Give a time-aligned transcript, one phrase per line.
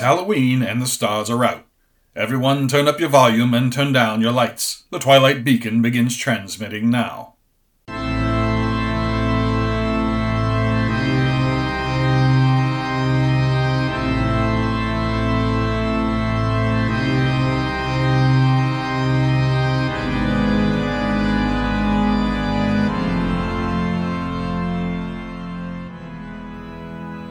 [0.00, 1.66] Halloween and the stars are out.
[2.16, 4.84] Everyone turn up your volume and turn down your lights.
[4.90, 7.29] The Twilight Beacon begins transmitting now.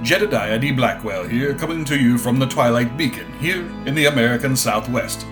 [0.10, 0.72] Jedediah D.
[0.72, 5.24] Blackwell here, coming to you from the Twilight Beacon, here in the American Southwest.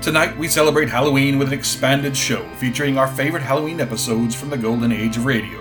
[0.00, 4.56] Tonight we celebrate Halloween with an expanded show featuring our favorite Halloween episodes from the
[4.56, 5.58] golden age of radio.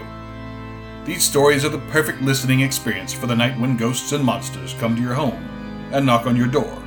[1.04, 4.96] These stories are the perfect listening experience for the night when ghosts and monsters come
[4.96, 5.50] to your home
[5.92, 6.78] and knock on your door,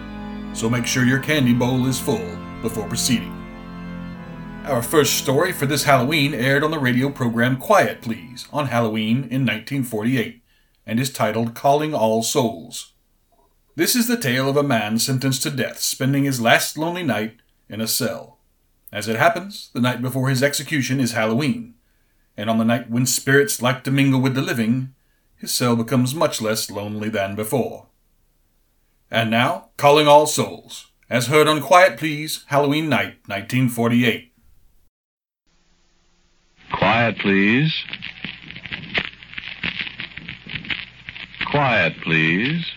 [0.53, 3.33] so make sure your candy bowl is full before proceeding.
[4.67, 9.25] Our first story for this Halloween aired on the radio program Quiet Please on Halloween
[9.33, 10.45] in 1948
[10.87, 12.93] and is titled Calling All Souls.
[13.75, 17.37] This is the tale of a man sentenced to death spending his last lonely night
[17.69, 18.39] in a cell.
[18.93, 21.75] As it happens, the night before his execution is Halloween,
[22.37, 24.95] and on the night when spirits like to mingle with the living,
[25.37, 27.89] his cell becomes much less lonely than before.
[29.11, 34.33] And now, Calling All Souls, as heard on Quiet Please, Halloween Night, 1948.
[36.73, 37.75] Quiet, please.
[41.57, 42.71] Quiet, please.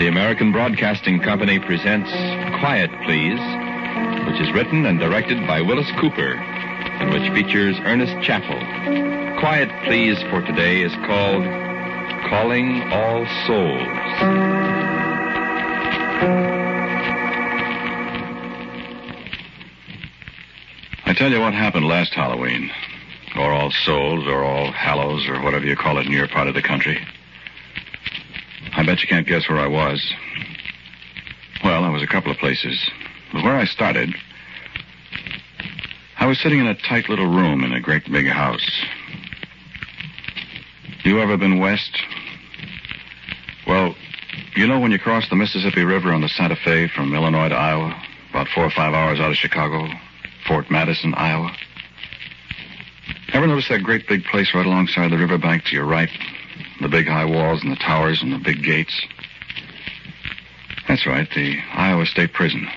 [0.00, 2.10] The American Broadcasting Company presents
[2.58, 3.53] Quiet, Please
[4.26, 8.58] which is written and directed by Willis Cooper, and which features Ernest Chappell.
[9.38, 11.44] Quiet Please for today is called
[12.28, 13.88] Calling All Souls.
[21.06, 22.70] I tell you what happened last Halloween,
[23.36, 26.54] or All Souls, or All Hallows, or whatever you call it in your part of
[26.54, 26.98] the country.
[28.72, 30.12] I bet you can't guess where I was.
[31.62, 32.90] Well, I was a couple of places.
[33.34, 34.14] But where I started,
[36.20, 38.64] I was sitting in a tight little room in a great big house.
[41.02, 42.00] You ever been west?
[43.66, 43.96] Well,
[44.54, 47.56] you know when you cross the Mississippi River on the Santa Fe from Illinois to
[47.56, 48.00] Iowa,
[48.30, 49.88] about four or five hours out of Chicago,
[50.46, 51.50] Fort Madison, Iowa?
[53.32, 56.10] Ever notice that great big place right alongside the riverbank to your right?
[56.80, 59.04] The big high walls and the towers and the big gates?
[60.86, 62.68] That's right, the Iowa State Prison.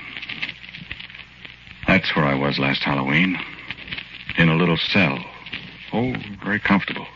[1.88, 3.40] That's where I was last Halloween.
[4.38, 5.18] In a little cell.
[5.94, 7.08] Oh, very comfortable.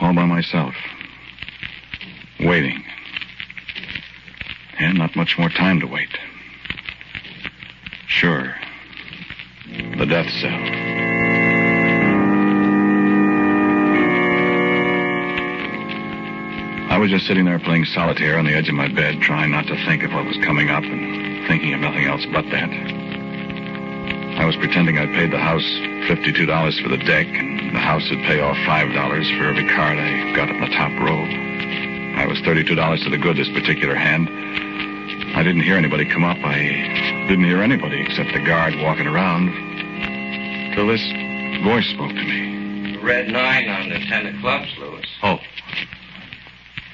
[0.00, 0.74] All by myself.
[2.40, 2.82] Waiting.
[4.78, 6.08] And not much more time to wait.
[8.08, 8.54] Sure.
[9.98, 10.50] The death cell.
[16.90, 19.66] I was just sitting there playing solitaire on the edge of my bed, trying not
[19.66, 23.01] to think of what was coming up and thinking of nothing else but that.
[24.52, 25.64] I was pretending I'd paid the house
[26.12, 30.36] $52 for the deck, and the house would pay off $5 for every card I
[30.36, 31.24] got in the top row.
[32.20, 34.28] I was $32 to the good this particular hand.
[35.34, 36.36] I didn't hear anybody come up.
[36.44, 36.58] I
[37.28, 39.48] didn't hear anybody except the guard walking around.
[40.74, 41.00] Till this
[41.64, 42.98] voice spoke to me.
[42.98, 45.06] Red nine on the ten of clubs, Lewis.
[45.22, 45.38] Oh.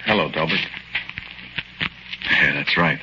[0.04, 0.60] Hello, Delbert.
[2.30, 3.00] Yeah, that's right.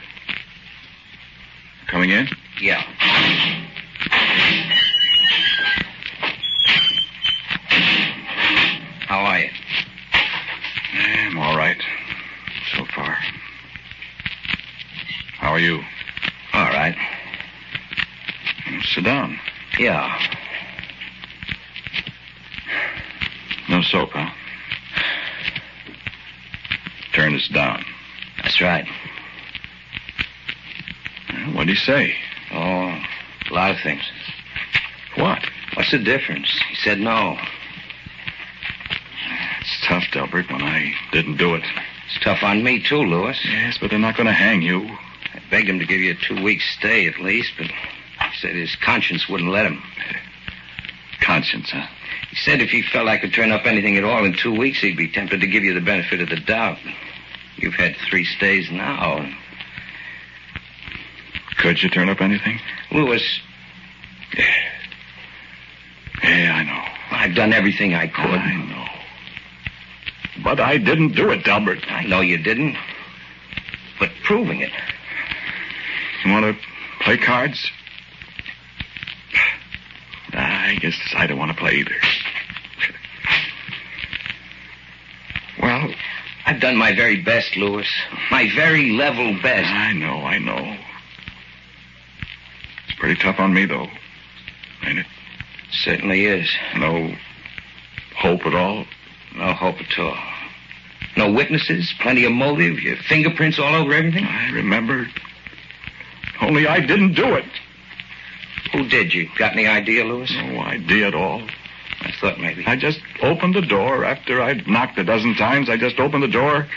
[1.88, 2.30] Coming in?
[2.62, 2.84] Yeah.
[9.08, 9.50] How are you?
[10.94, 11.78] Yeah, I'm all right.
[12.76, 13.16] So far.
[15.38, 15.76] How are you?
[16.54, 16.96] All right.
[18.94, 19.40] Sit down.
[19.78, 20.20] Yeah.
[23.70, 24.30] No soap, huh?
[27.14, 27.86] Turn this down.
[28.42, 28.88] That's right.
[31.54, 32.16] What'd he say?
[32.52, 34.02] Oh, a lot of things.
[35.16, 35.40] What?
[35.76, 36.50] What's the difference?
[36.70, 37.38] He said no.
[39.60, 41.64] It's tough, Delbert, when I didn't do it.
[42.06, 43.38] It's tough on me, too, Lewis.
[43.44, 44.82] Yes, but they're not going to hang you.
[45.34, 48.56] I begged him to give you a two week stay at least, but he said
[48.56, 49.82] his conscience wouldn't let him.
[51.22, 51.88] Conscience, huh?
[52.30, 54.80] He said if he felt I could turn up anything at all in two weeks,
[54.80, 56.78] he'd be tempted to give you the benefit of the doubt.
[57.58, 59.28] You've had three stays now.
[61.58, 62.60] Could you turn up anything?
[62.92, 63.24] Lewis,
[66.24, 67.18] Yeah, I know.
[67.18, 68.40] I've done everything I could.
[68.40, 68.86] I know.
[70.44, 71.80] But I didn't do it, Delbert.
[71.88, 72.76] I know you didn't.
[74.00, 74.72] But proving it.
[76.24, 77.70] You want to play cards?
[80.34, 81.96] I guess I don't want to play either.
[85.62, 85.94] Well,
[86.48, 87.88] I've done my very best, Lewis.
[88.32, 89.70] My very level best.
[89.70, 90.78] I know, I know.
[92.88, 93.88] It's pretty tough on me, though.
[94.84, 95.06] Ain't it?
[95.72, 96.50] Certainly is.
[96.78, 97.16] No
[98.18, 98.86] hope at all?
[99.36, 100.18] No hope at all.
[101.18, 104.26] No witnesses, plenty of motive, your fingerprints all over everything?
[104.26, 105.08] I remember.
[106.42, 107.46] Only I didn't do it.
[108.74, 109.30] Who did you?
[109.38, 110.32] Got any idea, Lewis?
[110.32, 111.42] No idea at all.
[112.02, 112.66] I thought maybe.
[112.66, 115.70] I just opened the door after I'd knocked a dozen times.
[115.70, 116.68] I just opened the door.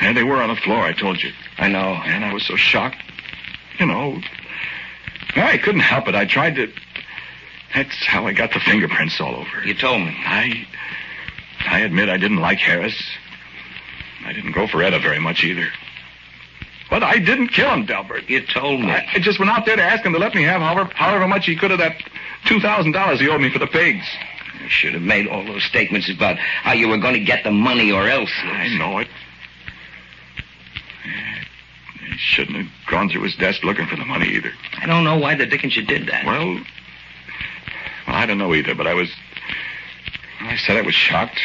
[0.00, 1.30] And they were on the floor, I told you.
[1.58, 2.00] I know.
[2.04, 2.96] And I was so shocked.
[3.78, 4.20] You know,
[5.36, 6.14] I couldn't help it.
[6.14, 6.72] I tried to.
[7.74, 9.64] That's how I got the fingerprints all over.
[9.64, 10.14] You told me.
[10.24, 10.66] I.
[11.66, 12.94] I admit I didn't like Harris.
[14.24, 15.66] I didn't go for Etta very much either.
[16.90, 18.28] But I didn't kill him, Delbert.
[18.28, 18.90] You told me.
[18.90, 21.26] I, I just went out there to ask him to let me have however, however
[21.26, 21.96] much he could of that
[22.46, 24.04] $2,000 he owed me for the pigs.
[24.62, 27.50] You should have made all those statements about how you were going to get the
[27.50, 28.30] money or else.
[28.44, 29.08] I know it.
[32.00, 34.52] He shouldn't have gone through his desk looking for the money either.
[34.78, 36.24] I don't know why the dickens you did that.
[36.24, 36.64] Well, well,
[38.14, 39.10] I don't know either, but I was.
[40.40, 41.40] I said I was shocked.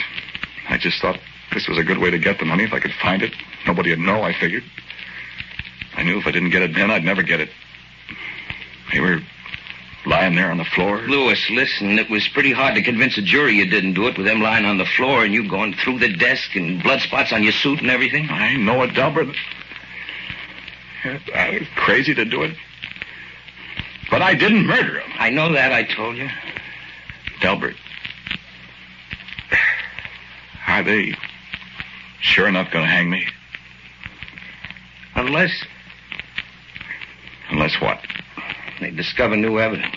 [0.69, 1.19] I just thought
[1.54, 3.33] this was a good way to get the money if I could find it.
[3.66, 4.63] Nobody would know, I figured.
[5.95, 7.50] I knew if I didn't get it then, I'd never get it.
[8.94, 9.19] They were
[10.06, 11.01] lying there on the floor.
[11.01, 14.25] Lewis, listen, it was pretty hard to convince a jury you didn't do it with
[14.25, 17.44] them lying on the floor and you going through the desk and blood spots on
[17.44, 18.30] your suit and everything.
[18.30, 19.36] I know it, Delbert.
[21.04, 22.56] I was crazy to do it.
[24.10, 25.12] But I didn't murder him.
[25.18, 26.30] I know that, I told you.
[27.41, 27.75] Delbert.
[30.68, 31.15] Are they
[32.21, 33.25] sure enough going to hang me?
[35.15, 35.51] Unless
[37.50, 38.00] Unless what?
[38.80, 39.95] they discover new evidence.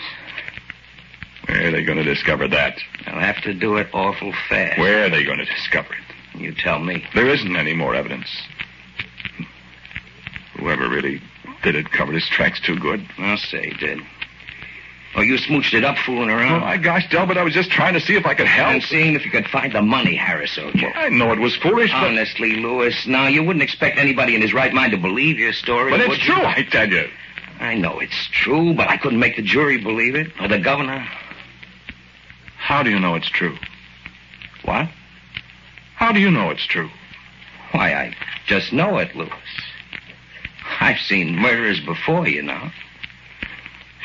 [1.47, 2.77] Where are they going to discover that?
[3.05, 4.79] They'll have to do it awful fast.
[4.79, 6.39] Where are they going to discover it?
[6.39, 7.05] You tell me.
[7.13, 8.27] There isn't any more evidence.
[10.57, 11.21] Whoever really
[11.61, 13.07] did it covered his tracks too good.
[13.17, 13.99] I'll say he did.
[15.15, 16.63] Oh, you smooched it up fooling around.
[16.63, 18.69] Oh, my gosh, Delbert, I was just trying to see if I could help.
[18.73, 20.87] And seeing if you could find the money Harris owed you.
[20.87, 24.53] I know it was foolish, but, Honestly, Lewis, now you wouldn't expect anybody in his
[24.53, 25.91] right mind to believe your story.
[25.91, 26.33] but it's would you?
[26.33, 27.07] true, I tell you.
[27.59, 31.07] I know it's true, but I couldn't make the jury believe it, or the governor.
[32.57, 33.55] How do you know it's true?
[34.65, 34.89] What?
[35.95, 36.89] How do you know it's true?
[37.71, 38.15] Why, I
[38.47, 39.31] just know it, Lewis.
[40.79, 42.69] I've seen murderers before, you know.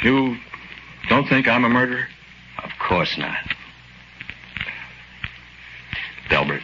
[0.02, 0.37] You
[1.08, 2.06] don't think I'm a murderer?
[2.62, 3.38] Of course not.
[6.31, 6.62] Delbert,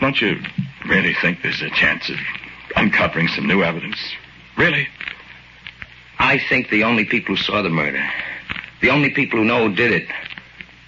[0.00, 0.40] don't you
[0.88, 2.16] really think there's a chance of
[2.76, 3.98] uncovering some new evidence?
[4.56, 4.88] Really?
[6.18, 8.02] I think the only people who saw the murder,
[8.80, 10.08] the only people who know who did it,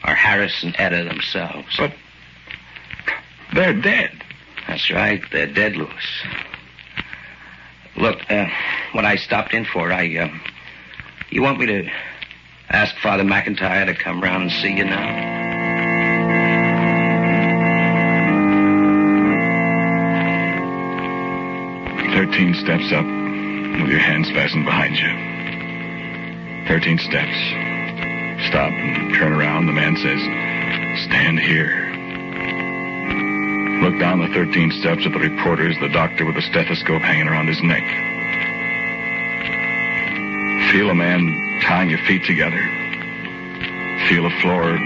[0.02, 1.76] are Harris and Etta themselves.
[1.78, 1.92] But
[3.54, 4.22] they're dead.
[4.66, 5.22] That's right.
[5.30, 6.25] They're dead, Lewis.
[7.96, 8.46] Look, uh,
[8.92, 10.28] what I stopped in for, I, uh,
[11.32, 11.90] you want me to
[12.68, 15.32] ask Father McIntyre to come round and see you now?
[22.12, 26.68] Thirteen steps up with your hands fastened behind you.
[26.68, 27.36] Thirteen steps.
[28.48, 29.66] Stop and turn around.
[29.66, 30.20] The man says,
[31.06, 31.88] Stand here.
[33.82, 37.48] Look down the 13 steps at the reporters, the doctor with a stethoscope hanging around
[37.48, 38.12] his neck.
[40.72, 42.56] Feel a man tying your feet together.
[44.08, 44.78] Feel the floor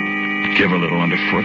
[0.59, 1.45] give a little underfoot.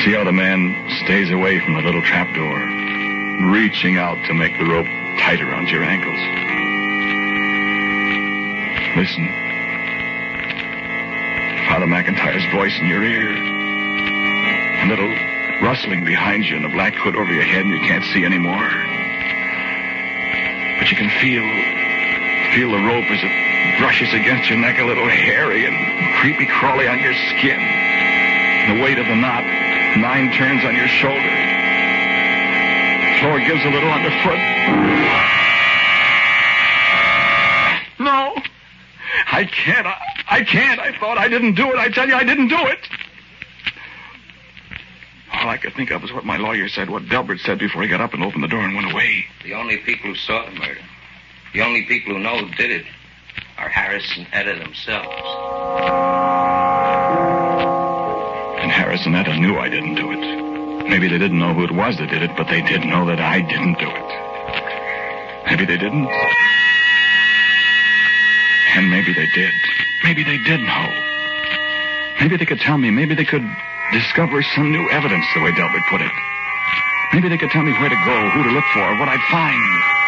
[0.00, 0.72] See how the man
[1.04, 4.86] stays away from the little trapdoor, reaching out to make the rope
[5.18, 6.16] tight around your ankles.
[8.96, 9.26] Listen.
[11.68, 13.28] Father McIntyre's voice in your ear.
[14.84, 15.10] A little
[15.60, 18.70] rustling behind you and a black hood over your head and you can't see anymore.
[20.78, 21.79] But you can feel
[22.54, 25.76] feel the rope as it brushes against your neck a little hairy and
[26.16, 27.60] creepy crawly on your skin.
[28.74, 29.44] The weight of the knot,
[29.96, 31.32] nine turns on your shoulder.
[33.20, 34.40] Floor gives a little underfoot.
[38.00, 38.34] No.
[39.30, 39.86] I can't.
[39.86, 40.80] I, I can't.
[40.80, 41.78] I thought I didn't do it.
[41.78, 42.78] I tell you, I didn't do it.
[45.32, 47.88] All I could think of was what my lawyer said, what Delbert said before he
[47.88, 49.26] got up and opened the door and went away.
[49.44, 50.80] The only people who saw the murder,
[51.52, 52.86] the only people who know who did it,
[53.58, 55.08] are Harris and Etta themselves.
[58.62, 60.88] And Harris and Etta knew I didn't do it.
[60.88, 63.20] Maybe they didn't know who it was that did it, but they did know that
[63.20, 64.10] I didn't do it.
[65.46, 66.08] Maybe they didn't.
[68.76, 69.52] And maybe they did.
[70.04, 70.86] Maybe they did know.
[72.20, 72.90] Maybe they could tell me.
[72.90, 73.44] Maybe they could
[73.92, 76.12] discover some new evidence, the way Delbert put it.
[77.12, 79.99] Maybe they could tell me where to go, who to look for, what I'd find.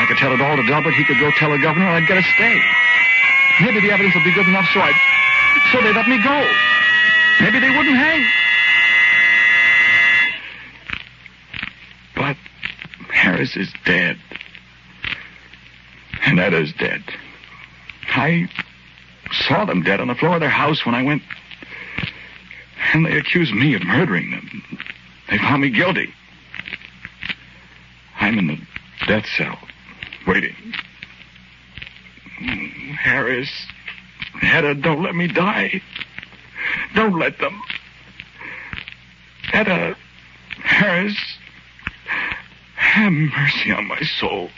[0.00, 0.94] I could tell it all to Delbert.
[0.94, 1.86] He could go tell the governor.
[1.86, 2.58] and I'd get a stay.
[3.60, 4.96] Maybe the evidence would be good enough so I'd...
[5.72, 6.40] So they'd let me go.
[7.40, 8.26] Maybe they wouldn't hang.
[12.16, 12.36] But
[13.12, 14.16] Harris is dead.
[16.24, 17.02] And Etta's dead.
[18.08, 18.48] I
[19.32, 21.22] saw them dead on the floor of their house when I went.
[22.94, 24.78] And they accused me of murdering them.
[25.28, 26.12] They found me guilty.
[28.18, 28.58] I'm in the
[29.06, 29.58] death cell,
[30.30, 30.54] waiting.
[32.96, 33.50] Harris,
[34.42, 35.82] Etta, don't let me die.
[36.94, 37.60] Don't let them.
[39.52, 39.96] Etta,
[40.62, 41.16] Harris,
[42.76, 44.50] have mercy on my soul.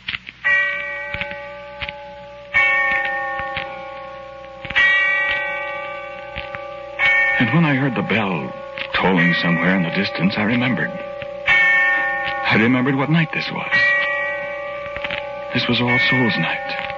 [7.41, 8.53] And when I heard the bell
[8.95, 10.91] tolling somewhere in the distance, I remembered.
[11.49, 13.92] I remembered what night this was.
[15.55, 16.93] This was All Souls Night.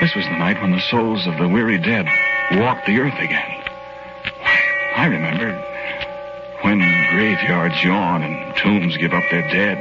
[0.00, 2.04] This was the night when the souls of the weary dead
[2.52, 3.62] walked the earth again.
[4.96, 5.52] I remember
[6.62, 6.78] when
[7.10, 9.78] graveyards yawn and tombs give up their dead.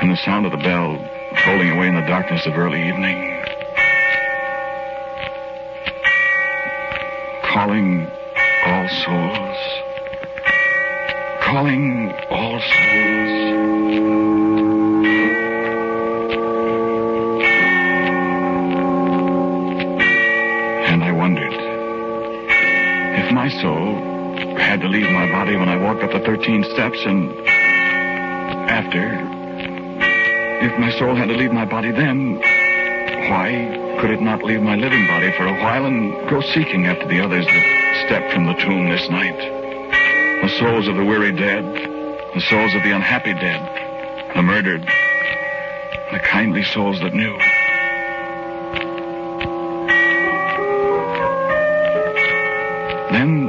[0.00, 0.98] And the sound of the bell
[1.44, 3.44] tolling away in the darkness of early evening.
[7.42, 8.01] Calling
[26.92, 27.48] 13 steps and
[28.70, 29.02] after,
[30.64, 32.36] if my soul had to leave my body then,
[33.30, 37.06] why could it not leave my living body for a while and go seeking after
[37.06, 39.36] the others that stepped from the tomb this night?
[40.42, 41.64] The souls of the weary dead,
[42.34, 47.38] the souls of the unhappy dead, the murdered, the kindly souls that knew.
[53.12, 53.41] Then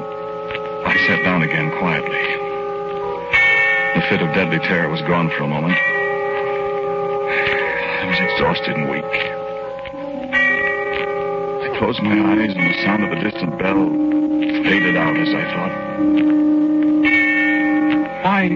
[5.08, 5.78] gone for a moment.
[8.00, 9.04] I was exhausted and weak.
[11.64, 13.90] I closed my eyes and the sound of the distant bell
[14.64, 15.72] faded out as I thought.
[18.24, 18.48] Why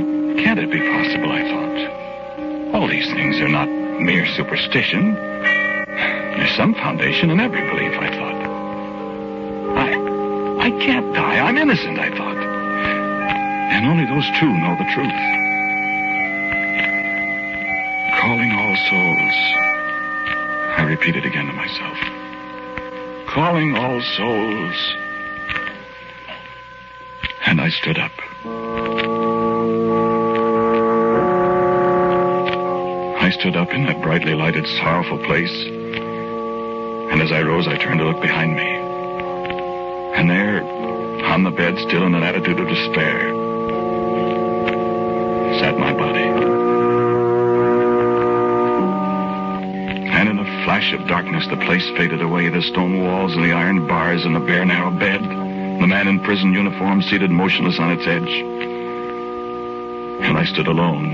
[0.41, 2.75] can't it be possible, I thought.
[2.75, 5.15] All these things are not mere superstition.
[5.15, 8.35] There's some foundation in every belief, I thought.
[9.77, 11.39] I, I can't die.
[11.39, 12.37] I'm innocent, I thought.
[12.37, 15.36] And only those two know the truth.
[21.07, 21.97] Repeated again to myself.
[23.27, 24.95] Calling all souls.
[27.45, 28.11] And I stood up.
[33.21, 35.53] I stood up in that brightly lighted, sorrowful place.
[37.11, 38.67] And as I rose, I turned to look behind me.
[40.17, 40.61] And there,
[41.23, 43.29] on the bed, still in an attitude of despair,
[45.59, 46.66] sat my body.
[50.67, 52.49] Flash of darkness, the place faded away.
[52.49, 55.23] The stone walls and the iron bars and the bare, narrow bed.
[55.23, 58.43] The man in prison uniform seated motionless on its edge.
[60.27, 61.13] And I stood alone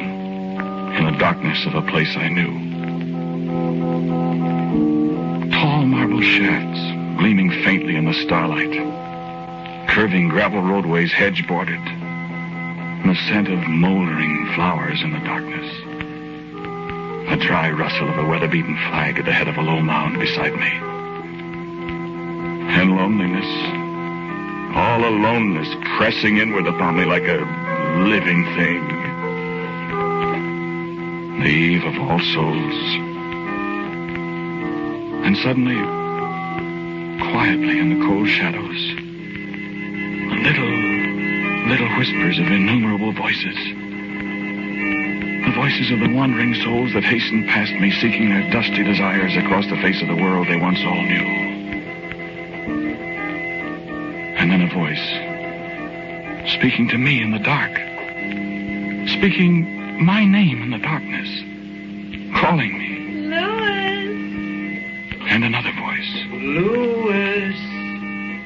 [0.98, 2.52] in the darkness of a place I knew.
[5.52, 8.74] Tall marble shafts gleaming faintly in the starlight.
[9.88, 11.78] Curving gravel roadways hedge bordered.
[11.78, 15.93] And the scent of moldering flowers in the darkness.
[17.34, 20.54] A dry rustle of a weather-beaten flag at the head of a low mound beside
[20.54, 20.70] me.
[22.78, 23.50] And loneliness.
[24.78, 27.42] All aloneness pressing inward upon me like a
[28.06, 28.88] living thing.
[31.42, 32.78] The eve of all souls.
[35.26, 35.82] And suddenly,
[37.32, 38.80] quietly in the cold shadows,
[40.46, 40.70] little,
[41.68, 43.83] little whispers of innumerable voices.
[45.64, 49.78] Voices of the wandering souls that hastened past me, seeking their dusty desires across the
[49.78, 51.24] face of the world they once all knew.
[54.36, 57.72] And then a voice, speaking to me in the dark,
[59.08, 61.30] speaking my name in the darkness,
[62.42, 63.30] calling me.
[63.30, 64.10] Louis!
[65.30, 66.26] And another voice.
[66.30, 67.56] Louis.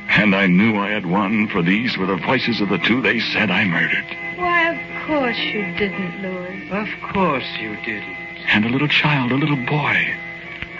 [0.10, 3.20] And I knew I had won, for these were the voices of the two they
[3.20, 4.06] said I murdered.
[4.38, 6.37] Why, of course you didn't, Louis.
[6.72, 8.18] Of course you didn't.
[8.50, 10.18] And a little child, a little boy,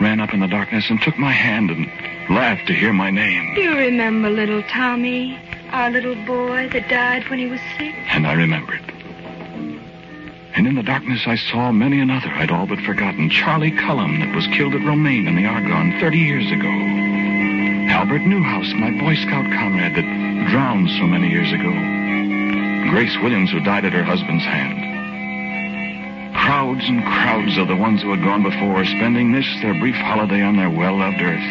[0.02, 1.88] ran up in the darkness and took my hand and
[2.30, 3.56] laughed to hear my name.
[3.56, 5.40] Do you remember little Tommy,
[5.72, 7.96] our little boy that died when he was sick?
[8.10, 8.82] And I remembered.
[10.56, 13.30] And in the darkness, I saw many another I'd all but forgotten.
[13.30, 16.72] Charlie Cullum, that was killed at Romagne in the Argonne 30 years ago.
[17.94, 21.72] Albert Newhouse, my Boy Scout comrade that drowned so many years ago.
[22.92, 24.97] Grace Williams, who died at her husband's hand.
[26.48, 30.42] Crowds and crowds of the ones who had gone before, spending this, their brief holiday
[30.42, 31.44] on their well-loved earth.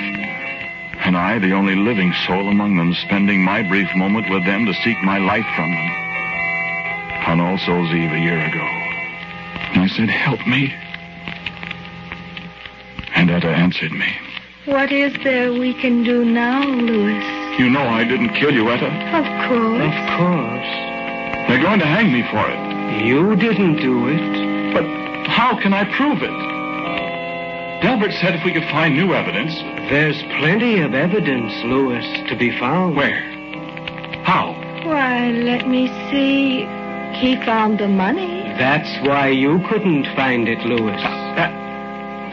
[1.05, 4.73] And I, the only living soul among them, spending my brief moment with them to
[4.73, 5.91] seek my life from them.
[7.29, 8.65] On All Souls Eve a year ago.
[9.77, 10.73] And I said, help me.
[13.15, 14.17] And Etta answered me.
[14.65, 17.21] What is there we can do now, Louis?
[17.61, 18.89] You know I didn't kill you, Etta.
[18.89, 19.93] Of course.
[19.93, 20.73] Of course.
[21.49, 23.05] They're going to hang me for it.
[23.05, 24.46] You didn't do it.
[25.37, 26.33] But how can I prove it?
[27.83, 29.55] Delbert said if we could find new evidence.
[29.91, 32.97] There's plenty of evidence, Louis, to be found.
[32.97, 33.21] Where?
[34.25, 34.55] How?
[34.85, 36.65] Why, let me see.
[37.21, 38.45] He found the money.
[38.57, 40.97] That's why you couldn't find it, Louis.
[41.37, 41.53] That...
[41.53, 42.33] Ah,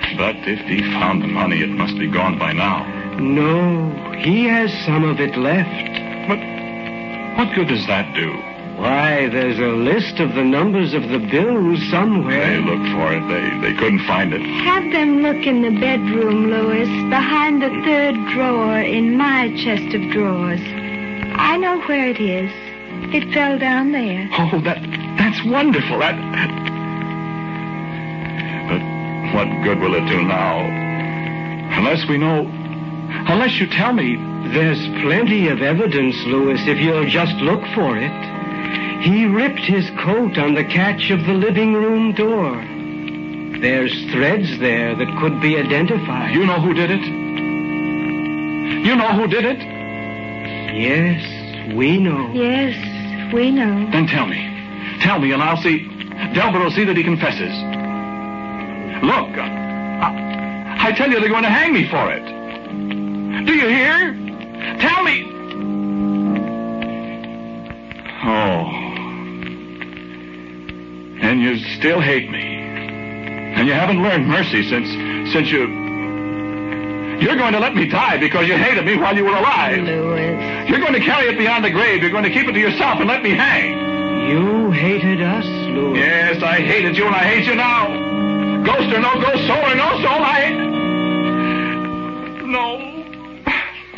[0.00, 0.14] ah.
[0.16, 2.86] But if he found the money, it must be gone by now.
[3.18, 5.98] No, he has some of it left.
[6.26, 6.40] But
[7.36, 8.51] what good does that do?
[8.76, 12.46] Why, there's a list of the numbers of the bills somewhere.
[12.46, 13.22] They looked for it.
[13.28, 14.40] They they couldn't find it.
[14.64, 20.10] Have them look in the bedroom, Louis, behind the third drawer in my chest of
[20.10, 20.60] drawers.
[21.34, 22.50] I know where it is.
[23.14, 24.28] It fell down there.
[24.38, 24.80] Oh, that
[25.18, 25.98] that's wonderful.
[25.98, 26.50] That, that...
[28.68, 28.82] But
[29.34, 30.66] what good will it do now?
[31.78, 32.48] Unless we know
[33.28, 34.16] unless you tell me
[34.52, 38.31] There's plenty of evidence, Louis, if you'll just look for it.
[39.02, 42.54] He ripped his coat on the catch of the living room door.
[43.60, 46.32] There's threads there that could be identified.
[46.32, 47.04] you know who did it?
[48.86, 49.58] You know who did it?
[49.58, 52.30] Yes, we know.
[52.32, 52.76] Yes,
[53.32, 53.90] we know.
[53.90, 54.38] Then tell me.
[55.00, 55.80] Tell me, and I'll see.
[56.34, 57.52] Delbert will see that he confesses.
[59.02, 62.24] Look, uh, I, I tell you, they're going to hang me for it.
[63.46, 64.14] Do you hear?
[64.78, 65.28] Tell me.
[68.24, 68.81] Oh.
[71.42, 72.38] And you still hate me.
[72.38, 74.88] And you haven't learned mercy since
[75.32, 75.66] since you.
[77.18, 79.82] You're going to let me die because you hated me while you were alive.
[79.82, 80.68] Louis.
[80.68, 82.00] You're going to carry it beyond the grave.
[82.00, 84.30] You're going to keep it to yourself and let me hang.
[84.30, 85.98] You hated us, Louis.
[85.98, 87.88] Yes, I hated you and I hate you now.
[88.64, 90.58] Ghost or no ghost, soul or no soul, I hate.
[92.46, 92.78] No.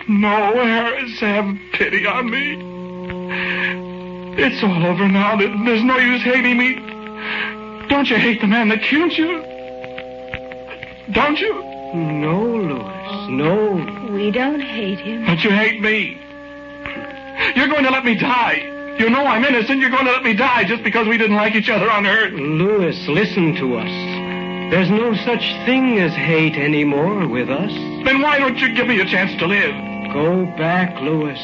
[0.08, 2.72] No, Harris, have pity on me.
[4.42, 5.36] It's all over now.
[5.36, 6.83] There's no use hating me.
[7.88, 9.42] Don't you hate the man that killed you?
[11.12, 11.54] Don't you?
[11.94, 14.10] No, Louis, no.
[14.12, 15.26] We don't hate him.
[15.26, 16.20] But you hate me.
[17.54, 18.70] You're going to let me die.
[18.98, 19.80] You know I'm innocent.
[19.80, 22.32] You're going to let me die just because we didn't like each other on Earth.
[22.32, 23.90] Louis, listen to us.
[24.70, 27.70] There's no such thing as hate anymore with us.
[27.70, 29.74] Then why don't you give me a chance to live?
[30.12, 31.38] Go back, Louis.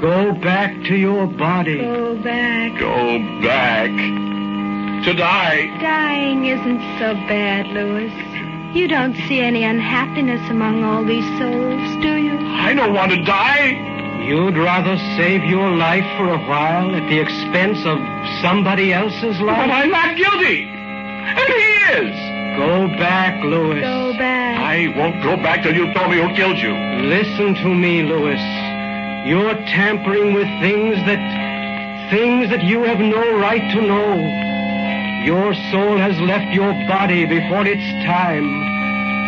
[0.00, 1.78] Go back to your body.
[1.78, 2.78] Go back.
[2.78, 4.31] Go back.
[5.04, 5.66] To die.
[5.80, 8.12] Dying isn't so bad, Louis.
[8.72, 12.38] You don't see any unhappiness among all these souls, do you?
[12.38, 14.22] I don't want to die.
[14.22, 17.98] You'd rather save your life for a while at the expense of
[18.40, 19.66] somebody else's life?
[19.66, 19.70] But?
[19.70, 20.70] I'm not guilty.
[20.70, 21.64] And he
[21.98, 22.56] is.
[22.56, 23.80] Go back, Louis.
[23.80, 24.56] Go back.
[24.60, 26.72] I won't go back till you tell me who killed you.
[27.08, 28.40] Listen to me, Louis.
[29.26, 31.18] You're tampering with things that
[32.10, 34.51] things that you have no right to know.
[35.24, 38.42] Your soul has left your body before its time.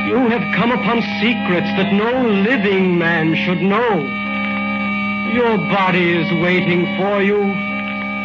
[0.09, 4.02] You have come upon secrets that no living man should know.
[5.33, 7.38] Your body is waiting for you.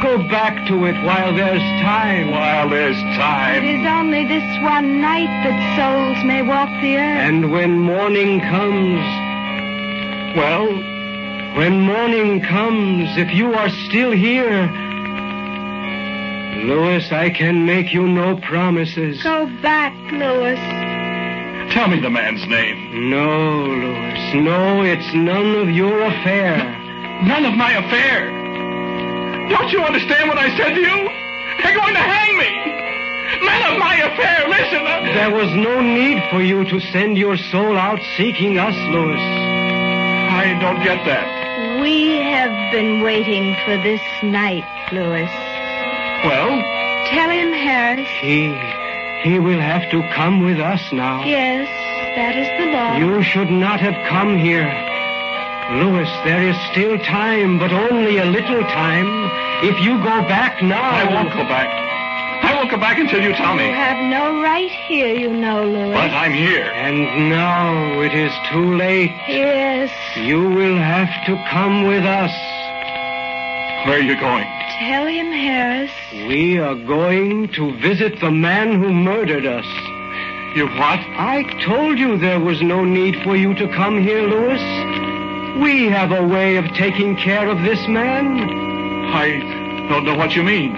[0.01, 2.31] Go back to it while there's time.
[2.31, 3.63] While there's time.
[3.63, 7.19] It is only this one night that souls may walk the earth.
[7.21, 8.99] And when morning comes,
[10.35, 10.65] well,
[11.55, 14.88] when morning comes, if you are still here,
[16.67, 19.21] Louis, I can make you no promises.
[19.23, 20.59] Go back, Louis.
[21.73, 23.09] Tell me the man's name.
[23.09, 26.57] No, Louis, no, it's none of your affair.
[27.23, 28.29] None of my affair.
[29.49, 30.97] Don't you understand what I said to you?
[31.63, 33.45] They're going to hang me.
[33.45, 34.47] None of my affair.
[34.47, 34.69] Listen.
[34.69, 35.13] prisoner.
[35.13, 39.19] There was no need for you to send your soul out seeking us, Louis.
[39.19, 41.81] I don't get that.
[41.81, 45.48] We have been waiting for this night, Louis.
[46.23, 46.61] Well,
[47.09, 48.07] Tell him, Harris.
[48.21, 48.53] He,
[49.23, 51.23] he will have to come with us now.
[51.25, 51.67] Yes,
[52.15, 52.97] that is the law.
[52.97, 54.69] You should not have come here.
[55.71, 59.09] Louis, there is still time, but only a little time.
[59.65, 60.91] If you go back now.
[60.91, 61.67] I won't go back.
[62.43, 63.65] I won't go back until you tell me.
[63.65, 65.93] You have no right here, you know, Louis.
[65.93, 66.71] But I'm here.
[66.75, 69.11] And now it is too late.
[69.27, 69.89] Yes.
[70.15, 72.31] You will have to come with us.
[73.85, 74.45] Where are you going?
[74.79, 75.91] Tell him, Harris.
[76.27, 79.65] We are going to visit the man who murdered us.
[80.55, 80.99] You what?
[80.99, 84.61] I told you there was no need for you to come here, Louis.
[85.61, 88.39] We have a way of taking care of this man.
[89.13, 90.75] I don't know what you mean.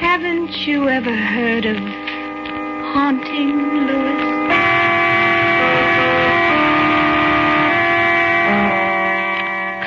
[0.00, 1.76] Haven't you ever heard of
[2.94, 4.55] haunting, Louis?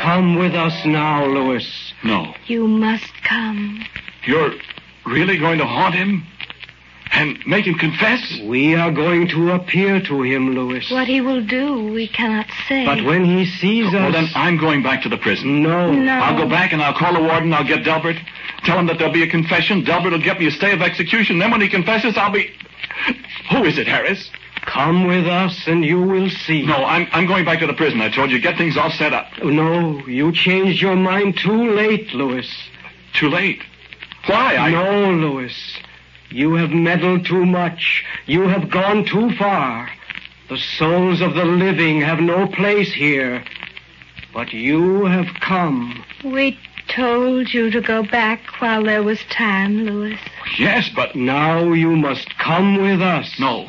[0.10, 1.94] Come with us now, Louis.
[2.04, 2.34] No.
[2.48, 3.86] You must come.
[4.26, 4.54] You're
[5.06, 6.26] really going to haunt him?
[7.12, 8.20] And make him confess?
[8.44, 10.90] We are going to appear to him, Louis.
[10.90, 12.88] What he will do, we cannot say.
[12.88, 13.94] But when he sees us.
[13.94, 15.62] Well, then I'm going back to the prison.
[15.62, 15.94] No.
[15.94, 16.14] No.
[16.14, 17.54] I'll go back and I'll call the warden.
[17.54, 18.18] I'll get Delbert.
[18.64, 19.84] Tell him that there'll be a confession.
[19.84, 21.38] Delbert will get me a stay of execution.
[21.38, 22.50] Then when he confesses, I'll be.
[23.52, 24.28] Who is it, Harris?
[24.66, 26.66] Come with us and you will see.
[26.66, 28.02] No, I'm, I'm going back to the prison.
[28.02, 29.28] I told you, get things all set up.
[29.42, 32.48] Oh, no, you changed your mind too late, Louis.
[33.14, 33.62] Too late.
[34.26, 34.56] Why?
[34.56, 34.72] I.
[34.72, 35.54] No, Louis.
[36.30, 38.04] You have meddled too much.
[38.28, 39.90] You have gone too far.
[40.50, 43.44] The souls of the living have no place here.
[44.34, 46.04] But you have come.
[46.24, 50.20] We told you to go back while there was time, Louis.
[50.58, 51.16] Yes, but.
[51.16, 53.40] Now you must come with us.
[53.40, 53.68] No.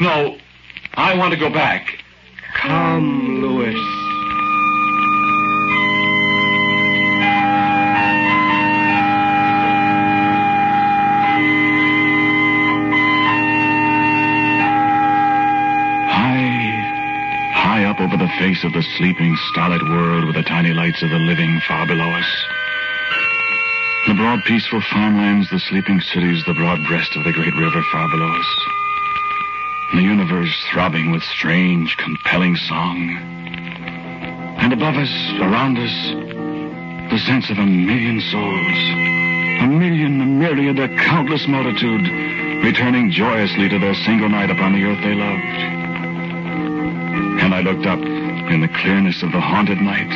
[0.00, 0.38] No.
[0.94, 2.02] I want to go back.
[2.54, 3.76] Come, Louis.
[16.08, 21.02] High, high up over the face of the sleeping, stolid world with the tiny lights
[21.02, 22.44] of the living far below us.
[24.06, 28.08] The broad, peaceful farmlands, the sleeping cities, the broad breast of the great river far
[28.08, 28.79] below us.
[29.92, 33.10] The universe throbbing with strange, compelling song.
[34.58, 38.78] And above us, around us, the sense of a million souls.
[39.60, 42.06] A million, a myriad, a countless multitude,
[42.62, 45.58] returning joyously to their single night upon the earth they loved.
[47.42, 50.12] And I looked up in the clearness of the haunted night,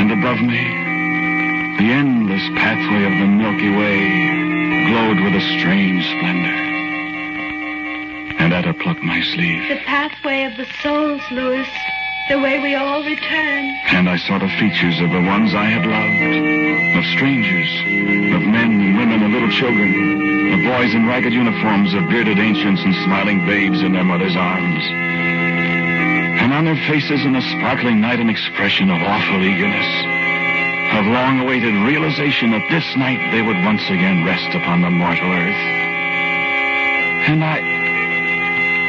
[0.00, 0.64] and above me,
[1.76, 6.63] the endless pathway of the Milky Way glowed with a strange splendor.
[8.54, 11.66] Her plucked my sleeve, The pathway of the souls, Louis.
[12.30, 13.62] The way we all return.
[13.90, 17.68] and I saw the features of the ones I had loved, of strangers,
[18.32, 22.80] of men and women and little children, of boys in ragged uniforms, of bearded ancients
[22.82, 24.82] and smiling babes in their mothers' arms.
[26.40, 29.90] And on their faces in the sparkling night an expression of awful eagerness,
[30.96, 35.64] of long-awaited realization that this night they would once again rest upon the mortal earth.
[37.28, 37.73] And I,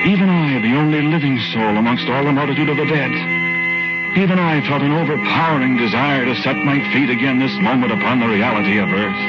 [0.05, 3.11] even I, the only living soul amongst all the multitude of the dead,
[4.17, 8.27] even I felt an overpowering desire to set my feet again this moment upon the
[8.27, 9.21] reality of earth.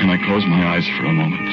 [0.00, 1.48] And I closed my eyes for a moment.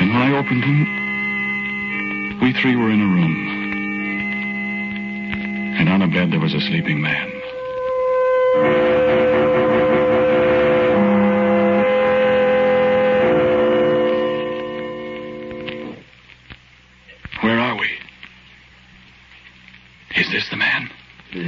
[0.00, 3.34] And when I opened them, we three were in a room.
[5.78, 8.87] And on a bed there was a sleeping man.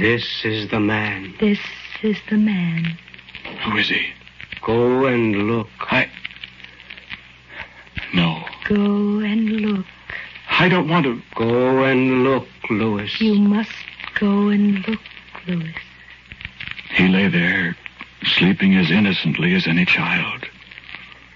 [0.01, 1.35] This is the man.
[1.39, 1.59] This
[2.01, 2.97] is the man.
[3.63, 4.07] Who is he?
[4.65, 5.67] Go and look.
[5.79, 6.09] I.
[8.11, 8.43] No.
[8.67, 9.85] Go and look.
[10.49, 11.21] I don't want to.
[11.35, 13.11] Go and look, Louis.
[13.21, 13.69] You must
[14.19, 14.99] go and look,
[15.45, 15.75] Louis.
[16.95, 17.77] He lay there,
[18.23, 20.47] sleeping as innocently as any child.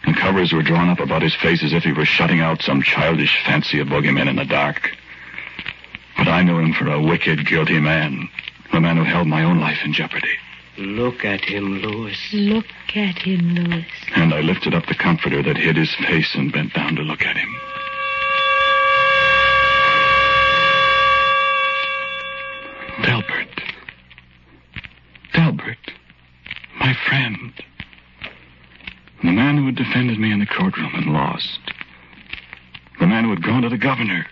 [0.05, 2.81] And covers were drawn up about his face as if he were shutting out some
[2.81, 4.89] childish fancy of boogeymen in the dark.
[6.17, 8.27] But I knew him for a wicked, guilty man.
[8.75, 10.37] A man who held my own life in jeopardy.
[10.77, 12.17] Look at him, Louis.
[12.33, 13.87] Look at him, Louis.
[14.13, 17.21] And I lifted up the comforter that hid his face and bent down to look
[17.21, 17.55] at him.
[23.01, 23.61] Delbert.
[25.33, 25.91] Delbert.
[26.77, 27.53] My friend.
[29.23, 31.59] The man who had defended me in the courtroom and lost.
[32.99, 34.27] The man who had gone to the governor,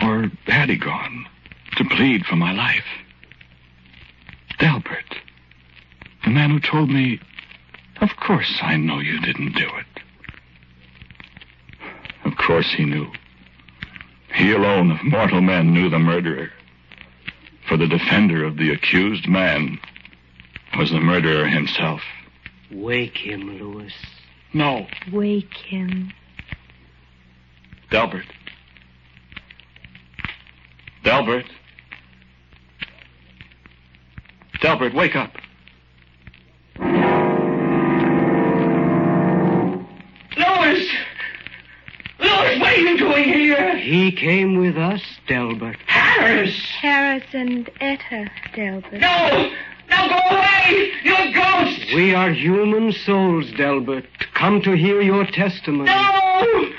[0.00, 1.26] or had he gone,
[1.76, 2.86] to plead for my life.
[4.60, 5.16] Delbert.
[6.24, 7.18] The man who told me,
[8.00, 9.86] Of course I know you didn't do it.
[12.24, 13.10] Of course he knew.
[14.34, 16.50] He alone of mortal men knew the murderer.
[17.68, 19.78] For the defender of the accused man
[20.78, 22.02] was the murderer himself.
[22.70, 23.92] Wake him, Louis.
[24.52, 24.86] No.
[25.12, 26.12] Wake him.
[27.90, 28.26] Delbert.
[31.02, 31.46] Delbert.
[34.60, 35.32] Delbert, wake up.
[40.36, 40.90] Louis!
[42.18, 43.76] Louis, what are you doing here?
[43.78, 45.78] He came with us, Delbert.
[45.86, 46.54] Harris!
[46.80, 49.00] Harris and Etta, Delbert.
[49.00, 49.50] No!
[49.88, 50.92] No, go away!
[51.02, 51.94] You're a ghost!
[51.94, 55.86] We are human souls, Delbert, come to hear your testimony.
[55.86, 56.70] No!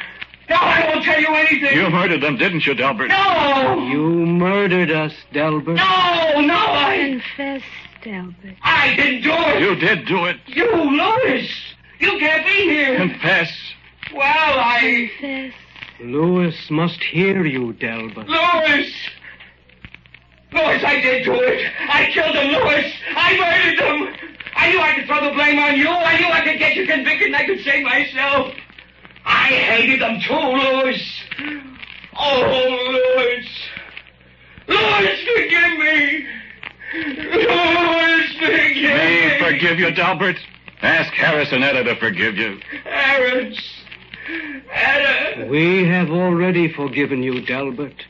[0.62, 1.76] No, I won't tell you anything!
[1.76, 3.10] You murdered them, didn't you, Delbert?
[3.10, 3.88] No!
[3.88, 5.76] You murdered us, Delbert.
[5.76, 7.20] No, no, I...
[7.36, 7.64] Confess,
[8.04, 8.56] Delbert.
[8.62, 9.60] I didn't do it!
[9.62, 10.38] You did do it.
[10.46, 11.50] You, Louis!
[12.00, 12.96] You can't be here!
[12.96, 13.52] Confess.
[14.14, 15.10] Well, I...
[15.20, 15.54] Confess.
[16.00, 18.28] Louis must hear you, Delbert.
[18.28, 18.94] Louis!
[20.52, 21.72] Louis, I did do it!
[21.90, 22.94] I killed them, Louis!
[23.16, 24.32] I murdered them!
[24.56, 25.90] I knew I could throw the blame on you.
[25.90, 28.54] I knew I could get you convicted and I could save myself.
[29.34, 31.02] I hated them too, Louis.
[32.18, 33.48] Oh, Louis.
[34.68, 36.26] Louis, forgive me.
[36.94, 39.40] Louis, forgive Me me.
[39.40, 40.38] forgive you, Delbert.
[40.82, 42.60] Ask Harris and Etta to forgive you.
[42.84, 43.60] Harris.
[44.72, 45.46] Etta.
[45.48, 48.06] We have already forgiven you, Delbert.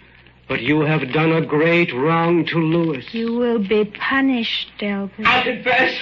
[0.47, 3.05] But you have done a great wrong to Louis.
[3.13, 5.25] You will be punished, Delbert.
[5.25, 5.95] I'll confess.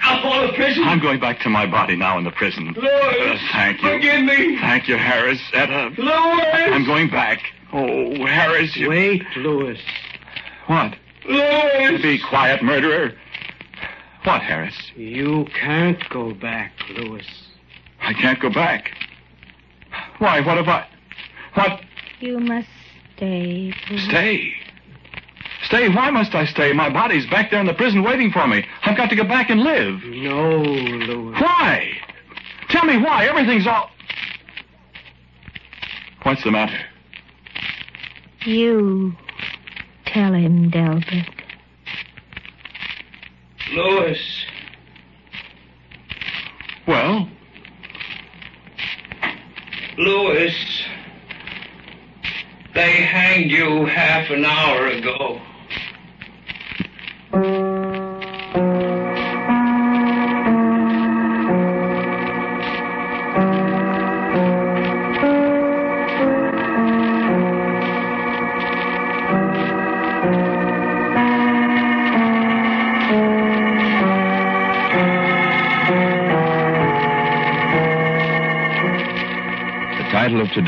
[0.00, 0.84] I'll fall to prison.
[0.84, 2.74] I'm going back to my body now in the prison.
[2.76, 2.86] Louis.
[2.90, 3.90] Uh, thank you.
[3.90, 4.58] Forgive me.
[4.58, 5.40] Thank you, Harris.
[5.52, 5.90] Etta.
[5.98, 6.72] Louis.
[6.72, 7.40] I'm going back.
[7.72, 8.88] Oh, Harris, you...
[8.88, 9.78] Wait, Louis.
[10.66, 10.96] What?
[11.28, 12.02] Louis.
[12.02, 13.12] Be quiet, murderer.
[14.24, 14.74] What, Harris?
[14.96, 17.26] You can't go back, Louis.
[18.00, 18.90] I can't go back.
[20.18, 20.86] Why, what have I...
[21.54, 21.80] What?
[22.20, 22.68] You must
[23.16, 23.74] stay.
[23.90, 24.04] Louis.
[24.04, 24.52] Stay.
[25.68, 25.90] Stay?
[25.90, 26.72] Why must I stay?
[26.72, 28.64] My body's back there in the prison waiting for me.
[28.84, 30.02] I've got to get back and live.
[30.02, 31.34] No, Louis.
[31.38, 31.92] Why?
[32.70, 33.26] Tell me why.
[33.26, 33.90] Everything's all...
[36.22, 36.78] What's the matter?
[38.46, 39.12] You
[40.06, 41.28] tell him, Delbert.
[43.70, 44.46] Louis.
[46.86, 47.28] Well,
[49.98, 50.54] Louis.
[52.74, 55.42] They hanged you half an hour ago.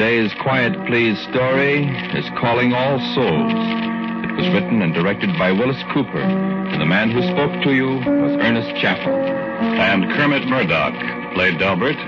[0.00, 1.84] Today's Quiet Please story
[2.16, 3.52] is Calling All Souls.
[4.24, 8.00] It was written and directed by Willis Cooper, and the man who spoke to you
[8.00, 9.12] was Ernest Chappell.
[9.12, 10.96] and Kermit Murdock
[11.34, 12.00] played Delbert.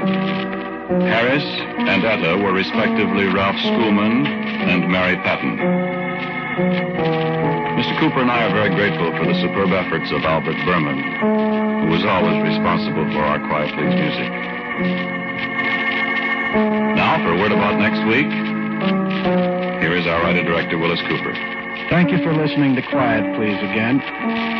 [1.04, 5.58] Harris and Etta were respectively Ralph Schoolman and Mary Patton.
[7.76, 7.92] Mr.
[8.00, 12.06] Cooper and I are very grateful for the superb efforts of Albert Buhrman, who was
[12.06, 14.32] always responsible for our Quiet Please music.
[17.12, 18.24] Now, for a word about next week,
[19.82, 21.34] here is our writer-director, Willis Cooper.
[21.90, 23.98] Thank you for listening to Quiet Please again.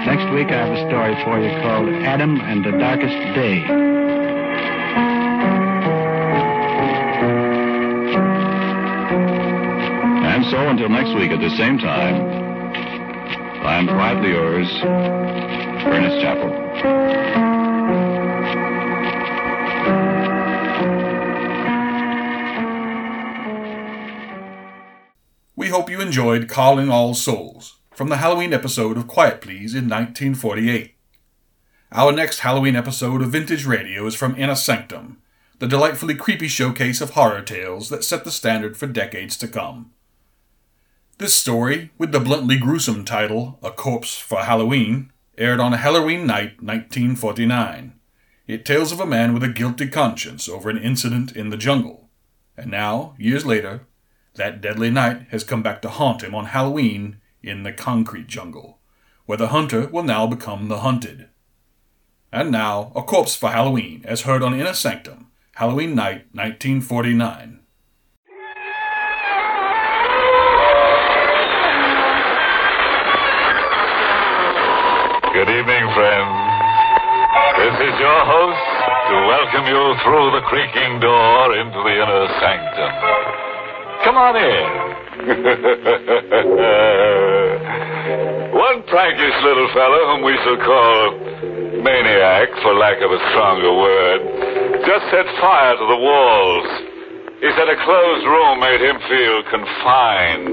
[0.04, 3.64] Next week I have a story for you called Adam and the Darkest Day.
[10.28, 12.16] And so, until next week at the same time,
[13.64, 14.68] I am quietly yours,
[15.88, 17.51] Ernest Chappell.
[26.02, 30.96] Enjoyed Calling All Souls from the Halloween episode of Quiet Please in 1948.
[31.92, 35.22] Our next Halloween episode of Vintage Radio is from Inner Sanctum,
[35.60, 39.92] the delightfully creepy showcase of horror tales that set the standard for decades to come.
[41.18, 46.26] This story, with the bluntly gruesome title A Corpse for Halloween, aired on a Halloween
[46.26, 47.92] night 1949.
[48.48, 52.10] It tells of a man with a guilty conscience over an incident in the jungle.
[52.56, 53.86] And now, years later,
[54.34, 58.78] that deadly night has come back to haunt him on Halloween in the concrete jungle,
[59.26, 61.28] where the hunter will now become the hunted.
[62.32, 67.60] And now, A Corpse for Halloween, as heard on Inner Sanctum, Halloween Night, 1949.
[75.32, 76.52] Good evening, friends.
[77.56, 78.64] This is your host
[79.08, 83.41] to welcome you through the creaking door into the inner sanctum.
[84.04, 84.66] Come on in.
[88.50, 91.14] One prankish little fellow, whom we shall call
[91.82, 94.20] Maniac, for lack of a stronger word,
[94.86, 96.66] just set fire to the walls.
[97.40, 100.50] He said a closed room made him feel confined.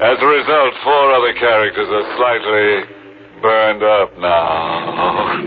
[0.00, 2.84] As a result, four other characters are slightly
[3.42, 5.42] burned up now.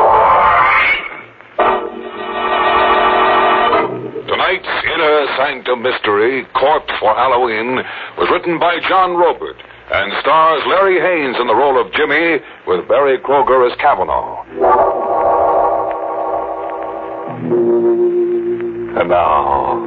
[5.24, 7.76] Inner Sanctum Mystery, Corpse for Halloween,
[8.18, 9.56] was written by John Roeburt
[9.90, 14.44] and stars Larry Haines in the role of Jimmy with Berry Kroeger as Cavanaugh.
[19.00, 19.80] And now,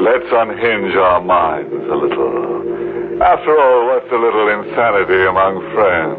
[0.00, 3.20] let's unhinge our minds a little.
[3.22, 6.16] After all, what's a little insanity among friends?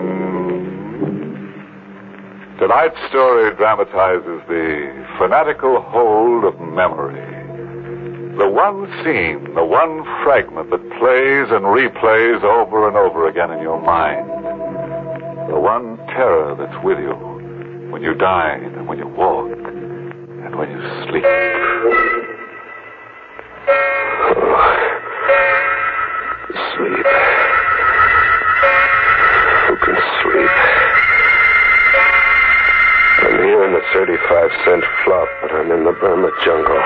[0.00, 1.44] Hmm.
[2.60, 7.33] Tonight's story dramatizes the fanatical hold of memory.
[8.36, 13.62] The one scene, the one fragment that plays and replays over and over again in
[13.62, 14.28] your mind.
[15.48, 17.14] The one terror that's with you
[17.92, 21.22] when you dine and when you walk and when you sleep.
[26.74, 27.06] Sleep.
[29.68, 30.50] Who can sleep?
[33.22, 36.82] I'm here in the 35 cent flop, but I'm in the Burma jungle.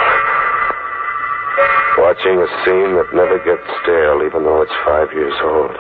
[1.99, 5.75] Watching a scene that never gets stale, even though it's five years old.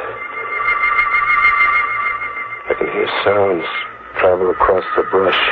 [2.69, 3.65] I can hear sounds
[4.19, 5.43] travel across the brush.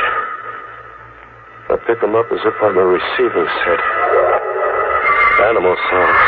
[1.71, 3.81] I pick them up as if I'm a receiving set.
[5.49, 6.21] Animal sounds.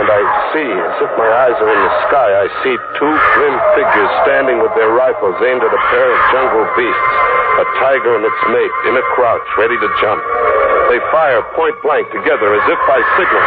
[0.00, 3.56] And I see, as if my eyes are in the sky, I see two grim
[3.76, 7.12] figures standing with their rifles aimed at a pair of jungle beasts.
[7.60, 10.22] A tiger and its mate in a crouch, ready to jump.
[10.90, 13.46] They fire point blank together as if by signal.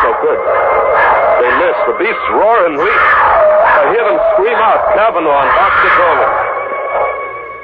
[0.00, 0.40] No good.
[1.36, 1.76] They miss.
[1.84, 2.88] The beasts roar and leap.
[2.88, 5.90] I hear them scream out, Kavanaugh and Dr.
[6.00, 6.32] Dolan.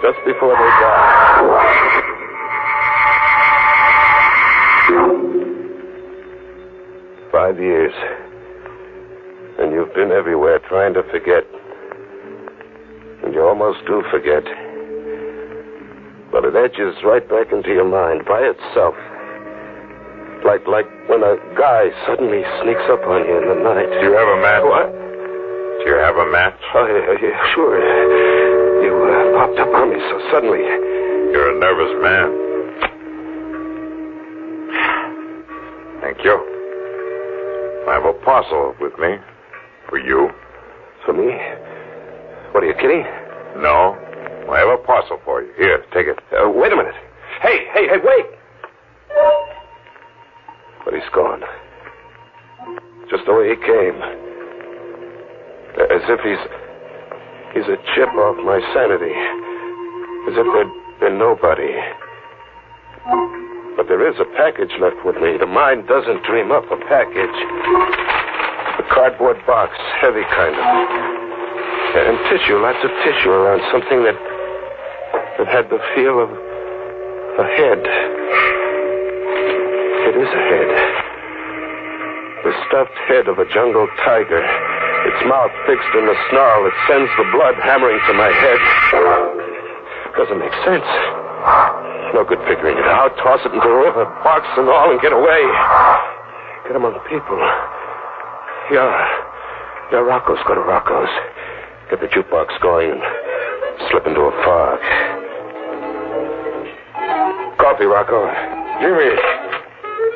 [0.05, 1.09] Just before they die.
[7.33, 7.95] Five years.
[9.59, 11.45] And you've been everywhere trying to forget.
[13.25, 14.45] And you almost do forget.
[16.37, 18.93] But it edges right back into your mind by itself.
[20.45, 23.89] Like like when a guy suddenly sneaks up on you in the night.
[23.89, 24.61] Do you have a match?
[24.69, 24.93] What?
[25.81, 26.61] Do you have a match?
[26.77, 27.81] Oh, yeah, yeah, sure.
[28.85, 30.61] You uh, popped up on me so suddenly.
[31.33, 32.29] You're a nervous man.
[36.05, 36.37] Thank you.
[37.89, 39.17] I have a parcel with me.
[39.89, 40.29] For you.
[41.07, 41.33] For me?
[42.53, 43.05] What are you kidding?
[43.63, 44.06] No.
[44.51, 45.53] I have a parcel for you.
[45.59, 46.19] Here, take it.
[46.33, 46.95] Uh, wait a minute.
[47.43, 48.27] Hey, hey, hey, wait!
[50.85, 51.43] But he's gone.
[53.11, 53.99] Just the way he came.
[55.77, 56.39] As if he's.
[57.55, 59.15] He's a chip off my sanity.
[60.29, 61.73] As if there'd been nobody.
[63.77, 65.37] But there is a package left with me.
[65.39, 67.39] The mind doesn't dream up a package.
[68.79, 70.65] A cardboard box, heavy kind of.
[71.97, 74.17] And tissue, lots of tissue around something that
[75.39, 77.83] that had the feel of a head.
[80.09, 80.71] It is a head.
[82.45, 84.41] The stuffed head of a jungle tiger.
[84.41, 88.61] Its mouth fixed in a snarl that sends the blood hammering to my head.
[90.17, 90.89] Doesn't make sense.
[92.17, 93.13] No good figuring it out.
[93.21, 95.43] Toss it into the river, box and all, and get away.
[96.65, 97.37] Get among people.
[98.73, 98.89] Yeah.
[99.93, 100.39] Yeah, Rocco's.
[100.49, 101.13] Go to Rocco's.
[101.91, 103.01] Get the jukebox going and
[103.91, 105.06] slip into a fog.
[107.67, 108.31] Coffee, Rocco.
[108.79, 109.11] Jimmy,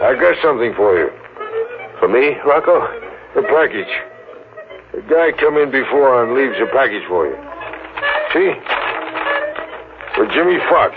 [0.07, 1.11] I got something for you.
[1.98, 2.78] For me, Rocco?
[2.78, 3.90] A package.
[4.94, 7.34] A guy come in before and leaves a package for you.
[8.30, 8.55] See?
[10.14, 10.94] For Jimmy Fox.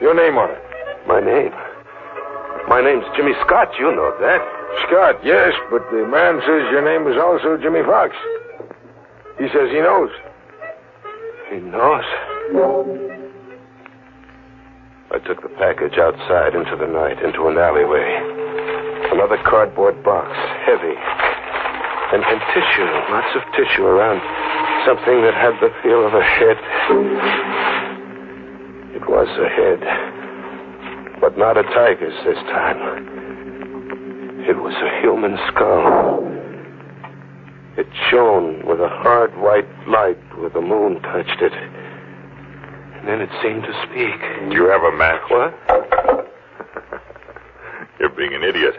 [0.00, 0.64] Your name on it.
[1.06, 1.52] My name?
[2.72, 3.68] My name's Jimmy Scott.
[3.78, 4.40] You know that.
[4.88, 8.16] Scott, yes, but the man says your name is also Jimmy Fox.
[9.36, 10.08] He says he knows.
[11.52, 13.12] He knows.
[15.12, 18.02] I took the package outside into the night, into an alleyway.
[19.14, 20.34] Another cardboard box,
[20.66, 20.98] heavy.
[22.10, 24.18] And, and tissue, lots of tissue around
[24.82, 26.58] something that had the feel of a head.
[28.98, 32.78] It was a head, but not a tiger's this time.
[34.48, 36.26] It was a human skull.
[37.78, 41.52] It shone with a hard white light where the moon touched it.
[43.06, 44.18] And then it seemed to speak.
[44.50, 45.22] Do you have a match?
[45.30, 45.54] What?
[48.00, 48.74] You're being an idiot.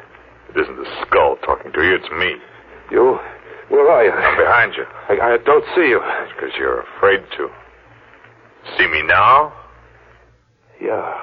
[0.49, 2.35] It isn't the skull talking to you, it's me.
[2.91, 3.17] You?
[3.69, 4.11] Where are you?
[4.11, 4.83] I'm behind you.
[5.07, 6.01] I, I don't see you.
[6.03, 7.47] It's because you're afraid to.
[8.77, 9.53] See me now?
[10.81, 11.13] Yeah.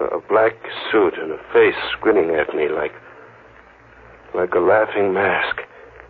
[0.00, 0.52] A black
[0.92, 2.92] suit and a face grinning at me like.
[4.34, 5.56] like a laughing mask.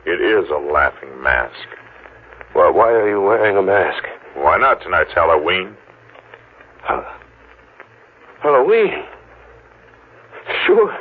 [0.06, 1.68] It is a laughing mask.
[2.52, 4.02] Well, why are you wearing a mask?
[4.36, 4.82] Why not?
[4.82, 5.74] Tonight's Halloween.
[6.82, 7.18] Ha-
[8.42, 8.92] Halloween.
[10.66, 10.94] Sure.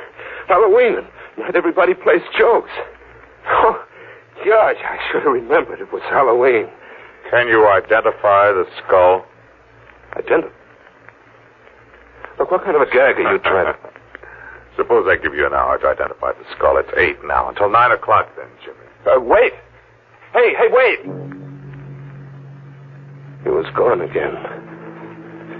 [0.47, 1.07] Halloween.
[1.37, 2.71] Not everybody plays jokes.
[3.47, 3.85] Oh,
[4.45, 6.67] gosh, I should have remembered it was Halloween.
[7.29, 9.25] Can you identify the skull?
[10.15, 10.53] Identify.
[12.39, 13.79] Look, what kind of a gag are you trying to...
[14.77, 16.77] Suppose I give you an hour to identify the skull.
[16.77, 17.49] It's eight now.
[17.49, 18.77] Until nine o'clock then, Jimmy.
[19.05, 19.53] Uh, wait!
[20.33, 21.44] Hey, hey, wait!
[23.45, 24.33] He was gone again.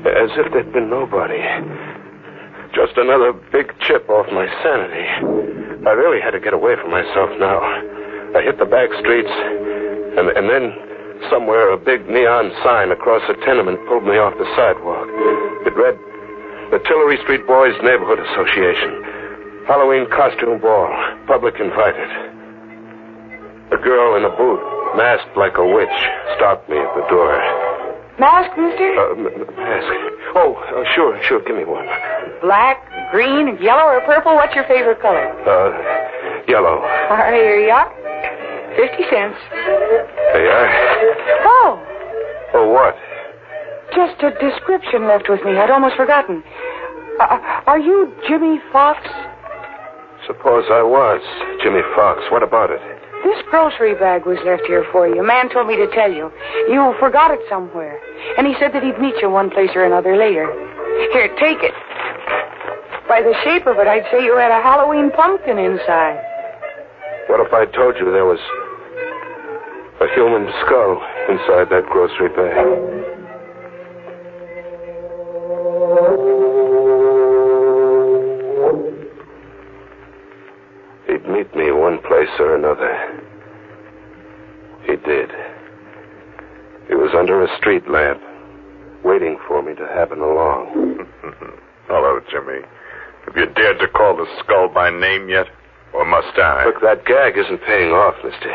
[0.09, 1.37] As if there'd been nobody.
[2.73, 5.05] Just another big chip off my sanity.
[5.85, 7.61] I really had to get away from myself now.
[8.33, 9.29] I hit the back streets,
[10.17, 10.73] and, and then
[11.29, 15.05] somewhere a big neon sign across a tenement pulled me off the sidewalk.
[15.69, 15.95] It read,
[16.73, 19.69] The Tillary Street Boys Neighborhood Association.
[19.69, 20.89] Halloween costume ball.
[21.29, 22.09] Public invited.
[23.73, 24.61] A girl in a boot,
[24.97, 25.97] masked like a witch,
[26.37, 27.64] stopped me at the door.
[28.19, 28.87] Mask, mister?
[28.95, 29.91] Uh, mask.
[30.35, 31.41] Oh, uh, sure, sure.
[31.45, 31.85] Give me one.
[32.41, 32.79] Black,
[33.11, 34.35] green, yellow, or purple?
[34.35, 35.27] What's your favorite color?
[35.43, 36.79] Uh, yellow.
[36.79, 37.91] All right, here you are.
[38.75, 39.37] Fifty cents.
[39.51, 40.69] There you are.
[41.43, 41.81] Oh,
[42.55, 42.95] Oh, what?
[43.93, 45.55] just a description left with me.
[45.57, 46.43] I'd almost forgotten.
[47.19, 48.99] Uh, are you Jimmy Fox?
[50.27, 51.21] Suppose I was
[51.63, 52.19] Jimmy Fox.
[52.31, 52.81] What about it?
[53.25, 55.19] This grocery bag was left here for you.
[55.19, 56.29] A man told me to tell you.
[56.69, 57.97] You forgot it somewhere.
[58.37, 60.45] And he said that he'd meet you one place or another later.
[61.11, 61.73] Here, take it.
[63.09, 66.21] By the shape of it, I'd say you had a Halloween pumpkin inside.
[67.25, 68.37] What if I told you there was
[70.01, 73.14] a human skull inside that grocery bag?
[92.55, 92.67] Jimmy.
[93.25, 95.47] Have you dared to call the skull by name yet?
[95.93, 96.65] Or must I?
[96.65, 98.53] Look, that gag isn't paying off, mister.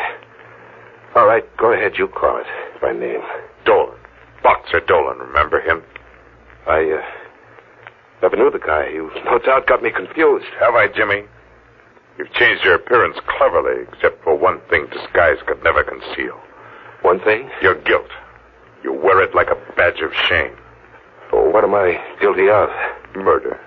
[1.16, 1.92] All right, go ahead.
[1.98, 2.46] You call it
[2.80, 3.20] by name.
[3.64, 3.96] Dolan.
[4.42, 5.82] Boxer Dolan, remember him?
[6.66, 7.03] I, uh,
[8.22, 8.88] never knew the guy.
[8.88, 10.46] You no doubt got me confused.
[10.61, 11.24] Have I, Jimmy?
[12.18, 16.38] You've changed your appearance cleverly, except for one thing disguise could never conceal.
[17.03, 17.51] One thing?
[17.62, 18.11] Your guilt.
[18.84, 20.57] You wear it like a badge of shame.
[21.32, 22.68] Oh, what am I guilty of?
[23.16, 23.59] Murder.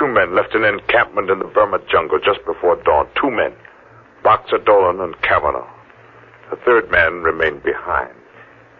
[0.00, 3.06] Two men left an encampment in the Burma jungle just before dawn.
[3.20, 3.52] Two men.
[4.24, 5.68] Boxer Dolan and Kavanaugh.
[6.48, 8.14] The third man remained behind.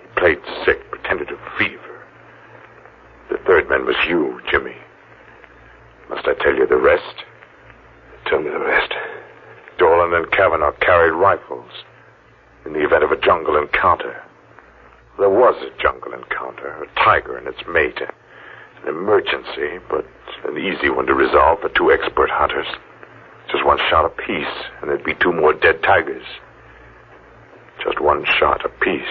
[0.00, 2.00] He played sick, pretended to fever.
[3.30, 4.76] The third man was you, Jimmy.
[6.08, 7.24] Must I tell you the rest?
[8.24, 8.92] Tell me the rest.
[9.78, 11.70] Dolan and Kavanaugh carried rifles
[12.64, 14.22] in the event of a jungle encounter.
[15.18, 18.00] There was a jungle encounter, a tiger and its mate.
[18.82, 20.06] An emergency, but
[20.44, 22.66] an easy one to resolve for two expert hunters.
[23.50, 26.24] Just one shot apiece, and there'd be two more dead tigers.
[27.84, 29.02] Just one shot apiece.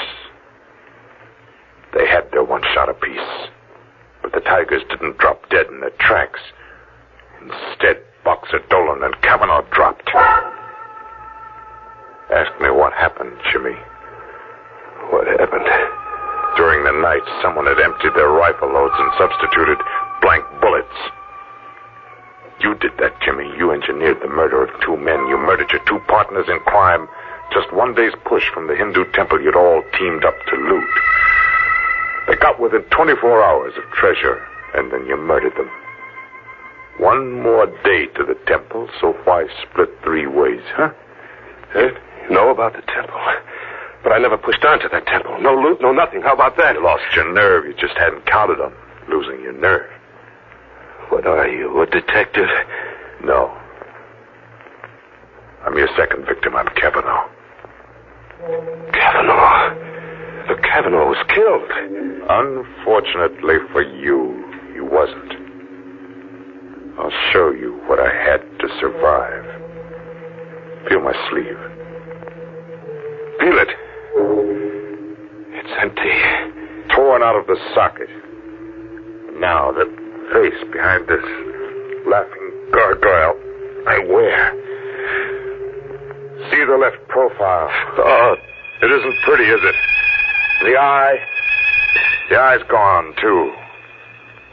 [1.94, 3.50] They had their one shot apiece.
[4.22, 6.40] But the tigers didn't drop dead in their tracks.
[7.42, 10.10] Instead, Boxer Dolan and Kavanaugh dropped.
[12.32, 13.76] Ask me what happened, Jimmy.
[15.10, 15.66] What happened?
[16.60, 19.80] During the night, someone had emptied their rifle loads and substituted
[20.22, 21.00] blank bullets.
[22.60, 23.48] You did that, Jimmy.
[23.56, 25.26] You engineered the murder of two men.
[25.32, 27.08] You murdered your two partners in crime.
[27.54, 30.94] Just one day's push from the Hindu temple you'd all teamed up to loot.
[32.28, 34.46] They got within 24 hours of treasure,
[34.76, 35.72] and then you murdered them.
[37.00, 40.92] One more day to the temple, so why split three ways, huh?
[41.74, 41.96] You
[42.30, 43.16] know about the temple.
[44.04, 45.40] But I never pushed on to that temple.
[45.42, 46.22] No loot, no nothing.
[46.22, 46.76] How about that?
[46.76, 47.66] You lost your nerve.
[47.66, 48.74] You just hadn't counted on
[49.10, 49.90] losing your nerve.
[51.10, 52.48] What are you, a detective?
[53.24, 53.56] No.
[55.66, 56.56] I'm your second victim.
[56.56, 57.28] I'm Kavanaugh.
[58.94, 59.76] Kavanaugh.
[60.48, 61.70] The Kavanaugh was killed.
[62.30, 65.34] Unfortunately for you, he wasn't.
[66.98, 69.46] I'll show you what I had to survive.
[70.88, 71.58] Feel my sleeve.
[73.40, 73.70] Feel it.
[74.16, 76.96] It's empty.
[76.96, 78.10] Torn out of the socket.
[79.40, 79.86] Now, the
[80.34, 81.24] face behind this
[82.08, 83.40] laughing gargoyle
[83.88, 84.52] I wear.
[86.52, 87.70] See the left profile.
[87.98, 88.36] Oh,
[88.82, 89.76] it isn't pretty, is it?
[90.64, 91.18] The eye.
[92.30, 93.54] The eye's gone, too.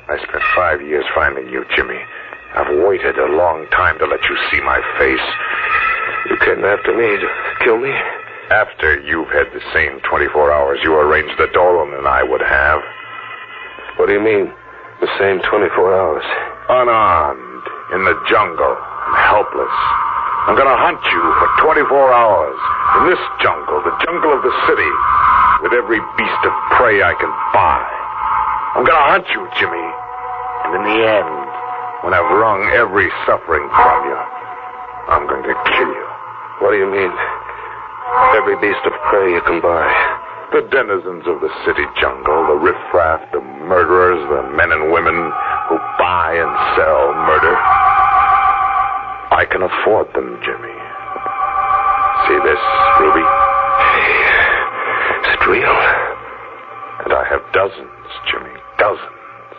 [0.09, 1.99] I spent five years finding you, Jimmy.
[2.55, 5.27] I've waited a long time to let you see my face.
[6.31, 7.29] You came after me to
[7.65, 7.93] kill me?
[8.47, 12.79] After you've had the same 24 hours you arranged that Dolan and I would have.
[13.99, 14.55] What do you mean,
[15.03, 16.23] the same 24 hours?
[16.71, 19.77] Unarmed, in the jungle, and helpless.
[20.47, 21.49] I'm gonna hunt you for
[21.91, 22.59] 24 hours.
[23.03, 24.93] In this jungle, the jungle of the city,
[25.67, 27.83] with every beast of prey I can buy.
[28.79, 29.87] I'm gonna hunt you, Jimmy.
[30.71, 31.35] And in the end,
[32.07, 34.21] when I've wrung every suffering from you,
[35.11, 36.09] I'm going to kill you.
[36.63, 37.11] What do you mean?
[38.37, 39.89] Every beast of prey you can buy.
[40.53, 45.77] The denizens of the city jungle, the riffraff, the murderers, the men and women who
[45.97, 47.57] buy and sell murder.
[49.33, 50.77] I can afford them, Jimmy.
[52.29, 52.61] See this,
[53.01, 53.25] Ruby?
[55.25, 55.77] Is it real?
[57.09, 59.57] And I have dozens, Jimmy, dozens.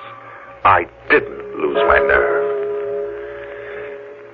[0.65, 2.45] I didn't lose my nerve.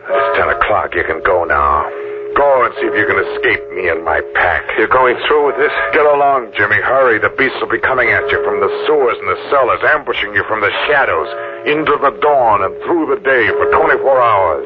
[0.03, 0.91] It's ten o'clock.
[0.95, 2.03] You can go now.
[2.36, 4.65] Go and see if you can escape me and my pack.
[4.77, 5.71] You're going through with this?
[5.93, 6.81] Get along, Jimmy.
[6.81, 7.21] Hurry.
[7.21, 10.43] The beasts will be coming at you from the sewers and the cellars, ambushing you
[10.49, 11.29] from the shadows,
[11.69, 14.65] into the dawn and through the day for 24 hours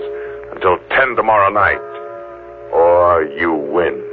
[0.55, 1.83] until 10 tomorrow night.
[2.71, 4.06] Or you win.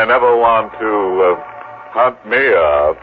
[0.00, 1.36] I never want to uh,
[1.92, 2.96] hunt me up.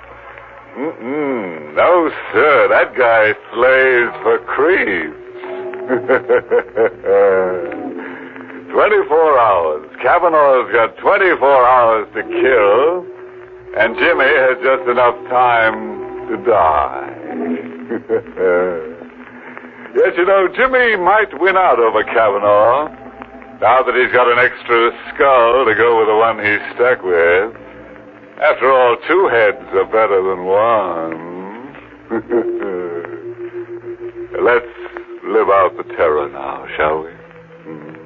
[0.74, 1.78] Mm-mm.
[1.78, 2.66] No, sir.
[2.74, 5.14] That guy slays for creeps.
[8.74, 9.86] 24 hours.
[10.02, 11.38] Kavanaugh's got 24
[11.70, 13.06] hours to kill,
[13.78, 17.14] and Jimmy has just enough time to die.
[20.02, 22.90] yes, you know, Jimmy might win out over Kavanaugh.
[23.60, 27.56] Now that he's got an extra skull to go with the one he's stuck with.
[28.38, 31.74] After all, two heads are better than one.
[34.46, 34.70] Let's
[35.26, 37.10] live out the terror now, shall we?
[37.66, 37.98] Hmm.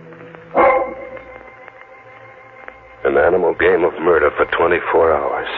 [3.03, 5.49] An animal game of murder for 24 hours.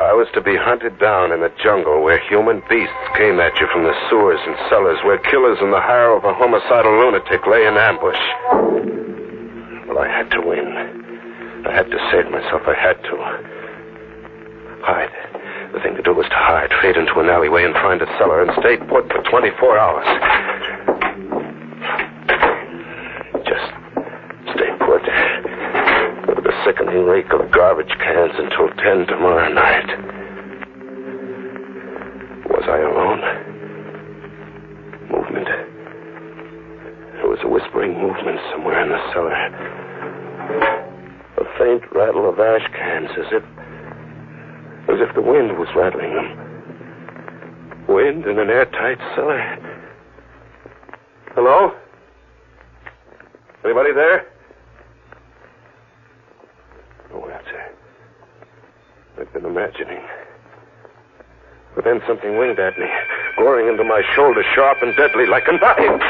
[0.00, 3.66] I was to be hunted down in the jungle where human beasts came at you
[3.70, 7.62] from the sewers and cellars, where killers in the hire of a homicidal lunatic lay
[7.62, 8.18] in ambush.
[9.86, 10.66] Well, I had to win.
[11.62, 12.66] I had to save myself.
[12.66, 13.14] I had to.
[14.82, 15.14] Hide.
[15.72, 18.42] The thing to do was to hide, fade into an alleyway and find a cellar
[18.42, 20.08] and stay put for 24 hours.
[23.46, 23.68] Just
[24.58, 25.06] stay put.
[26.26, 29.86] With the sickening reek of garbage cans until 10 tomorrow night.
[32.48, 33.20] Was I alone?
[35.10, 35.48] Movement.
[37.16, 39.34] There was a whispering movement somewhere in the cellar.
[41.36, 43.42] A faint rattle of ash cans as if
[44.88, 46.28] as if the wind was rattling them.
[47.88, 49.58] Wind in an airtight cellar.
[51.34, 51.72] Hello?
[53.64, 54.33] Anybody there?
[57.14, 57.62] Oh, no answer.
[59.20, 60.02] I've been imagining.
[61.74, 62.86] But then something winged at me,
[63.36, 66.00] goring into my shoulder, sharp and deadly, like a knife.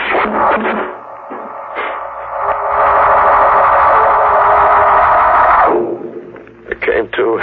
[6.69, 7.41] I came to,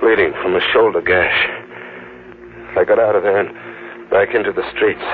[0.00, 1.48] bleeding from a shoulder gash.
[2.76, 5.04] I got out of there and back into the streets,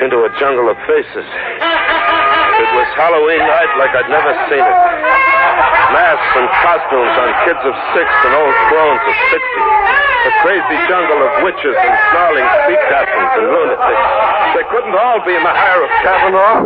[0.00, 1.28] into a jungle of faces.
[2.54, 4.93] It was Halloween night like I'd never seen it.
[5.92, 9.62] Masks and costumes on kids of six and old crones of sixty.
[10.24, 14.04] A crazy jungle of witches and snarling sea captains and lunatics.
[14.56, 16.58] They couldn't all be in the hire of Kavanaugh.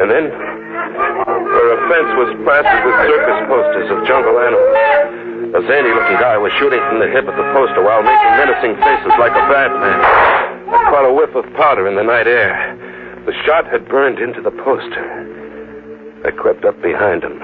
[0.00, 4.72] And then, where a fence was plastered with circus posters of jungle animals,
[5.52, 8.72] A zany looking guy was shooting from the hip at the poster while making menacing
[8.80, 10.00] faces like a bad man.
[10.72, 12.56] I caught a whiff of powder in the night air.
[13.26, 15.04] The shot had burned into the poster.
[16.24, 17.40] I crept up behind him.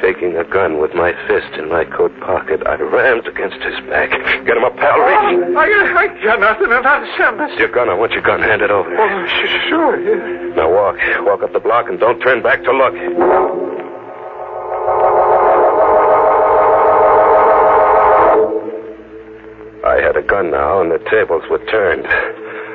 [0.00, 4.10] Faking a gun with my fist in my coat pocket, I rammed against his back.
[4.44, 4.92] Get him up, pal.
[4.96, 5.56] Oh, Reach.
[5.56, 7.58] I, I got nothing, and I'm Sam.
[7.58, 7.88] Your gun.
[7.88, 8.40] I want your gun.
[8.42, 8.90] Hand it over.
[8.94, 9.96] Oh, sh- sure.
[10.00, 10.54] Yeah.
[10.54, 10.96] Now walk.
[11.24, 12.92] Walk up the block and don't turn back to look.
[19.86, 22.06] I had a gun now, and the tables were turned.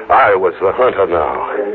[0.10, 1.71] I was the hunter now.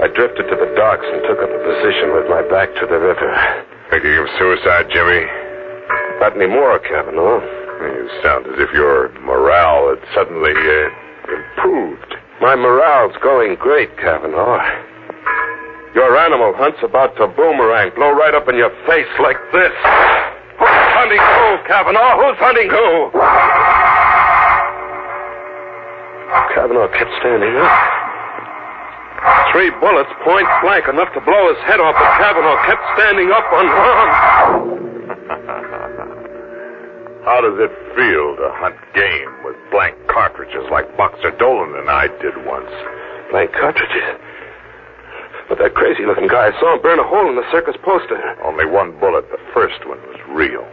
[0.00, 2.98] I drifted to the docks and took up a position with my back to the
[2.98, 3.30] river.
[3.90, 5.26] Thinking of suicide, Jimmy?
[6.18, 7.44] Not anymore, Cavanaugh.
[7.82, 10.88] You sound as if your morale had suddenly uh,
[11.28, 12.14] improved.
[12.40, 14.62] My morale's going great, Cavanaugh.
[15.94, 19.74] Your animal hunt's about to boomerang, blow right up in your face like this.
[20.56, 22.16] Who's hunting who, Cavanaugh?
[22.16, 23.12] Who's hunting who?
[26.54, 28.01] Kavanaugh kept standing up.
[29.52, 33.44] Three bullets, point blank, enough to blow his head off, but Kavanaugh kept standing up
[33.52, 34.82] unharmed.
[37.24, 42.08] How does it feel to hunt game with blank cartridges like Boxer Dolan and I
[42.18, 42.72] did once?
[43.30, 44.18] Blank cartridges?
[45.48, 48.18] But that crazy looking guy, I saw him burn a hole in the circus poster.
[48.42, 49.30] Only one bullet.
[49.30, 50.66] The first one was real.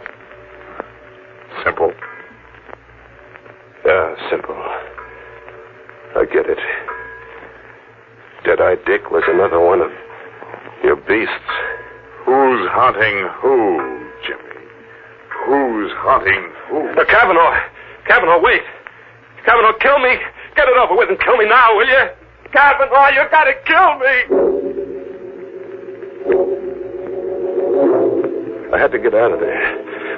[1.62, 1.92] Simple.
[3.86, 4.56] Yeah, simple.
[6.16, 6.58] I get it.
[8.44, 9.90] Deadeye Dick was another one of
[10.82, 11.52] your beasts.
[12.24, 13.78] Who's hunting who,
[14.24, 14.64] Jimmy?
[15.44, 16.88] Who's hunting who?
[16.96, 17.60] Uh, Kavanaugh!
[18.06, 18.62] Kavanaugh, wait!
[19.44, 20.16] Kavanaugh, kill me!
[20.56, 22.04] Get it over with and kill me now, will you?
[22.52, 24.16] Kavanaugh, you gotta kill me!
[28.72, 29.60] I had to get out of there.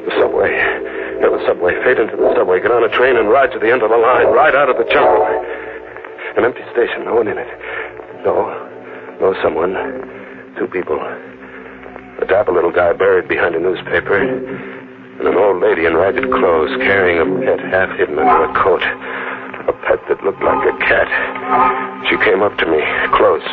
[0.05, 0.53] The subway.
[0.53, 1.73] Yeah, the subway.
[1.83, 2.61] Fade into the subway.
[2.61, 4.29] Get on a train and ride to the end of the line.
[4.29, 5.25] Ride out of the jungle.
[6.37, 7.05] An empty station.
[7.07, 7.49] No one in it.
[8.25, 8.49] No.
[9.21, 9.75] No someone.
[10.59, 10.99] Two people.
[10.99, 14.17] A dapper little guy buried behind a newspaper.
[14.19, 18.83] And an old lady in ragged clothes carrying a pet half hidden under a coat.
[18.83, 21.07] A pet that looked like a cat.
[22.11, 22.83] She came up to me,
[23.15, 23.47] close,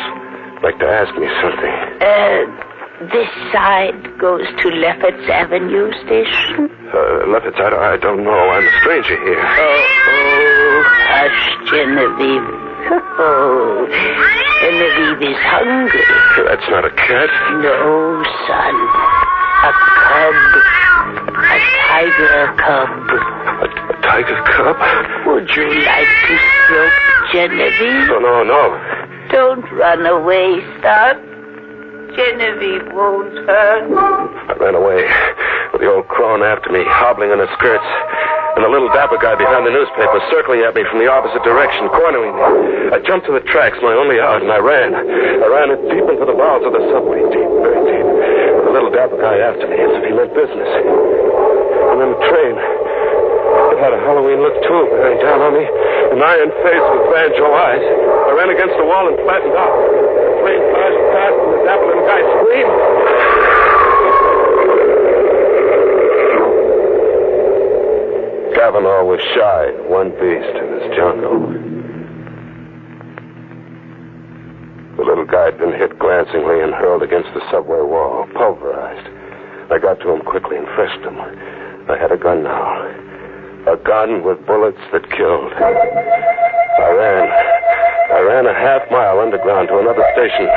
[0.62, 1.74] like to ask me something.
[2.02, 2.46] Uh,
[3.14, 6.70] this side goes to Lefferts Avenue Station?
[6.92, 8.38] Uh, Lefferts, I, I don't know.
[8.50, 9.38] I'm a stranger here.
[9.38, 12.69] Oh, oh, hush, Genevieve.
[13.20, 13.86] Oh,
[14.60, 16.04] Genevieve is hungry.
[16.48, 17.30] That's not a cat.
[17.60, 18.76] No, son.
[19.60, 20.36] A cub.
[21.40, 22.88] A tiger cub.
[23.10, 24.76] A, a tiger cub?
[25.26, 26.96] Would you like to stroke
[27.32, 28.08] Genevieve?
[28.08, 28.62] No, no, no.
[29.30, 31.30] Don't run away, son.
[32.16, 33.86] Genevieve won't hurt.
[34.48, 35.06] I ran away
[35.72, 37.86] with the old crone after me, hobbling on her skirts,
[38.60, 41.88] and the little dapper guy behind the newspaper circling at me from the opposite direction,
[41.96, 42.44] cornering me.
[42.92, 44.92] I jumped to the tracks, my only out, and I ran.
[44.92, 48.92] I ran deep into the bowels of the subway, deep, very deep, with the little
[48.92, 50.68] dapper guy after me, as if he meant business.
[50.76, 52.54] And then the train.
[53.72, 57.48] It had a Halloween look, too, bearing down on me, an iron face with banjo
[57.56, 57.80] eyes.
[57.80, 59.72] I ran against the wall and flattened out.
[59.72, 63.09] The train flashed past, and the dapper little guy screamed.
[68.54, 71.38] Kavanaugh was shy, one beast in this jungle.
[74.98, 79.08] The little guy had been hit glancingly and hurled against the subway wall, pulverized.
[79.70, 81.16] I got to him quickly and frisked him.
[81.16, 82.84] I had a gun now.
[83.70, 85.52] A gun with bullets that killed.
[85.54, 87.26] I ran.
[88.10, 90.50] I ran a half mile underground to another station,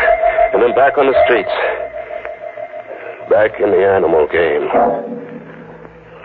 [0.54, 1.54] and then back on the streets.
[3.30, 4.66] Back in the animal game.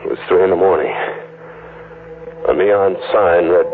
[0.01, 0.95] It was three in the morning.
[2.49, 3.69] A neon sign read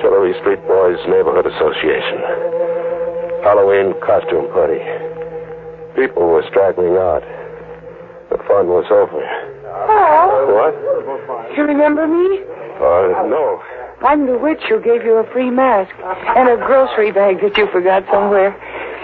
[0.00, 2.24] Tillary Street Boys Neighborhood Association.
[3.44, 4.80] Halloween costume party.
[5.92, 7.20] People were straggling out.
[8.32, 9.20] The fun was over.
[9.20, 10.56] Oh.
[10.56, 10.72] What?
[11.56, 12.40] You remember me?
[12.80, 13.60] Uh, no.
[14.00, 15.92] I'm the witch who gave you a free mask
[16.34, 18.56] and a grocery bag that you forgot somewhere.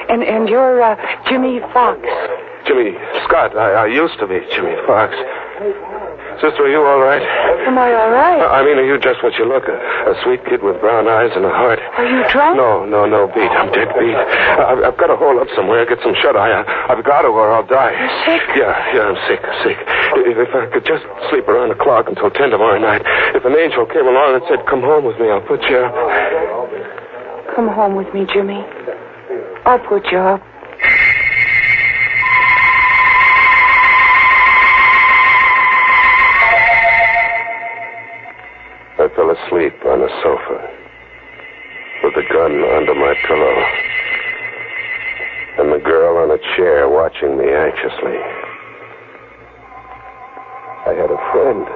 [0.09, 0.97] And and you're uh,
[1.29, 2.01] Jimmy Fox.
[2.67, 2.97] Jimmy
[3.29, 3.55] Scott.
[3.55, 5.13] I, I used to be Jimmy Fox.
[6.43, 7.23] Sister, are you all right?
[7.65, 8.43] Am I all right?
[8.43, 9.65] Uh, I mean, are you just what you look?
[9.71, 9.77] A,
[10.11, 11.79] a sweet kid with brown eyes and a heart.
[11.79, 12.59] Are you drunk?
[12.59, 13.49] No, no, no, beat.
[13.49, 14.19] I'm dead beat.
[14.19, 16.51] I've, I've got to hole up somewhere, get some shut eye.
[16.51, 17.95] I, I've got to, or I'll die.
[17.95, 18.43] You're sick?
[18.59, 19.79] Yeah, yeah, I'm sick, sick.
[20.27, 23.55] If, if I could just sleep around the clock until 10 tomorrow night, if an
[23.55, 25.95] angel came along and said, come home with me, I'll put you up.
[27.55, 28.61] Come home with me, Jimmy.
[29.65, 30.43] I'll put you up.
[39.47, 40.59] asleep on a sofa
[42.03, 43.57] with a gun under my pillow
[45.59, 48.19] and the girl on a chair watching me anxiously.
[50.87, 51.67] I had a friend.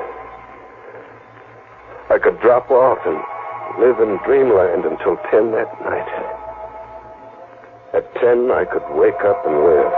[2.10, 3.18] I could drop off and
[3.80, 6.10] live in dreamland until 10 that night.
[7.94, 9.92] At 10, I could wake up and live.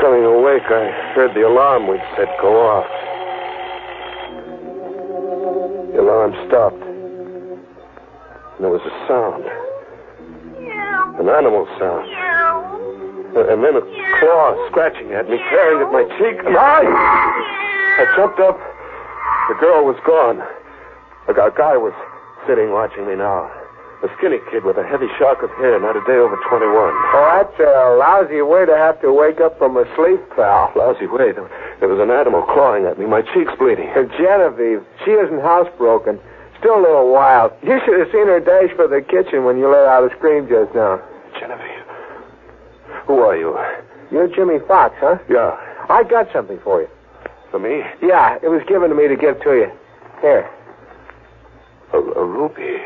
[0.00, 3.03] Coming awake, I heard the alarm we'd set go off.
[5.44, 6.80] The alarm stopped.
[6.80, 9.44] And there was a sound.
[11.20, 12.08] An animal sound.
[13.36, 13.84] And then a
[14.20, 16.80] claw scratching at me, tearing at my cheek, I...
[18.00, 18.56] I jumped up.
[19.48, 20.40] The girl was gone.
[21.28, 21.92] A guy was
[22.46, 23.50] sitting watching me now.
[24.02, 26.66] A skinny kid with a heavy shock of hair, not a day over 21.
[26.66, 30.72] Oh, that's a lousy way to have to wake up from a sleep, pal.
[30.76, 31.32] Lousy way.
[31.32, 33.06] There was an animal clawing at me.
[33.06, 33.88] My cheek's bleeding.
[33.96, 36.20] And Genevieve, she isn't housebroken.
[36.58, 37.52] Still a little wild.
[37.62, 40.48] You should have seen her dash for the kitchen when you let out a scream
[40.48, 41.00] just now.
[41.38, 41.84] Genevieve.
[43.06, 43.56] Who are you?
[44.10, 45.18] You're Jimmy Fox, huh?
[45.28, 45.56] Yeah.
[45.88, 46.88] I got something for you.
[47.50, 47.82] For me?
[48.02, 49.70] Yeah, it was given to me to give to you.
[50.20, 50.48] Here.
[51.92, 52.80] A, a ruby.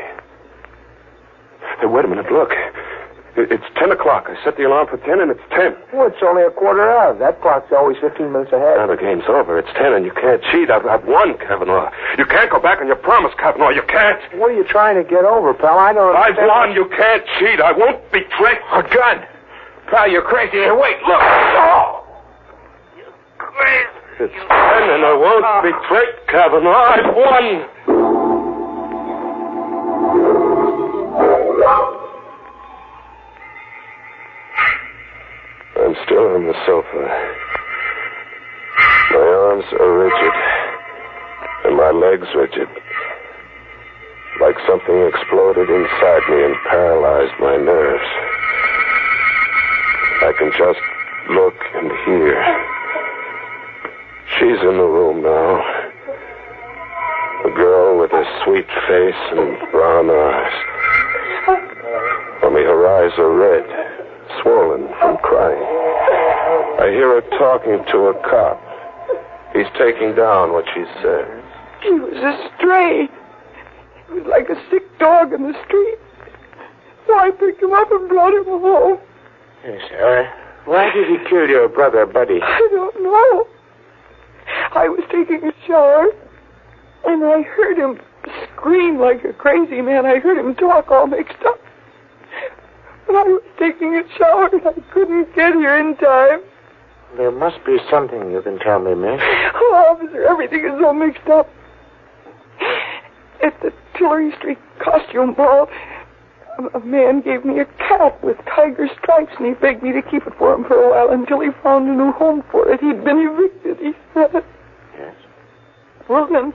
[1.79, 2.51] Hey, wait a minute, look.
[3.37, 4.27] It's 10 o'clock.
[4.27, 5.71] I set the alarm for 10, and it's 10.
[5.95, 7.19] Well, it's only a quarter of.
[7.23, 8.75] That clock's always 15 minutes ahead.
[8.75, 9.55] Now the game's over.
[9.57, 10.67] It's 10, and you can't cheat.
[10.67, 11.87] I've, I've won, Kavanaugh.
[12.17, 13.69] You can't go back on your promise, Kavanaugh.
[13.69, 14.19] You can't.
[14.35, 15.79] What are you trying to get over, pal?
[15.79, 16.75] I don't I've won.
[16.75, 17.61] You can't cheat.
[17.61, 18.59] I won't betray.
[18.75, 19.23] A gun.
[19.87, 20.59] Pal, you're crazy.
[20.59, 21.21] Here, wait, look.
[21.23, 22.03] Oh!
[22.97, 24.27] You're crazy.
[24.27, 26.91] It's 10, and I won't uh, betray Kavanaugh.
[26.91, 27.98] I've won.
[39.73, 40.35] Are rigid,
[41.65, 42.67] and my legs rigid.
[44.41, 48.09] Like something exploded inside me and paralyzed my nerves.
[50.21, 50.79] I can just
[51.29, 52.35] look and hear.
[54.37, 55.61] She's in the room now.
[57.45, 60.53] A girl with a sweet face and brown eyes.
[62.43, 63.89] Only her eyes are red
[64.41, 65.63] swollen from crying.
[66.79, 68.68] I hear her talking to a cop.
[69.53, 71.43] He's taking down what she said.
[71.81, 73.07] He was a stray.
[74.07, 75.97] He was like a sick dog in the street.
[77.07, 78.99] So I picked him up and brought him home.
[79.63, 80.23] Yes, uh,
[80.65, 82.39] why did he kill your brother, Buddy?
[82.41, 83.47] I don't know.
[84.75, 86.07] I was taking a shower,
[87.05, 87.99] and I heard him
[88.53, 90.05] scream like a crazy man.
[90.05, 91.59] I heard him talk all mixed up.
[93.07, 96.41] And I was taking a shower and I couldn't get here in time.
[97.17, 99.21] There must be something you can tell me, miss.
[99.71, 101.47] Oh, officer, everything is all mixed up.
[103.43, 105.69] At the Tillary Street costume ball,
[106.73, 110.25] a man gave me a cat with tiger stripes, and he begged me to keep
[110.25, 112.79] it for him for a while until he found a new home for it.
[112.81, 114.43] He'd been evicted, he said.
[114.97, 115.15] Yes.
[116.09, 116.53] Well, then,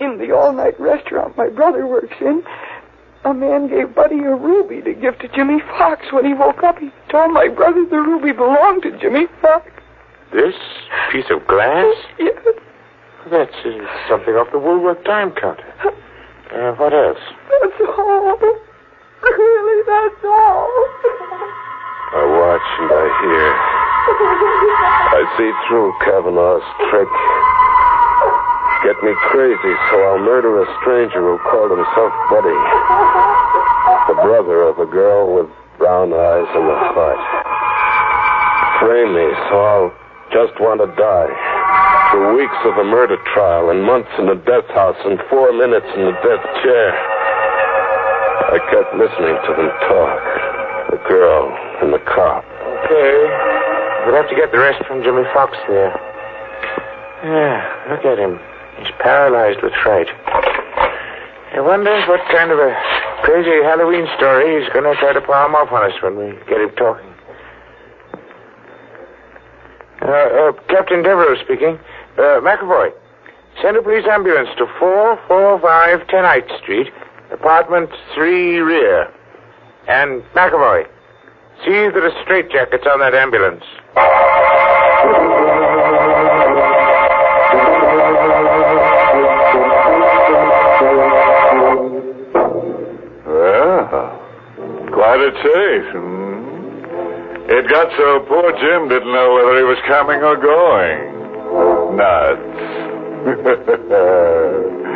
[0.00, 2.42] in the all-night restaurant my brother works in,
[3.24, 6.06] a man gave Buddy a ruby to give to Jimmy Fox.
[6.12, 9.70] When he woke up, he told my brother the ruby belonged to Jimmy Fox.
[10.32, 10.54] This
[11.12, 11.94] piece of glass?
[12.18, 12.34] Yes.
[13.30, 13.70] That's uh,
[14.08, 15.72] something off the Woolworth time counter.
[16.52, 17.20] Uh, what else?
[17.48, 18.38] That's all.
[19.22, 20.68] Really, that's all.
[22.12, 23.48] I watch and I hear.
[25.14, 27.08] I see through Kavanaugh's trick
[28.82, 32.58] get me crazy, so I'll murder a stranger who called himself Buddy.
[34.10, 35.46] The brother of a girl with
[35.78, 37.22] brown eyes and a heart.
[38.82, 39.90] Frame me, so I'll
[40.34, 41.30] just want to die.
[42.10, 45.86] Through weeks of a murder trial and months in the death house and four minutes
[45.94, 46.90] in the death chair.
[48.50, 50.22] I kept listening to them talk.
[50.90, 52.44] The girl and the cop.
[52.84, 53.16] Okay.
[54.04, 55.94] We'll have to get the rest from Jimmy Fox there.
[57.22, 57.62] Yeah,
[57.94, 58.40] look at him.
[58.82, 60.08] He's paralyzed with fright.
[61.54, 62.74] I wonder what kind of a
[63.22, 66.58] crazy Halloween story he's going to try to palm off on us when we get
[66.58, 67.06] him talking.
[70.02, 71.78] Uh, uh, Captain Devereux speaking.
[72.18, 72.90] Uh, McAvoy,
[73.62, 76.88] send a police ambulance to 445 10th Street,
[77.30, 79.12] apartment 3 rear.
[79.86, 80.86] And McAvoy,
[81.64, 83.62] see that a straitjacket's on that ambulance.
[95.42, 95.90] Chase.
[95.92, 97.50] Hmm?
[97.50, 101.12] It got so poor Jim didn't know whether he was coming or going.
[101.96, 102.42] Nuts.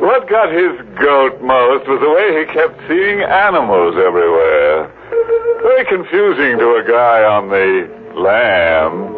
[0.00, 4.86] What got his goat most was the way he kept seeing animals everywhere.
[5.60, 9.12] Very confusing to a guy on the lamb.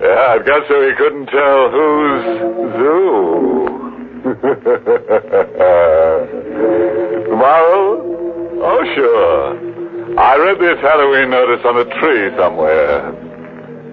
[0.00, 2.24] Yeah, it got so he couldn't tell whose
[2.78, 3.66] zoo.
[7.26, 7.82] Tomorrow?
[8.62, 9.58] Oh, sure.
[10.18, 13.12] I read this Halloween notice on a tree somewhere.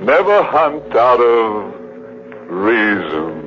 [0.01, 1.73] Never hunt out of
[2.49, 3.41] reason.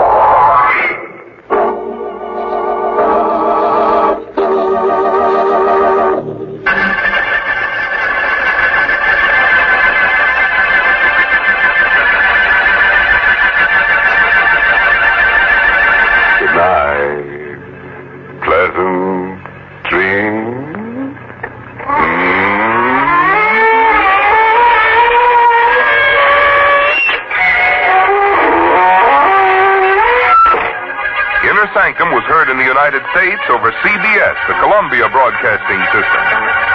[33.12, 36.24] States over CBS, the Columbia Broadcasting System,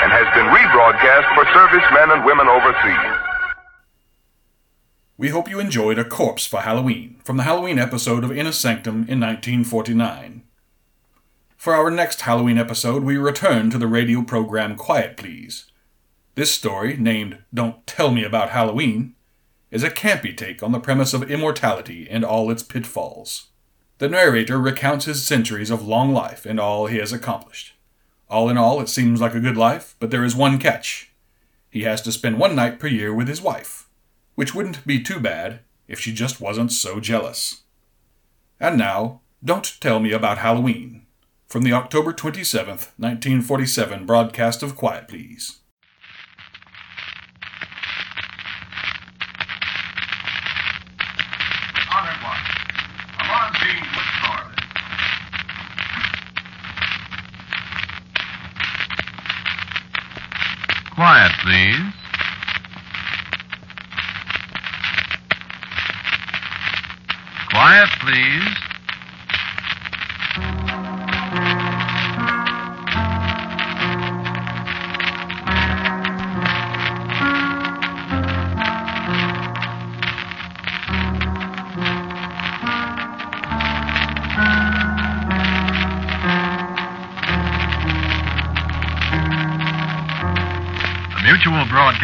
[0.06, 3.28] and has been rebroadcast for servicemen and women overseas.
[5.18, 9.08] We hope you enjoyed A Corpse for Halloween from the Halloween episode of Inner Sanctum
[9.10, 10.44] in 1949.
[11.58, 15.66] For our next Halloween episode, we return to the radio program Quiet Please.
[16.36, 19.16] This story, named Don't Tell Me About Halloween,
[19.72, 23.48] is a campy take on the premise of immortality and all its pitfalls.
[24.00, 27.74] The narrator recounts his centuries of long life and all he has accomplished.
[28.30, 31.12] All in all, it seems like a good life, but there is one catch.
[31.70, 33.88] He has to spend one night per year with his wife,
[34.36, 37.64] which wouldn't be too bad if she just wasn't so jealous.
[38.60, 41.06] And now, Don't Tell Me About Halloween,
[41.48, 45.60] from the October 27th, 1947 broadcast of Quiet Please.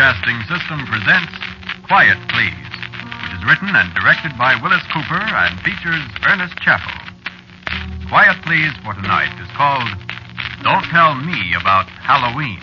[0.03, 1.31] Broadcasting System presents
[1.87, 2.67] Quiet, Please,
[3.23, 6.91] which is written and directed by Willis Cooper and features Ernest Chappell.
[8.09, 9.87] Quiet, Please for tonight is called
[10.61, 12.59] Don't Tell Me About Halloween.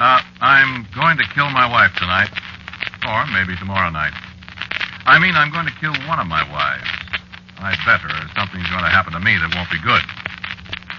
[0.00, 2.32] Uh, I'm going to kill my wife tonight.
[3.06, 4.14] Or maybe tomorrow night.
[5.04, 6.93] I mean, I'm going to kill one of my wives.
[7.64, 10.04] I'd better, or something's going to happen to me that won't be good.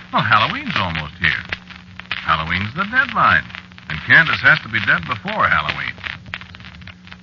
[0.09, 1.43] Well, Halloween's almost here.
[2.25, 3.45] Halloween's the deadline.
[3.93, 5.93] And Candace has to be dead before Halloween.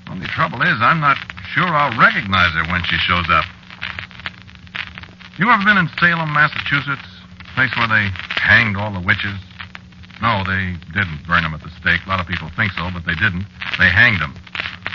[0.06, 1.18] Only trouble is, I'm not
[1.50, 3.42] sure I'll recognize her when she shows up.
[5.42, 7.02] You ever been in Salem, Massachusetts?
[7.58, 9.34] Place where they hanged all the witches?
[10.22, 12.06] No, they didn't burn them at the stake.
[12.06, 13.42] A lot of people think so, but they didn't.
[13.74, 14.38] They hanged them.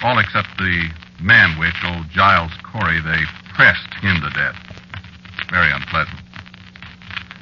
[0.04, 0.88] All except the
[1.20, 3.02] man witch, old Giles Corey.
[3.04, 3.28] They
[3.58, 4.54] pressed him to death.
[5.50, 6.22] Very unpleasant.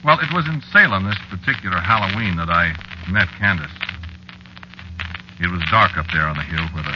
[0.08, 2.72] Well, it was in Salem this particular Halloween that I
[3.12, 3.76] met Candace.
[5.44, 6.96] It was dark up there on the hill where the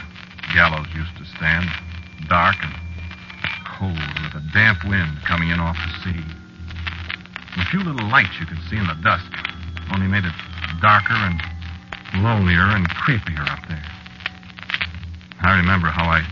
[0.56, 1.68] gallows used to stand.
[2.32, 2.72] Dark and
[3.68, 6.24] cold with a damp wind coming in off the sea.
[7.60, 9.28] A few little lights you could see in the dusk
[9.92, 10.38] only made it
[10.80, 11.36] darker and
[12.24, 13.84] lonelier and creepier up there.
[15.44, 16.24] I remember how I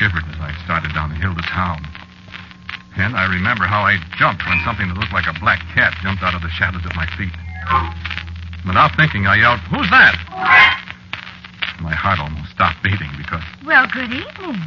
[0.00, 1.91] shivered as I started down the hill to town.
[2.96, 6.22] And I remember how I jumped when something that looked like a black cat jumped
[6.22, 7.32] out of the shadows at my feet.
[8.66, 10.14] Without thinking, I yelled, Who's that?
[11.80, 14.60] My heart almost stopped beating because Well, good evening.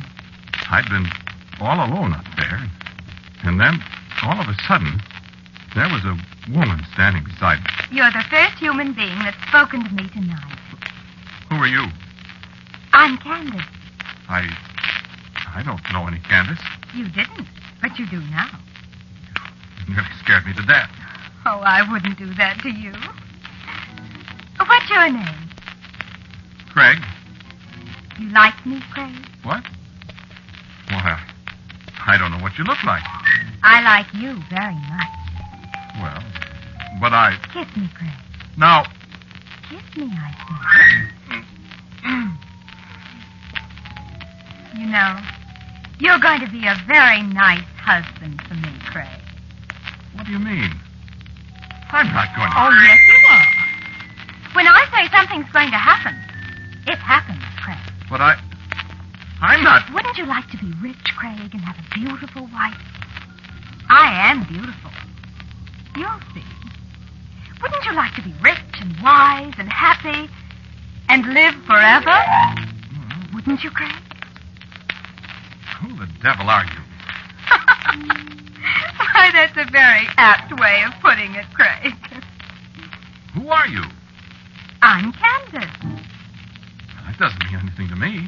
[0.69, 1.07] I'd been
[1.61, 2.59] all alone up there.
[3.43, 3.79] And then,
[4.23, 4.99] all of a sudden,
[5.75, 6.17] there was a
[6.51, 7.97] woman standing beside me.
[7.97, 10.57] You're the first human being that's spoken to me tonight.
[11.49, 11.85] Who are you?
[12.91, 13.61] I'm Candace.
[14.27, 14.49] I.
[15.55, 16.59] I don't know any Candace.
[16.93, 17.47] You didn't,
[17.87, 18.49] but you do now.
[19.87, 20.89] You nearly scared me to death.
[21.45, 22.91] Oh, I wouldn't do that to you.
[24.57, 25.49] What's your name?
[26.73, 26.97] Craig?
[28.19, 29.13] You like me, Craig?
[29.43, 29.63] What?
[30.89, 31.19] Well,
[32.07, 33.03] I don't know what you look like.
[33.61, 35.13] I like you very much.
[36.01, 36.23] Well,
[36.99, 37.37] but I.
[37.53, 38.09] Kiss me, Craig.
[38.57, 38.83] Now,
[39.69, 40.33] Kiss me, I
[41.29, 41.43] said.
[44.79, 45.34] you know,
[45.99, 49.21] you're going to be a very nice husband for me, Craig.
[50.13, 50.71] What do you mean?
[51.91, 52.55] I'm not going to.
[52.57, 53.45] Oh, yes, you are.
[54.55, 56.15] When I say something's going to happen,
[56.87, 57.77] it happens, Craig.
[58.09, 58.35] But I.
[59.41, 59.93] I'm not.
[59.93, 62.79] Wouldn't you like to be rich, Craig, and have a beautiful wife?
[63.89, 64.91] I am beautiful.
[65.95, 66.43] You'll see.
[67.61, 70.29] Wouldn't you like to be rich and wise and happy
[71.09, 72.11] and live forever?
[72.11, 73.35] Mm-hmm.
[73.35, 74.04] Wouldn't you, Craig?
[75.81, 76.81] Who the devil are you?
[78.97, 81.93] Why, that's a very apt way of putting it, Craig.
[83.33, 83.83] Who are you?
[84.81, 85.69] I'm Candace.
[87.05, 88.27] That doesn't mean anything to me.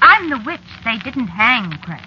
[0.00, 2.00] I'm the witch they didn't hang, Craig.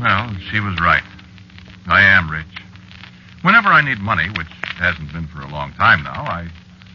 [0.00, 1.02] Well, she was right.
[1.88, 2.46] I am rich.
[3.42, 6.48] Whenever I need money, which hasn't been for a long time now, I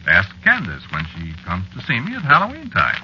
[0.06, 3.00] ask Candace when she comes to see me at Halloween time.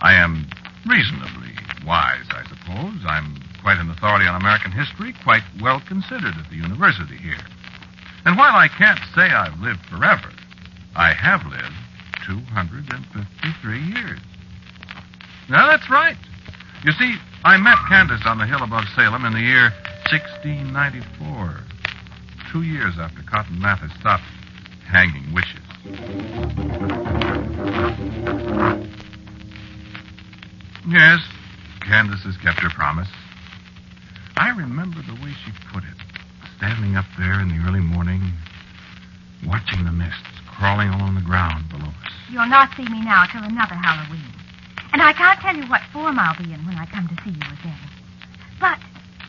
[0.00, 0.46] I am
[0.86, 1.54] reasonably
[1.86, 3.02] wise, I suppose.
[3.06, 7.42] I'm quite an authority on American history, quite well considered at the university here.
[8.24, 10.30] And while I can't say I've lived forever,
[10.94, 11.74] I have lived
[12.26, 14.20] 253 years.
[15.48, 16.16] Now, that's right.
[16.84, 19.72] You see, I met Candace on the hill above Salem in the year
[20.10, 21.60] 1694,
[22.52, 24.24] two years after Cotton Mather stopped
[24.86, 25.67] hanging witches.
[30.88, 31.20] Yes,
[31.84, 33.12] Candace has kept her promise.
[34.38, 36.00] I remember the way she put it,
[36.56, 38.32] standing up there in the early morning,
[39.44, 42.12] watching the mists crawling along the ground below us.
[42.32, 44.32] You'll not see me now till another Halloween.
[44.94, 47.36] And I can't tell you what form I'll be in when I come to see
[47.36, 47.84] you again.
[48.58, 48.80] But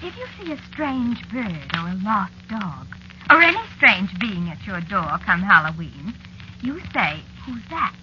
[0.02, 2.88] if you see a strange bird or a lost dog,
[3.30, 6.16] or any strange being at your door come Halloween,
[6.62, 7.94] you say, Who's that?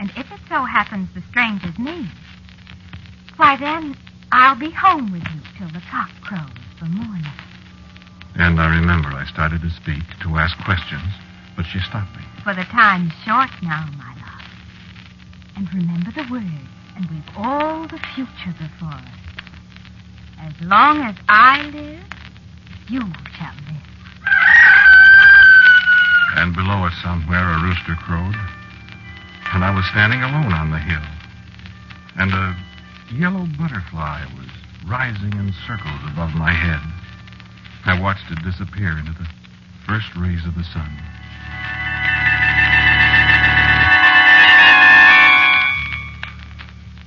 [0.00, 2.10] And if it so happens the stranger's me,
[3.42, 3.96] why then
[4.30, 7.26] I'll be home with you till the cock crows for morning.
[8.36, 11.10] And I remember I started to speak, to ask questions,
[11.56, 12.22] but she stopped me.
[12.44, 14.46] For the time's short now, my love.
[15.56, 19.18] And remember the words, and we've all the future before us.
[20.38, 22.06] As long as I live,
[22.86, 23.02] you
[23.34, 23.90] shall live.
[26.38, 28.38] And below us somewhere a rooster crowed.
[29.50, 31.02] And I was standing alone on the hill.
[32.14, 32.54] And a
[33.10, 34.48] yellow butterfly was
[34.86, 36.80] rising in circles above my head.
[37.84, 39.26] I watched it disappear into the
[39.86, 40.90] first rays of the sun.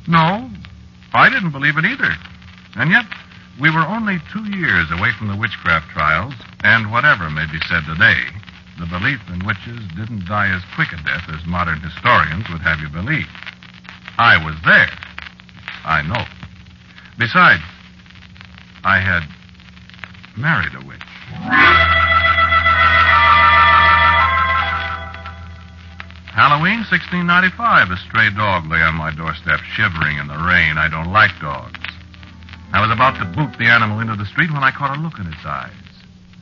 [0.08, 0.50] No,
[1.14, 2.12] I didn't believe it either.
[2.76, 3.06] And yet,
[3.60, 6.34] we were only two years away from the witchcraft trials,
[6.64, 8.22] and whatever may be said today,
[8.78, 12.80] the belief in witches didn't die as quick a death as modern historians would have
[12.80, 13.28] you believe.
[14.18, 14.91] I was there.
[15.86, 16.25] I know.
[17.17, 17.61] Besides,
[18.83, 19.21] I had
[20.36, 21.05] married a witch.
[26.36, 30.75] Halloween 1695, a stray dog lay on my doorstep, shivering in the rain.
[30.75, 31.79] I don't like dogs.
[32.73, 35.15] I was about to boot the animal into the street when I caught a look
[35.15, 35.71] in its eyes.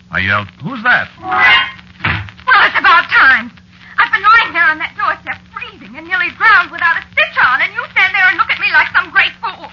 [0.09, 1.13] I yelled, Who's that?
[1.21, 3.53] Well, it's about time.
[4.01, 7.05] I've been lying there on that doorstep, freezing and nearly drowned without a
[7.43, 9.67] on, and you stand there and look at me like some great fool.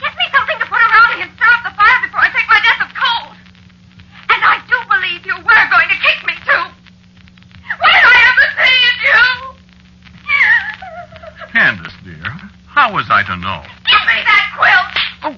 [0.00, 2.48] Get me something to put around me and stir up the fire before I take
[2.48, 3.36] my death of cold.
[4.32, 6.64] And I do believe you were going to kick me, too.
[7.76, 9.22] What did I ever say in you?
[11.52, 12.32] Candace, dear,
[12.66, 13.60] how was I to know?
[13.84, 14.92] Give me that quilt.
[15.22, 15.36] Oh.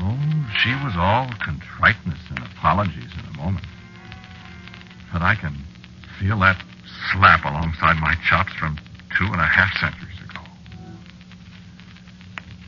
[0.00, 0.18] oh,
[0.64, 3.66] she was all contriteness and apologies in a moment.
[5.12, 5.56] But I can
[6.18, 6.56] feel that
[7.12, 8.78] slap alongside my chops from
[9.16, 10.40] two and a half centuries ago.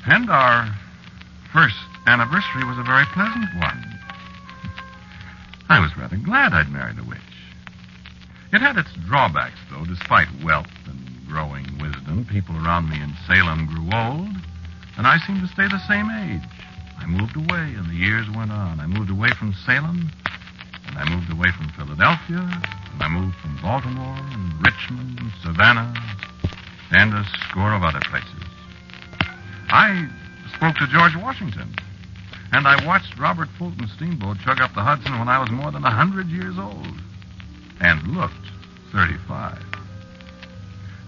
[0.07, 0.74] And our
[1.53, 1.76] first
[2.07, 3.99] anniversary was a very pleasant one.
[5.68, 7.18] I was rather glad I'd married a witch.
[8.53, 9.84] It had its drawbacks, though.
[9.84, 14.28] Despite wealth and growing wisdom, people around me in Salem grew old,
[14.99, 16.43] and I seemed to stay the same age.
[16.99, 18.80] I moved away, and the years went on.
[18.80, 20.11] I moved away from Salem,
[20.86, 22.45] and I moved away from Philadelphia,
[23.01, 25.95] I moved from Baltimore, and Richmond, and Savannah,
[26.90, 28.45] and a score of other places.
[29.68, 30.09] I
[30.55, 31.74] spoke to George Washington,
[32.53, 35.84] and I watched Robert Fulton's steamboat chug up the Hudson when I was more than
[35.84, 37.01] a hundred years old,
[37.80, 38.34] and looked
[38.93, 39.62] 35.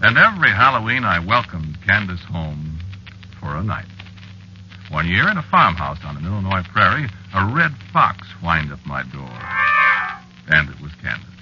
[0.01, 2.79] And every Halloween I welcomed Candace home
[3.39, 3.85] for a night.
[4.89, 9.03] One year in a farmhouse on an Illinois prairie, a red fox whined at my
[9.03, 9.31] door.
[10.47, 11.34] And it was Candace.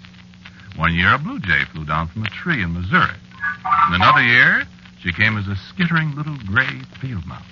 [0.75, 3.15] One year, a blue jay flew down from a tree in Missouri.
[3.65, 4.63] And another year,
[5.01, 7.43] she came as a skittering little gray field mouse.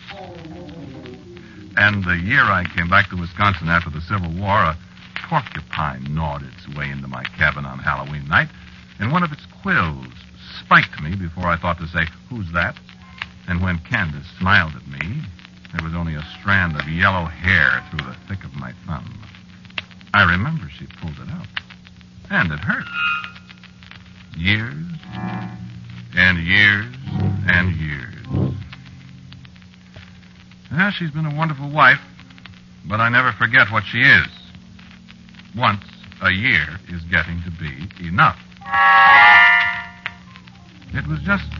[1.78, 4.78] And the year I came back to Wisconsin after the Civil War, a
[5.30, 8.50] porcupine gnawed its way into my cabin on Halloween night,
[9.00, 10.08] and one of its quills
[10.60, 12.78] spiked me before I thought to say, Who's that?
[13.48, 15.22] And when Candace smiled at me,
[15.74, 19.22] there was only a strand of yellow hair through the thick of my thumb.
[20.14, 21.48] I remember she pulled it out.
[22.32, 22.86] And it hurt.
[24.38, 24.74] Years
[26.16, 26.86] and years
[27.46, 28.56] and years.
[30.72, 32.00] Yeah, she's been a wonderful wife,
[32.88, 34.28] but I never forget what she is.
[35.58, 35.84] Once
[36.22, 38.40] a year is getting to be enough.
[40.94, 41.52] It was just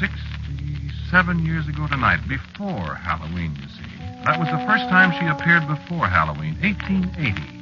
[0.00, 3.86] 67 years ago tonight, before Halloween, you see.
[4.24, 7.61] That was the first time she appeared before Halloween, 1880.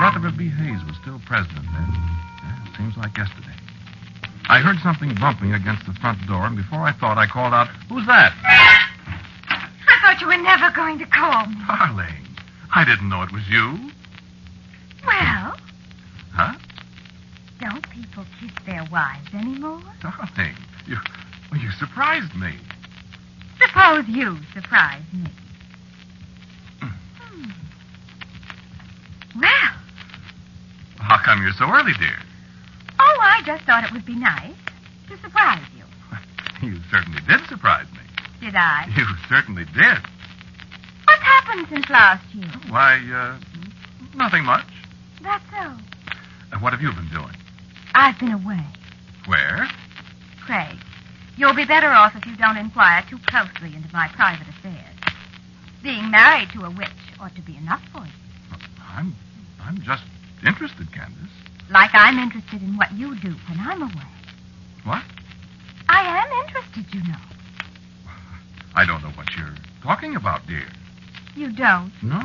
[0.00, 0.48] Rutherford B.
[0.48, 1.88] Hayes was still president then.
[1.90, 3.54] Yeah, seems like yesterday.
[4.48, 7.68] I heard something bumping against the front door, and before I thought, I called out,
[7.88, 8.32] Who's that?
[8.44, 11.56] I thought you were never going to call me.
[11.66, 12.24] Darling,
[12.74, 13.90] I didn't know it was you.
[15.06, 15.56] Well,
[16.32, 16.54] Huh?
[17.60, 19.82] don't people kiss their wives anymore?
[20.00, 20.54] Darling,
[20.86, 20.96] you,
[21.50, 22.54] well, you surprised me.
[23.60, 25.28] Suppose you surprised me.
[26.80, 27.50] Hmm.
[29.40, 29.72] Well,
[30.98, 32.18] How come you're so early, dear?
[33.00, 34.54] oh, I just thought it would be nice
[35.08, 35.84] to surprise you.
[36.68, 38.00] You certainly did surprise me.
[38.40, 38.86] Did I?
[38.96, 39.98] You certainly did.
[41.04, 42.50] What's happened since last year?
[42.68, 43.38] Why, uh,
[44.16, 44.66] nothing much.
[45.22, 45.56] That's so.
[46.52, 47.32] Uh, what have you been doing?
[47.94, 48.64] I've been away.
[49.26, 49.68] Where?
[50.44, 50.76] Craig,
[51.36, 54.96] you'll be better off if you don't inquire too closely into my private affairs.
[55.84, 56.88] Being married to a witch
[57.20, 58.58] ought to be enough for you.
[58.96, 59.14] I'm,
[59.68, 60.02] I'm just
[60.46, 61.28] interested, Candace.
[61.70, 64.08] Like I'm interested in what you do when I'm away.
[64.84, 65.02] What?
[65.90, 67.18] I am interested, you know.
[68.74, 70.66] I don't know what you're talking about, dear.
[71.36, 71.92] You don't.
[72.02, 72.22] No.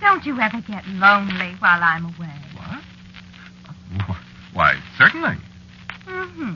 [0.00, 2.34] Don't you ever get lonely while I'm away?
[2.56, 4.16] What?
[4.54, 5.36] Why, certainly.
[6.06, 6.54] Mm-hmm.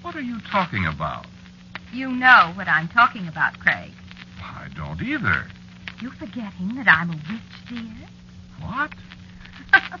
[0.00, 1.26] What are you talking about?
[1.92, 3.90] You know what I'm talking about, Craig.
[4.42, 5.46] I don't either.
[6.00, 8.08] You forgetting that I'm a witch, dear?
[8.62, 8.90] What?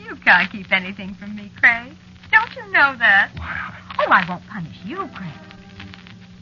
[0.00, 1.92] you can't keep anything from me, Craig.
[2.30, 3.30] Don't you know that?
[3.36, 3.74] Why?
[4.00, 5.48] Oh, I won't punish you, Craig.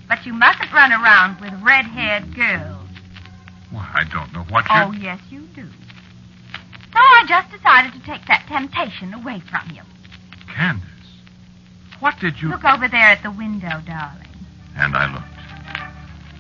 [0.09, 2.89] But you mustn't run around with red-haired girls.
[3.71, 4.85] Why, I don't know what you're...
[4.85, 5.69] Oh, yes, you do.
[6.93, 9.83] So I just decided to take that temptation away from you.
[10.55, 10.87] Candace,
[12.01, 12.49] what did you...
[12.49, 14.29] Look over there at the window, darling.
[14.77, 15.37] And I looked.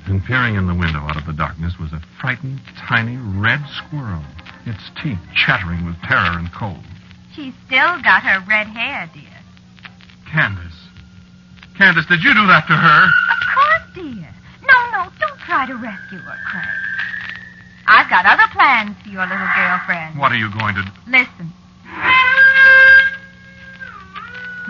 [0.07, 4.23] And peering in the window out of the darkness was a frightened, tiny red squirrel,
[4.67, 6.83] its teeth chattering with terror and cold.
[7.35, 9.39] She's still got her red hair, dear.
[10.31, 10.75] Candace.
[11.79, 13.01] Candace, did you do that to her?
[13.07, 14.29] Of course, dear.
[14.67, 16.67] No, no, don't try to rescue her, Craig.
[17.87, 20.19] I've got other plans for your little girlfriend.
[20.19, 20.91] What are you going to do?
[21.07, 21.53] Listen.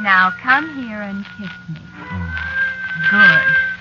[0.02, 1.80] Now come here and kiss me.
[1.80, 2.28] Hmm.
[3.10, 3.75] Good.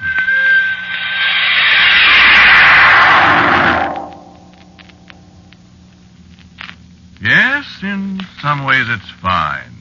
[8.56, 9.72] Some ways it's fine.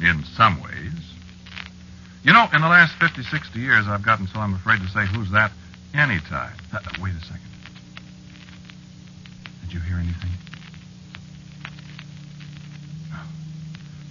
[0.00, 0.92] In some ways.
[2.22, 5.06] You know, in the last 50, 60 years, I've gotten so I'm afraid to say
[5.06, 5.50] who's that
[5.94, 6.54] anytime.
[6.72, 7.50] Uh, uh, wait a second.
[9.62, 10.30] Did you hear anything?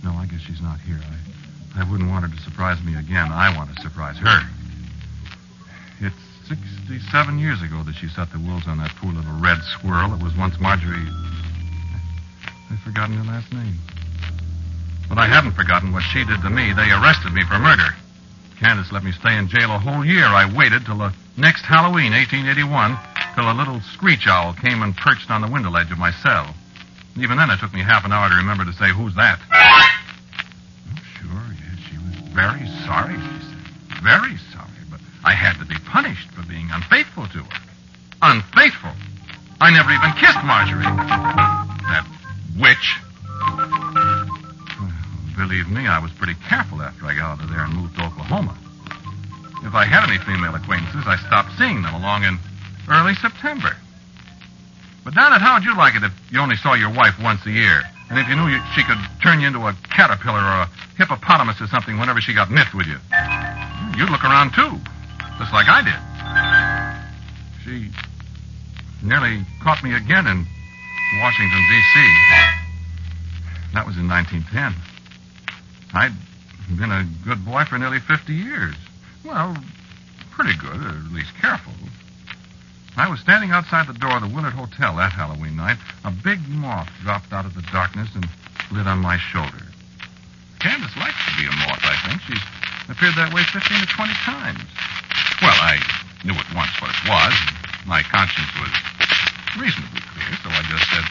[0.03, 0.99] No, I guess she's not here.
[0.99, 3.31] I, I wouldn't want her to surprise me again.
[3.31, 4.41] I want to surprise her.
[6.01, 6.15] It's
[6.49, 10.23] 67 years ago that she set the wolves on that poor little red squirrel that
[10.23, 11.24] was once Marjorie.
[12.71, 13.75] I've forgotten her last name.
[15.07, 16.73] But I haven't forgotten what she did to me.
[16.73, 17.93] They arrested me for murder.
[18.59, 20.25] Candace let me stay in jail a whole year.
[20.25, 22.97] I waited till the next Halloween, 1881,
[23.35, 26.55] till a little screech owl came and perched on the window ledge of my cell.
[27.17, 29.39] Even then, it took me half an hour to remember to say, Who's that?
[29.53, 29.87] Oh,
[31.21, 34.03] sure, yes, she was very sorry, she said.
[34.03, 37.59] Very sorry, but I had to be punished for being unfaithful to her.
[38.21, 38.91] Unfaithful?
[39.61, 41.04] I never even kissed Marjorie.
[49.85, 52.39] I had any female acquaintances, I stopped seeing them along in
[52.89, 53.77] early September.
[55.05, 57.83] But, Donnet, how'd you like it if you only saw your wife once a year?
[58.09, 61.61] And if you knew you, she could turn you into a caterpillar or a hippopotamus
[61.61, 62.97] or something whenever she got miffed with you?
[63.93, 64.73] You'd look around, too,
[65.37, 66.01] just like I did.
[67.61, 67.93] She.
[69.05, 70.47] nearly caught me again in
[71.21, 71.95] Washington, D.C.
[73.77, 74.73] That was in 1910.
[75.93, 76.17] I'd
[76.73, 78.73] been a good boy for nearly 50 years.
[79.23, 79.55] Well,
[80.35, 81.71] pretty good, or at least careful.
[82.97, 85.77] I was standing outside the door of the Willard Hotel that Halloween night.
[86.03, 88.27] A big moth dropped out of the darkness and
[88.71, 89.63] lit on my shoulder.
[90.59, 92.21] Candace likes to be a moth, I think.
[92.23, 92.43] She's
[92.87, 94.63] appeared that way 15 to 20 times.
[95.43, 95.79] Well, I
[96.23, 97.35] knew at once what it was.
[97.87, 98.71] My conscience was
[99.59, 101.05] reasonably clear, so I just said,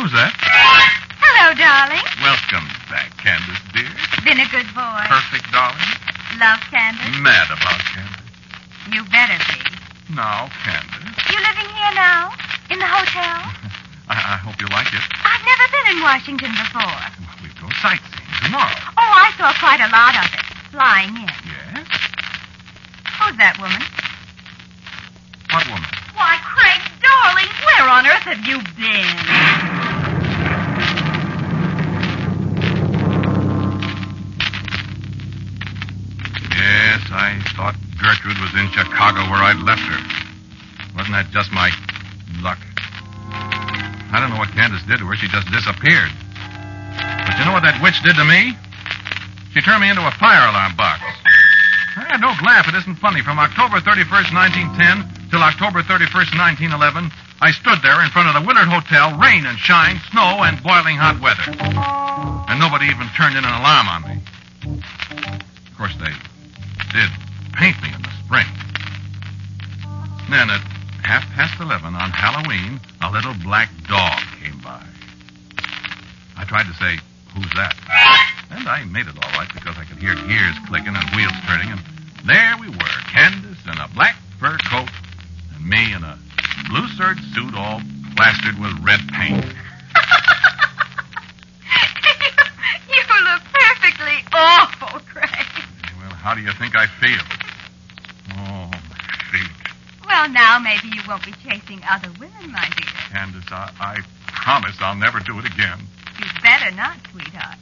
[0.00, 0.32] Who's that?
[1.20, 2.04] Hello, darling.
[2.24, 3.92] Welcome back, Candace, dear.
[4.24, 5.04] Been a good boy.
[5.08, 5.92] Perfect, darling.
[6.40, 7.20] Love Candace?
[7.20, 8.09] Mad about Candace.
[8.92, 10.14] You better be.
[10.14, 11.14] Now, Candace.
[11.30, 12.34] You living here now?
[12.70, 13.38] In the hotel?
[14.10, 15.04] I, I hope you like it.
[15.22, 16.98] I've never been in Washington before.
[17.38, 18.74] we'll go sightseeing tomorrow.
[18.98, 20.42] Oh, I saw quite a lot of it.
[20.74, 21.30] Flying in.
[21.46, 21.86] Yes?
[23.14, 23.78] Who's that woman?
[25.54, 25.90] What woman?
[26.18, 29.14] Why, Craig, darling, where on earth have you been?
[36.58, 40.00] Yes, I thought Gertrude was in Chicago where I'd left her.
[40.96, 41.68] Wasn't that just my
[42.40, 42.56] luck?
[44.10, 45.16] I don't know what Candace did to her.
[45.20, 46.08] She just disappeared.
[46.96, 48.56] But you know what that witch did to me?
[49.52, 51.04] She turned me into a fire alarm box.
[52.00, 52.66] Eh, don't laugh.
[52.66, 53.20] It isn't funny.
[53.20, 56.32] From October 31st, 1910 till October 31st,
[56.72, 57.12] 1911,
[57.44, 60.96] I stood there in front of the Willard Hotel, rain and shine, snow and boiling
[60.96, 61.44] hot weather.
[62.48, 64.16] And nobody even turned in an alarm on me.
[65.68, 66.12] Of course, they
[66.96, 67.10] did
[67.52, 68.46] paint me in the spring.
[70.30, 70.60] Then at
[71.02, 74.82] half past 11 on Halloween, a little black dog came by.
[76.36, 76.98] I tried to say,
[77.34, 77.74] Who's that?
[78.50, 81.70] And I made it all right because I could hear gears clicking and wheels turning,
[81.70, 81.80] and
[82.26, 84.90] there we were, Candace in a black fur coat,
[85.54, 86.18] and me in a
[86.68, 87.80] blue serge suit all
[88.16, 89.44] plastered with red paint.
[92.90, 95.46] You look perfectly awful, Craig.
[96.00, 97.22] Well, how do you think I feel?
[100.20, 100.24] Oh.
[100.24, 102.92] Well, now maybe you won't be chasing other women, my dear.
[103.10, 105.80] Candace, I, I promise I'll never do it again.
[106.18, 107.56] You'd better not, sweetheart.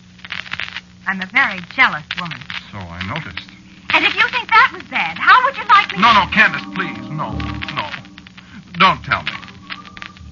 [1.06, 2.40] I'm a very jealous woman.
[2.72, 3.46] So I noticed.
[3.94, 6.14] And if you think that was bad, how would you like me No, to...
[6.18, 6.98] no, Candace, please.
[7.14, 7.30] No,
[7.78, 7.86] no.
[8.74, 9.32] Don't tell me.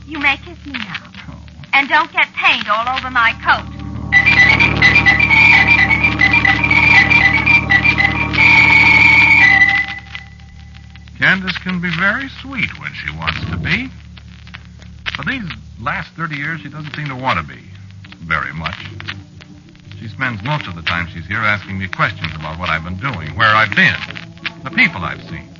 [0.06, 1.12] You may kiss me now.
[1.30, 1.38] Oh.
[1.74, 3.70] And don't get paint all over my coat.
[3.70, 4.75] Oh.
[11.26, 13.90] Candace can be very sweet when she wants to be.
[15.16, 15.42] But these
[15.80, 17.60] last 30 years, she doesn't seem to want to be.
[18.18, 18.78] Very much.
[19.98, 22.98] She spends most of the time she's here asking me questions about what I've been
[22.98, 23.98] doing, where I've been,
[24.62, 25.50] the people I've seen.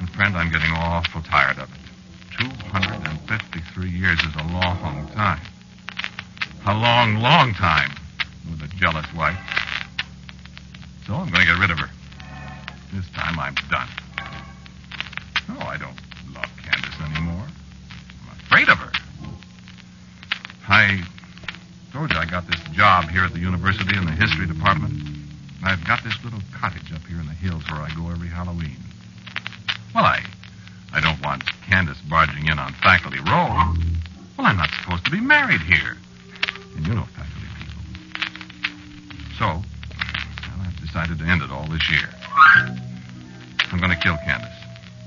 [0.00, 2.40] And, friend, I'm getting awful tired of it.
[2.40, 5.40] 253 years is a long time.
[6.66, 7.92] A long, long time
[8.50, 9.38] with a jealous wife.
[11.06, 11.90] So I'm going to get rid of her.
[12.92, 13.86] This time I'm done.
[20.76, 21.00] I
[21.90, 24.92] told you I got this job here at the university in the history department.
[25.64, 28.76] I've got this little cottage up here in the hills where I go every Halloween.
[29.94, 30.20] Well, I
[30.92, 33.72] I don't want Candace barging in on faculty row.
[34.36, 35.96] Well, I'm not supposed to be married here.
[36.76, 37.82] And you know faculty people.
[39.38, 42.08] So, well, I've decided to end it all this year.
[43.72, 44.52] I'm going to kill Candace.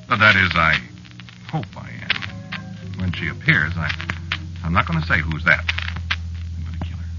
[0.10, 0.82] But that is, I
[1.52, 3.00] hope I am.
[3.00, 3.94] When she appears, I,
[4.70, 5.66] I'm not going to say who's that.
[5.66, 7.10] I'm going to kill her.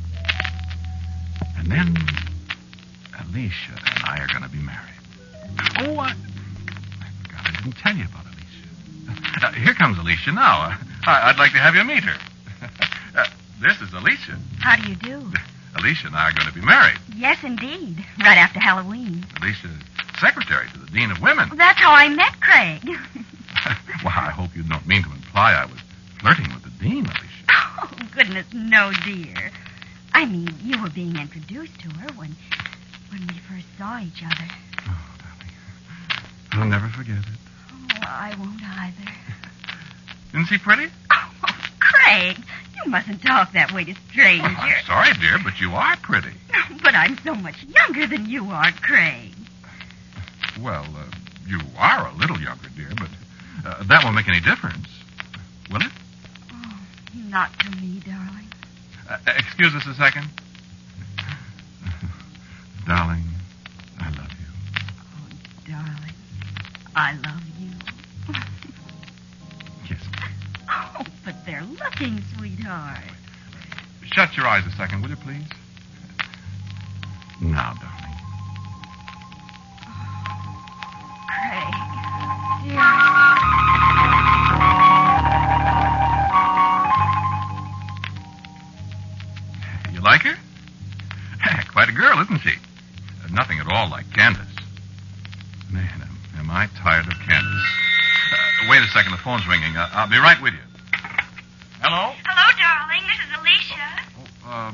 [1.58, 1.96] And then
[3.18, 4.94] Alicia and I are going to be married.
[5.80, 9.42] Oh, I, I forgot I didn't tell you about Alicia.
[9.46, 10.62] Uh, here comes Alicia now.
[10.62, 12.16] Uh, I, I'd like to have you meet her.
[13.16, 13.26] Uh,
[13.60, 14.38] this is Alicia.
[14.60, 15.32] How do you do?
[15.74, 16.98] Alicia and I are going to be married.
[17.16, 17.98] Yes, indeed.
[18.20, 19.26] Right after Halloween.
[19.42, 19.72] Alicia's
[20.20, 21.50] secretary to the Dean of Women.
[21.56, 22.84] That's how I met Craig.
[24.04, 25.80] Well, I hope you don't mean to imply I was
[26.20, 27.40] flirting with the Dean, Alicia.
[27.82, 27.90] Oh,
[28.30, 29.50] goodness, no, dear.
[30.12, 32.36] I mean, you were being introduced to her when
[33.10, 34.48] when we first saw each other.
[36.52, 37.24] I'll never forget it.
[37.72, 39.10] Oh, I won't either.
[40.32, 40.86] Isn't she pretty?
[41.10, 41.30] Oh,
[41.80, 42.36] Craig,
[42.76, 44.54] you mustn't talk that way to strangers.
[44.56, 46.32] I'm sorry, dear, but you are pretty.
[46.82, 49.32] But I'm so much younger than you are, Craig.
[50.60, 51.04] Well, uh,
[51.46, 53.10] you are a little younger, dear, but
[53.66, 54.86] uh, that won't make any difference.
[55.70, 55.92] Will it?
[56.52, 56.78] Oh,
[57.14, 58.09] not to me, darling.
[59.10, 60.28] Uh, excuse us a second.
[62.86, 63.24] Darling,
[63.98, 64.46] I love you.
[65.00, 65.28] Oh,
[65.66, 66.14] darling,
[66.94, 67.70] I love you.
[69.90, 70.00] Yes.
[70.68, 73.00] Oh, but they're looking, sweetheart.
[74.12, 75.42] Shut your eyes a second, will you, please?
[90.00, 90.36] You like her?
[91.72, 92.56] Quite a girl, isn't she?
[93.30, 94.48] Nothing at all like Candace.
[95.70, 97.68] Man, am, am I tired of Candace.
[98.32, 99.76] Uh, wait a second, the phone's ringing.
[99.76, 100.64] Uh, I'll be right with you.
[101.84, 102.16] Hello?
[102.16, 103.04] Hello, darling.
[103.12, 103.88] This is Alicia.
[104.48, 104.72] Uh,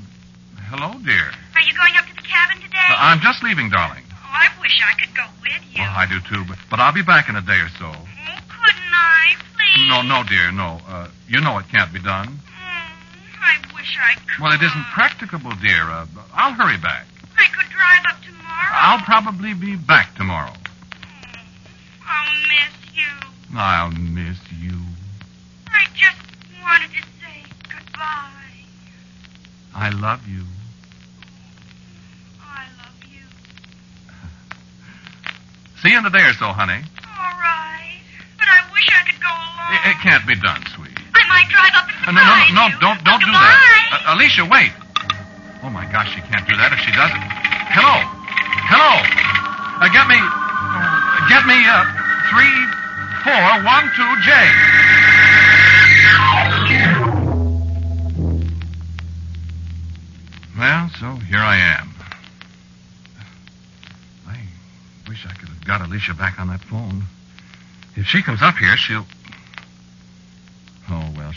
[0.70, 1.35] hello, dear.
[1.59, 2.86] Are you going up to the cabin today?
[2.86, 4.07] Uh, I'm just leaving, darling.
[4.07, 5.82] Oh, I wish I could go with you.
[5.82, 7.90] Well, I do too, but, but I'll be back in a day or so.
[7.90, 9.90] Oh, couldn't I, please?
[9.90, 10.78] No, no, dear, no.
[10.86, 12.39] Uh, you know it can't be done.
[13.87, 14.43] I wish I could.
[14.43, 15.83] Well, it isn't practicable, dear.
[15.83, 17.07] Uh, I'll hurry back.
[17.39, 18.73] I could drive up tomorrow.
[18.73, 20.53] I'll probably be back tomorrow.
[22.07, 23.57] I'll miss you.
[23.57, 24.79] I'll miss you.
[25.69, 26.17] I just
[26.63, 28.33] wanted to say goodbye.
[29.75, 30.45] I love you.
[32.43, 33.23] I love you.
[35.83, 36.83] See you in a day or so, honey.
[37.05, 38.01] All right.
[38.39, 39.75] But I wish I could go along.
[39.75, 40.86] It, it can't be done, sweet.
[41.51, 42.81] Drive up and Uh, no, no, no, you.
[42.81, 43.56] don't, don't do that.
[44.06, 44.73] Uh, Alicia, wait.
[45.62, 47.23] Oh my gosh, she can't do that if she does it.
[47.74, 47.94] Hello,
[48.70, 48.93] hello.
[49.82, 51.82] Uh, get me, uh, get me uh,
[52.31, 52.56] three,
[53.27, 54.31] four, one, two, J.
[60.59, 61.90] Well, so here I am.
[64.27, 64.39] I
[65.09, 67.05] wish I could have got Alicia back on that phone.
[67.94, 69.05] If she comes up here, she'll.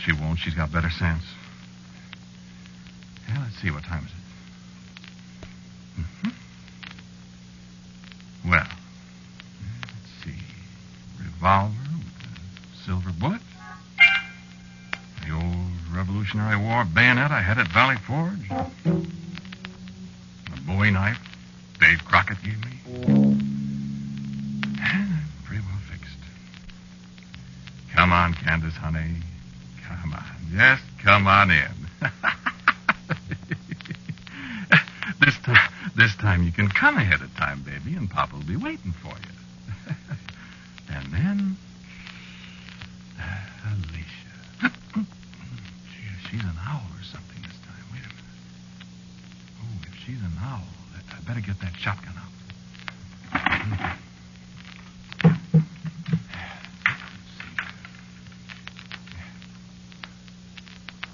[0.03, 0.39] She won't.
[0.39, 1.23] She's got better sense.
[3.27, 3.69] Yeah, let's see.
[3.71, 4.17] What time is it?
[6.23, 6.29] hmm
[8.49, 10.39] Well, let's see.
[11.23, 12.25] Revolver with a
[12.85, 13.41] silver bullet.
[15.27, 18.49] The old Revolutionary War bayonet I had at Valley Forge.
[18.51, 18.71] A
[20.65, 21.19] Bowie knife
[21.79, 22.71] Dave Crockett gave me.
[25.45, 26.17] Pretty well fixed.
[27.93, 29.21] Come on, Candace, honey.
[30.01, 30.23] Come on.
[30.55, 31.71] Just come on in.
[35.19, 38.55] this time, this time you can come ahead of time, baby, and Papa will be
[38.55, 39.93] waiting for you.
[40.89, 41.57] and then,
[43.19, 44.73] uh, Alicia.
[44.95, 47.83] Gee, she's an owl or something this time.
[47.91, 48.39] Wait a minute.
[49.61, 50.67] Oh, if she's an owl,
[51.11, 52.29] I better get that shotgun out.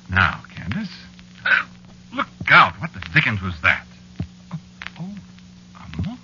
[0.09, 0.89] Now, Candace.
[2.13, 2.79] Look out.
[2.79, 3.85] What the dickens was that?
[4.51, 4.59] Oh,
[4.99, 5.15] oh,
[5.75, 6.19] a moth.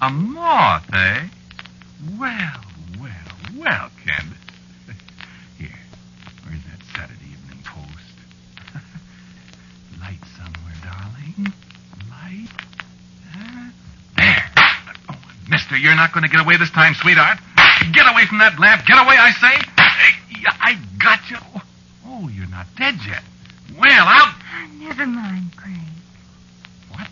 [0.00, 1.26] A moth, eh?
[2.18, 2.64] Well,
[3.00, 3.10] well,
[3.56, 4.36] well, Candace.
[5.58, 5.70] Here,
[6.44, 8.16] where's that Saturday Evening Post?
[10.00, 11.52] Light somewhere, darling.
[12.10, 12.48] Light.
[13.32, 13.70] Huh?
[14.16, 14.50] There.
[15.08, 15.18] Oh,
[15.48, 17.38] mister, you're not going to get away this time, sweetheart.
[17.92, 18.86] Get away from that lamp.
[18.86, 19.54] Get away, I say.
[20.46, 21.36] I got you.
[22.06, 23.22] Oh, you're not dead yet.
[23.76, 24.34] Well, I'll.
[24.78, 25.74] Never mind, Craig.
[26.90, 27.08] What?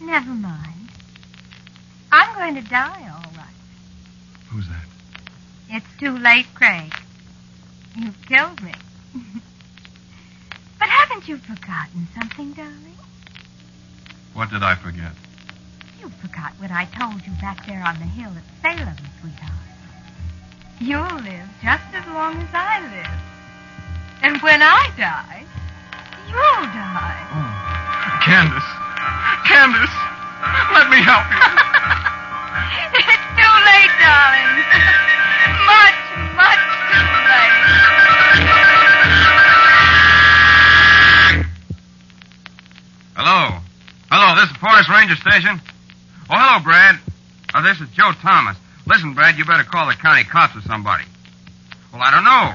[0.00, 0.90] Never mind.
[2.10, 3.54] I'm going to die, all right.
[4.48, 4.86] Who's that?
[5.68, 6.92] It's too late, Craig.
[7.96, 8.74] You've killed me.
[10.80, 12.98] but haven't you forgotten something, darling?
[14.34, 15.12] What did I forget?
[16.20, 19.56] Forgot what I told you back there on the hill at Salem, sweetheart.
[20.78, 23.20] You'll live just as long as I live.
[24.22, 25.44] And when I die,
[26.28, 27.24] you'll die.
[27.32, 28.68] Oh, Candace.
[29.48, 29.96] Candace.
[30.76, 31.40] Let me help you.
[33.00, 34.60] it's too late, darling.
[35.72, 36.00] much,
[36.36, 37.64] much too late.
[43.16, 43.60] Hello.
[44.10, 45.60] Hello, this is Forest Ranger Station.
[46.30, 46.94] Oh, hello, Brad.
[47.54, 48.56] Oh, this is Joe Thomas.
[48.86, 51.02] Listen, Brad, you better call the county cops or somebody.
[51.92, 52.54] Well, I don't know.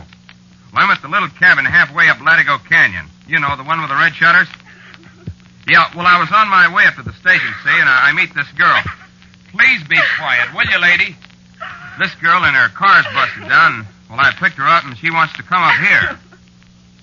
[0.72, 3.04] Well, I'm at the little cabin halfway up Latigo Canyon.
[3.28, 4.48] You know, the one with the red shutters?
[5.68, 8.14] Yeah, well, I was on my way up to the station, see, and I, I
[8.14, 8.80] meet this girl.
[9.52, 11.12] Please be quiet, will you, lady?
[12.00, 13.88] This girl and her car's busted down.
[14.10, 16.18] Well, I picked her up, and she wants to come up here.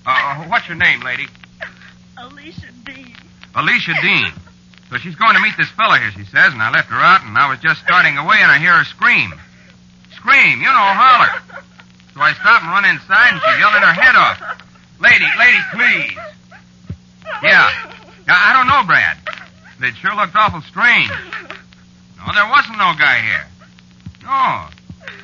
[0.07, 1.27] Uh, what's your name, lady?
[2.17, 3.13] Alicia Dean.
[3.53, 4.33] Alicia Dean.
[4.93, 7.25] So she's going to meet this fella here, she says, and I left her out,
[7.25, 9.33] and I was just starting away, and I hear her scream.
[10.13, 11.33] Scream, you know, holler.
[12.13, 14.37] So I stop and run inside, and she's yelling her head off.
[15.01, 16.13] Lady, lady, please.
[17.41, 17.73] Yeah.
[18.29, 19.17] yeah I don't know, Brad.
[19.81, 21.09] It sure looked awful strange.
[21.09, 23.47] No, there wasn't no guy here.
[24.21, 24.69] No.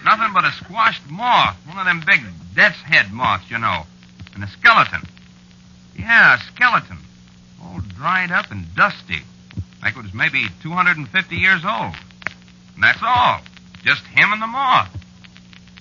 [0.04, 1.58] Nothing but a squashed moth.
[1.68, 2.26] One of them big
[2.56, 3.86] death's head moths, you know.
[4.34, 5.06] And a skeleton.
[5.96, 6.98] Yeah, a skeleton.
[7.62, 9.22] All dried up and dusty.
[9.84, 11.96] It was maybe 250 years old.
[12.76, 13.42] And that's all.
[13.84, 14.90] Just him and the moth.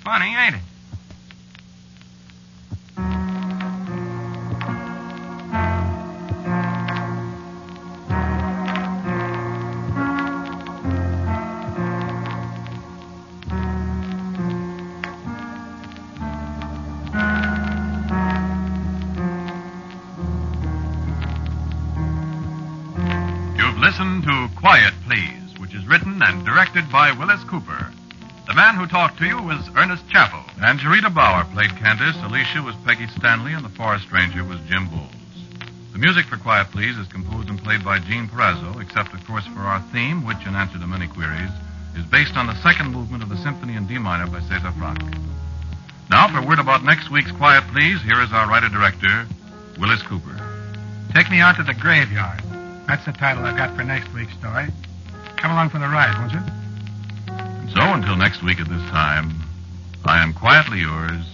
[0.04, 0.60] Funny, ain't it?
[26.18, 27.92] Written and directed by Willis Cooper.
[28.46, 30.44] The man who talked to you was Ernest Chappell.
[30.60, 34.88] And Jarita Bauer played Candace, Alicia was Peggy Stanley, and the forest ranger was Jim
[34.88, 35.12] Bowles.
[35.92, 39.46] The music for Quiet Please is composed and played by Gene Perazzo, except, of course,
[39.46, 41.50] for our theme, which, in answer to many queries,
[41.96, 45.02] is based on the second movement of the Symphony in D minor by Cesar Franck.
[46.10, 49.26] Now, for word about next week's Quiet Please, here is our writer-director,
[49.78, 50.36] Willis Cooper.
[51.14, 52.40] Take me out to the graveyard.
[52.86, 54.68] That's the title I've got for next week's story.
[55.38, 56.42] Come along for the ride, won't you?
[57.28, 59.30] And so, until next week at this time,
[60.04, 61.24] I am quietly yours,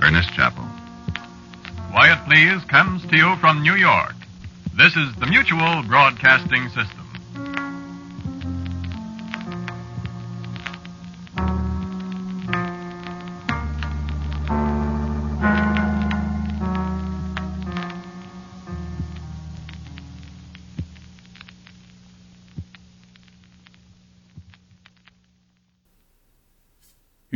[0.00, 0.66] Ernest Chappell.
[1.90, 4.14] Quiet Please comes to you from New York.
[4.76, 7.01] This is the Mutual Broadcasting System.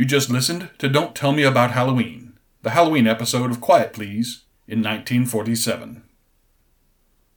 [0.07, 4.79] Just listened to Don't Tell Me About Halloween, the Halloween episode of Quiet Please in
[4.79, 6.01] 1947.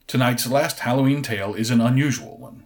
[0.07, 2.63] Tonight's last Halloween tale is an unusual one,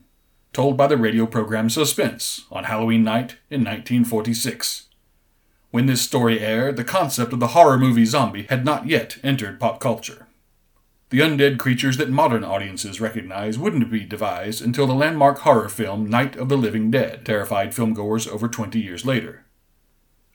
[0.53, 4.89] told by the radio program Suspense on Halloween night in 1946.
[5.71, 9.59] When this story aired, the concept of the horror movie zombie had not yet entered
[9.59, 10.27] pop culture.
[11.09, 16.07] The undead creatures that modern audiences recognize wouldn't be devised until the landmark horror film
[16.07, 19.44] Night of the Living Dead terrified filmgoers over 20 years later.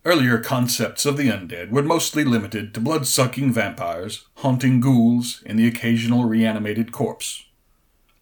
[0.02, 5.59] Earlier concepts of the undead were mostly limited to blood sucking vampires, haunting ghouls, and
[5.59, 7.44] the occasional reanimated corpse.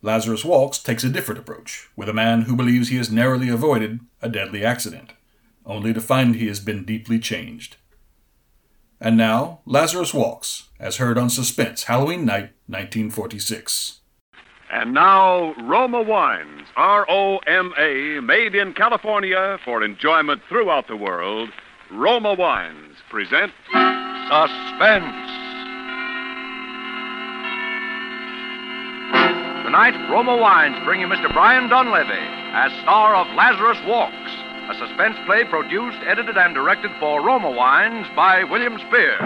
[0.02, 4.00] Lazarus Walks takes a different approach, with a man who believes he has narrowly avoided
[4.20, 5.12] a deadly accident,
[5.64, 7.76] only to find he has been deeply changed.
[9.00, 14.00] And now, Lazarus Walks, as heard on Suspense Halloween Night, 1946.
[14.70, 20.96] And now, Roma Wines, R O M A, made in California for enjoyment throughout the
[20.96, 21.50] world.
[21.90, 25.28] Roma Wines present Suspense.
[29.65, 31.32] Tonight, Roma Wines bring you Mr.
[31.32, 34.12] Brian Donlevy as star of Lazarus Walks,
[34.70, 39.16] a suspense play produced, edited, and directed for Roma Wines by William Spier.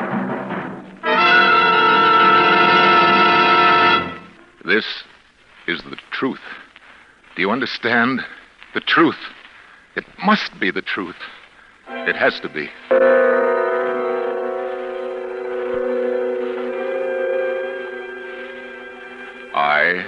[4.64, 4.86] This
[5.66, 6.40] is the truth.
[7.34, 8.20] Do you understand?
[8.74, 9.18] The truth.
[9.97, 11.16] It must be the truth.
[12.09, 12.69] It has to be.
[19.55, 20.06] I,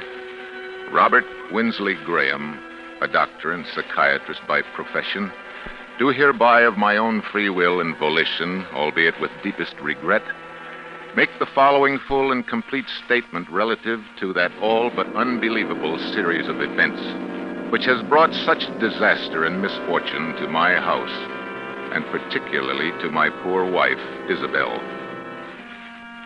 [0.93, 2.61] Robert Winsley Graham,
[3.01, 5.31] a doctor and psychiatrist by profession,
[5.99, 10.23] do hereby of my own free will and volition, albeit with deepest regret,
[11.17, 16.61] make the following full and complete statement relative to that all but unbelievable series of
[16.61, 17.01] events
[17.75, 21.44] which has brought such disaster and misfortune to my house,
[21.95, 24.81] and particularly to my poor wife, Isabel.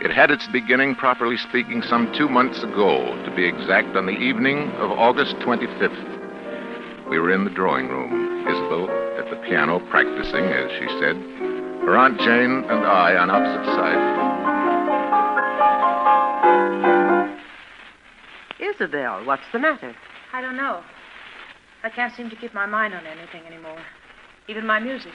[0.00, 4.12] It had its beginning, properly speaking, some two months ago, to be exact, on the
[4.12, 7.10] evening of August 25th.
[7.10, 8.88] We were in the drawing room, Isabel
[9.18, 11.16] at the piano practicing, as she said,
[11.84, 14.18] her Aunt Jane and I on opposite sides.
[18.60, 19.94] Isabel, what's the matter?
[20.32, 20.82] I don't know.
[21.82, 23.80] I can't seem to keep my mind on anything anymore.
[24.46, 25.12] Even my music.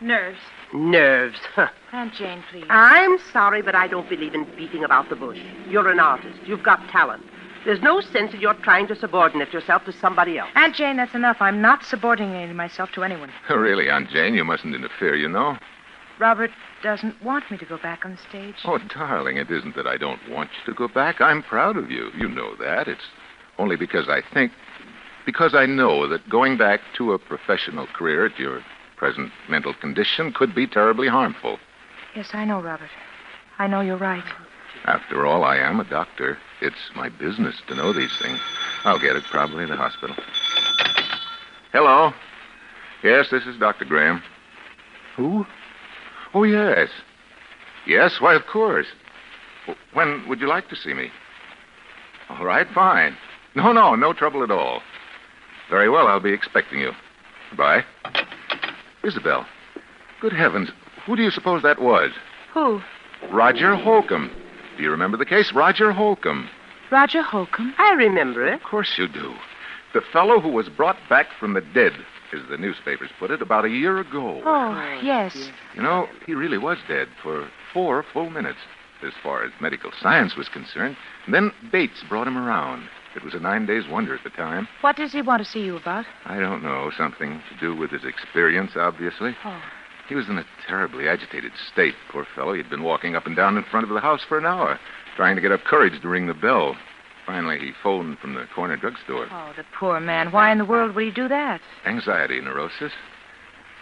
[0.00, 0.38] Nerves.
[0.72, 1.38] Nerves.
[1.54, 1.68] Huh.
[1.92, 2.66] Aunt Jane, please.
[2.68, 5.38] I'm sorry, but I don't believe in beating about the bush.
[5.68, 6.38] You're an artist.
[6.44, 7.22] You've got talent.
[7.64, 10.50] There's no sense in your trying to subordinate yourself to somebody else.
[10.54, 11.38] Aunt Jane, that's enough.
[11.40, 13.30] I'm not subordinating myself to anyone.
[13.48, 15.56] Really, Aunt Jane, you mustn't interfere, you know.
[16.18, 16.50] Robert
[16.82, 18.56] doesn't want me to go back on the stage.
[18.64, 21.20] Oh, darling, it isn't that I don't want you to go back.
[21.20, 22.10] I'm proud of you.
[22.16, 22.86] You know that.
[22.86, 23.00] It's
[23.58, 24.52] only because I think,
[25.24, 28.62] because I know that going back to a professional career at your
[29.04, 31.58] present mental condition could be terribly harmful.
[32.16, 32.88] Yes, I know, Robert.
[33.58, 34.24] I know you're right.
[34.86, 36.38] After all, I am a doctor.
[36.62, 38.40] It's my business to know these things.
[38.84, 40.16] I'll get it probably in the hospital.
[41.74, 42.14] Hello.
[43.02, 43.84] Yes, this is Dr.
[43.84, 44.22] Graham.
[45.16, 45.44] Who?
[46.32, 46.88] Oh, yes.
[47.86, 48.86] Yes, why, of course.
[49.92, 51.10] When would you like to see me?
[52.30, 53.18] All right, fine.
[53.54, 54.80] No, no, no trouble at all.
[55.68, 56.92] Very well, I'll be expecting you.
[57.50, 57.84] Goodbye.
[59.04, 59.46] Isabel,
[60.20, 60.70] good heavens,
[61.04, 62.10] who do you suppose that was?
[62.54, 62.80] Who?
[63.30, 64.30] Roger Holcomb.
[64.76, 65.52] Do you remember the case?
[65.52, 66.48] Roger Holcomb.
[66.90, 67.74] Roger Holcomb?
[67.78, 68.54] I remember it.
[68.54, 69.34] Of course you do.
[69.92, 71.92] The fellow who was brought back from the dead,
[72.32, 74.42] as the newspapers put it, about a year ago.
[74.44, 75.50] Oh, yes.
[75.74, 78.58] You know, he really was dead for four full minutes,
[79.02, 80.96] as far as medical science was concerned.
[81.26, 82.88] And then Bates brought him around.
[83.14, 84.66] It was a nine days wonder at the time.
[84.80, 86.04] What does he want to see you about?
[86.24, 89.36] I don't know, something to do with his experience, obviously.
[89.44, 89.62] Oh.
[90.08, 92.52] He was in a terribly agitated state, poor fellow.
[92.52, 94.78] He'd been walking up and down in front of the house for an hour,
[95.16, 96.76] trying to get up courage to ring the bell.
[97.24, 99.28] Finally, he phoned from the corner drugstore.
[99.30, 100.30] Oh, the poor man.
[100.30, 101.60] Why in the world would he do that?
[101.86, 102.92] Anxiety neurosis.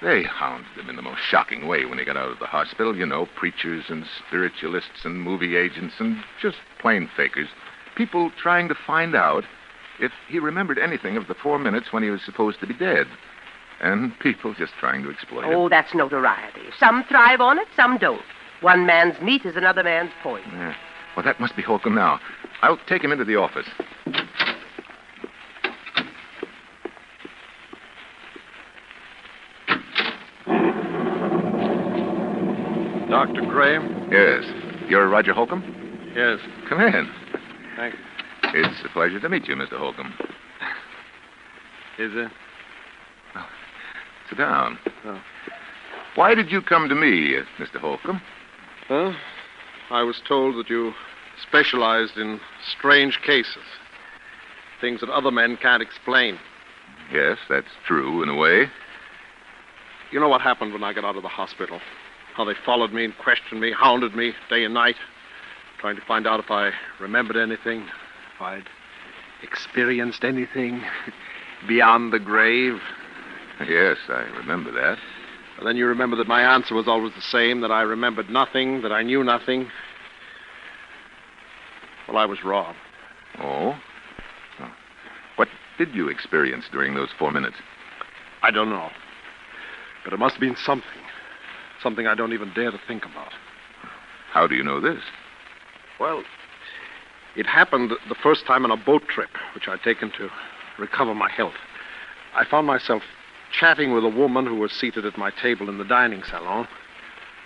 [0.01, 2.97] They hounded him in the most shocking way when he got out of the hospital.
[2.97, 7.49] You know, preachers and spiritualists and movie agents and just plain fakers.
[7.97, 9.45] People trying to find out
[10.01, 13.07] if he remembered anything of the four minutes when he was supposed to be dead.
[13.81, 15.55] And people just trying to exploit him.
[15.55, 16.61] Oh, that's notoriety.
[16.79, 18.23] Some thrive on it, some don't.
[18.61, 20.51] One man's meat is another man's poison.
[20.53, 20.75] Yeah.
[21.17, 22.21] Well, that must be Holcomb now.
[22.63, 23.67] I'll take him into the office.
[33.11, 33.43] Dr.
[33.43, 34.09] Graham?
[34.11, 34.45] Yes.
[34.89, 35.63] You're Roger Holcomb?
[36.15, 36.39] Yes.
[36.69, 37.11] Come in.
[37.77, 37.95] Thank
[38.55, 39.79] It's a pleasure to meet you, Mr.
[39.79, 40.15] Holcomb.
[41.99, 42.07] you.
[42.07, 42.33] Is it?
[44.29, 44.79] Sit down.
[45.05, 45.21] Oh.
[46.15, 47.79] Why did you come to me, Mr.
[47.79, 48.21] Holcomb?
[48.89, 49.13] Huh?
[49.91, 50.93] I was told that you
[51.47, 52.41] specialized in
[52.77, 53.63] strange cases.
[54.81, 56.39] Things that other men can't explain.
[57.13, 58.67] Yes, that's true in a way.
[60.11, 61.81] You know what happened when I got out of the hospital?
[62.35, 64.97] How they followed me and questioned me, hounded me day and night,
[65.83, 68.69] trying to find out if I remembered anything, if I'd
[69.43, 70.81] experienced anything
[71.69, 72.79] beyond the grave.
[73.69, 74.97] Yes, I remember that.
[75.59, 78.83] And then you remember that my answer was always the same that I remembered nothing,
[78.83, 79.69] that I knew nothing.
[82.07, 82.77] Well, I was wrong.
[83.41, 83.75] Oh?
[84.61, 84.73] Oh.
[85.35, 85.49] What
[85.79, 87.57] did you experience during those four minutes?
[88.41, 88.89] I don't know.
[90.05, 90.87] But it must have been something.
[91.83, 93.33] Something I don't even dare to think about.
[94.31, 95.03] How do you know this?
[95.99, 96.23] Well,
[97.37, 100.29] it happened the first time on a boat trip, which I'd taken to
[100.79, 101.55] recover my health.
[102.35, 103.03] I found myself
[103.53, 106.67] chatting with a woman who was seated at my table in the dining salon.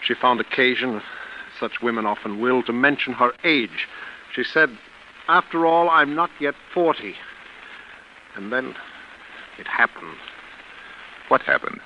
[0.02, 1.02] She found occasion,
[1.58, 3.88] such women often will, to mention her age.
[4.34, 4.70] She said,
[5.28, 7.14] After all, I'm not yet 40.
[8.36, 8.74] And then
[9.58, 10.16] it happened.
[11.28, 11.80] What happened?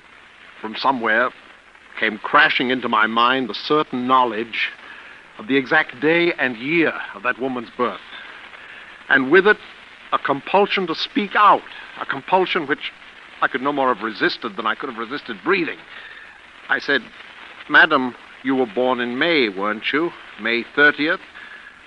[0.59, 1.31] From somewhere
[1.99, 4.69] came crashing into my mind the certain knowledge
[5.41, 7.99] of the exact day and year of that woman's birth.
[9.09, 9.57] And with it,
[10.13, 11.63] a compulsion to speak out,
[11.99, 12.91] a compulsion which
[13.41, 15.79] I could no more have resisted than I could have resisted breathing.
[16.69, 17.01] I said,
[17.69, 18.13] Madam,
[18.43, 20.11] you were born in May, weren't you?
[20.39, 21.19] May 30th?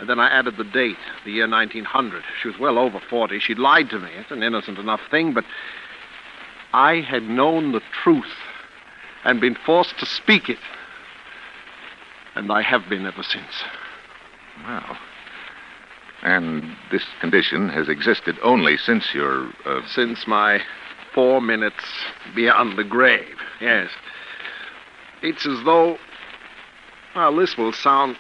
[0.00, 2.24] And then I added the date, the year 1900.
[2.42, 3.38] She was well over 40.
[3.38, 4.10] She'd lied to me.
[4.16, 5.44] It's an innocent enough thing, but
[6.72, 8.34] I had known the truth
[9.22, 10.58] and been forced to speak it.
[12.34, 13.64] And I have been ever since.
[14.64, 14.98] Wow.
[16.22, 19.50] And this condition has existed only since your.
[19.64, 19.82] Uh...
[19.86, 20.60] Since my
[21.14, 21.84] four minutes
[22.34, 23.90] beyond the grave, yes.
[25.22, 25.98] It's as though.
[27.14, 28.16] Well, this will sound.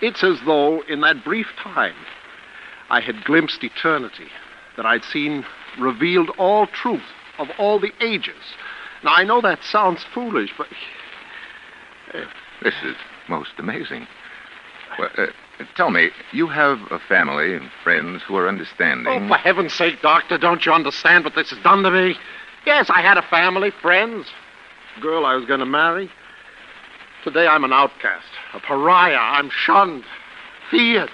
[0.00, 1.94] It's as though, in that brief time,
[2.90, 4.28] I had glimpsed eternity,
[4.76, 5.46] that I'd seen
[5.78, 7.02] revealed all truth
[7.38, 8.42] of all the ages.
[9.04, 10.66] Now, I know that sounds foolish, but.
[12.12, 12.24] Uh,
[12.64, 12.96] this is
[13.28, 14.06] most amazing.
[14.98, 15.26] Well, uh,
[15.76, 19.06] tell me, you have a family and friends who are understanding.
[19.06, 22.16] Oh, for heaven's sake, Doctor, don't you understand what this has done to me?
[22.66, 24.26] Yes, I had a family, friends,
[25.00, 26.10] girl I was going to marry.
[27.22, 29.16] Today I'm an outcast, a pariah.
[29.16, 30.04] I'm shunned,
[30.70, 31.10] feared,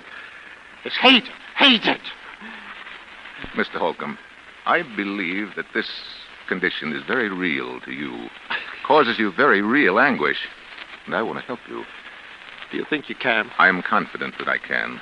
[0.85, 2.01] is hated, hated.
[3.55, 3.79] Mr.
[3.79, 4.19] Holcomb,
[4.67, 5.91] I believe that this
[6.49, 8.29] condition is very real to you,
[8.87, 10.39] causes you very real anguish,
[11.11, 11.85] and I want to help you.
[12.70, 13.51] Do you think you can?
[13.59, 15.01] I am confident that I can.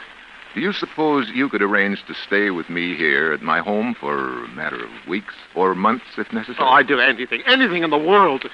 [0.54, 4.44] Do you suppose you could arrange to stay with me here at my home for
[4.44, 6.56] a matter of weeks or months, if necessary?
[6.60, 8.48] Oh, I'd do anything, anything in the world to,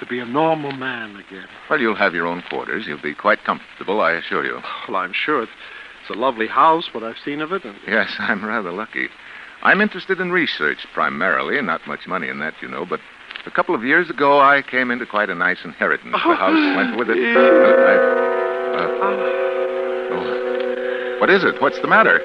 [0.00, 1.46] to be a normal man again.
[1.68, 2.86] Well, you'll have your own quarters.
[2.86, 4.58] You'll be quite comfortable, I assure you.
[4.64, 5.52] Oh, well, I'm sure it's,
[6.00, 7.66] it's a lovely house, what I've seen of it.
[7.66, 7.76] And...
[7.86, 9.08] Yes, I'm rather lucky.
[9.62, 13.00] I'm interested in research primarily, not much money in that, you know, but
[13.46, 16.12] A couple of years ago, I came into quite a nice inheritance.
[16.12, 17.16] The house went with it.
[17.16, 17.96] Uh, I-
[18.76, 18.88] uh,
[20.12, 21.16] oh.
[21.20, 21.60] What is it?
[21.62, 22.18] What's the matter?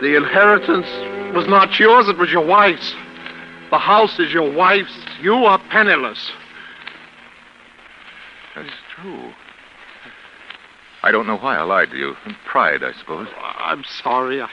[0.00, 0.86] The inheritance
[1.34, 2.94] was not yours, it was your wife's.
[3.70, 4.96] The house is your wife's.
[5.20, 6.30] You are penniless.
[8.56, 9.32] That's true.
[11.02, 12.14] I don't know why I lied to you.
[12.46, 13.28] Pride, I suppose.
[13.58, 14.40] I'm sorry.
[14.42, 14.48] I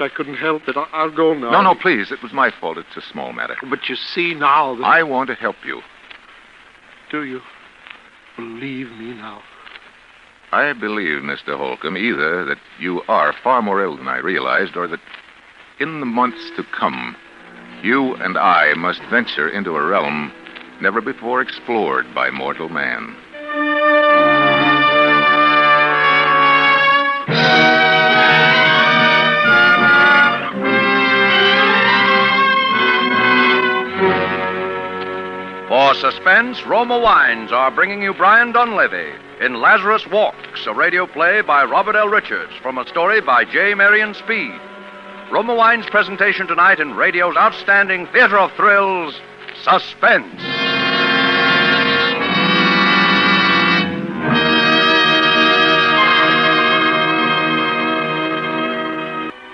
[0.00, 0.76] I couldn't help it.
[0.76, 1.50] I- I'll go now.
[1.50, 2.10] No, no, please.
[2.10, 2.78] It was my fault.
[2.78, 3.56] It's a small matter.
[3.68, 4.84] But you see now that.
[4.84, 5.82] I want to help you.
[7.10, 7.40] Do you
[8.36, 9.42] believe me now?
[10.52, 11.56] I believe, Mr.
[11.56, 15.00] Holcomb, either that you are far more ill than I realized, or that
[15.78, 17.16] in the months to come,
[17.82, 20.32] you and I must venture into a realm
[20.80, 23.16] never before explored by mortal man.
[35.86, 41.42] For suspense, Roma Wines are bringing you Brian Donlevy in Lazarus Walks, a radio play
[41.42, 42.08] by Robert L.
[42.08, 43.72] Richards from a story by J.
[43.72, 44.58] Marion Speed.
[45.30, 49.14] Roma Wines' presentation tonight in radio's outstanding theater of thrills,
[49.62, 50.42] Suspense.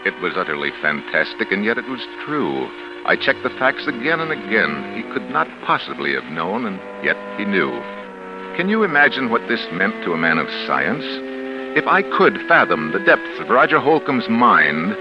[0.06, 2.70] It was utterly fantastic, and yet it was true.
[3.04, 4.94] I checked the facts again and again.
[4.94, 7.70] He could not possibly have known, and yet he knew.
[8.56, 11.02] Can you imagine what this meant to a man of science?
[11.74, 14.94] If I could fathom the depths of Roger Holcomb's mind,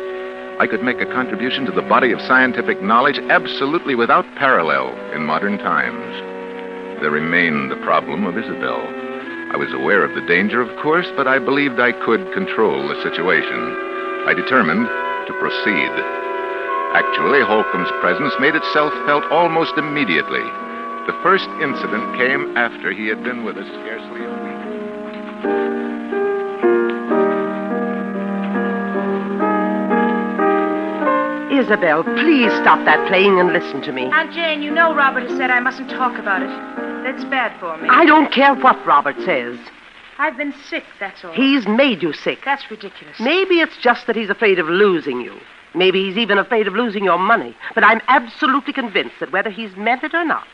[0.57, 5.25] I could make a contribution to the body of scientific knowledge absolutely without parallel in
[5.25, 7.01] modern times.
[7.01, 8.81] There remained the problem of Isabel.
[9.53, 13.01] I was aware of the danger, of course, but I believed I could control the
[13.03, 13.75] situation.
[14.25, 14.87] I determined
[15.27, 16.30] to proceed.
[16.93, 20.43] Actually, Holcomb's presence made itself felt almost immediately.
[21.07, 24.61] The first incident came after he had been with us scarcely a week.
[31.61, 34.03] Isabel, please stop that playing and listen to me.
[34.11, 36.49] Aunt Jane, you know Robert has said I mustn't talk about it.
[37.03, 37.87] That's bad for me.
[37.89, 39.57] I don't care what Robert says.
[40.17, 41.33] I've been sick, that's all.
[41.33, 42.39] He's made you sick.
[42.43, 43.19] That's ridiculous.
[43.19, 45.39] Maybe it's just that he's afraid of losing you.
[45.73, 47.55] Maybe he's even afraid of losing your money.
[47.73, 50.45] But I'm absolutely convinced that whether he's meant it or not,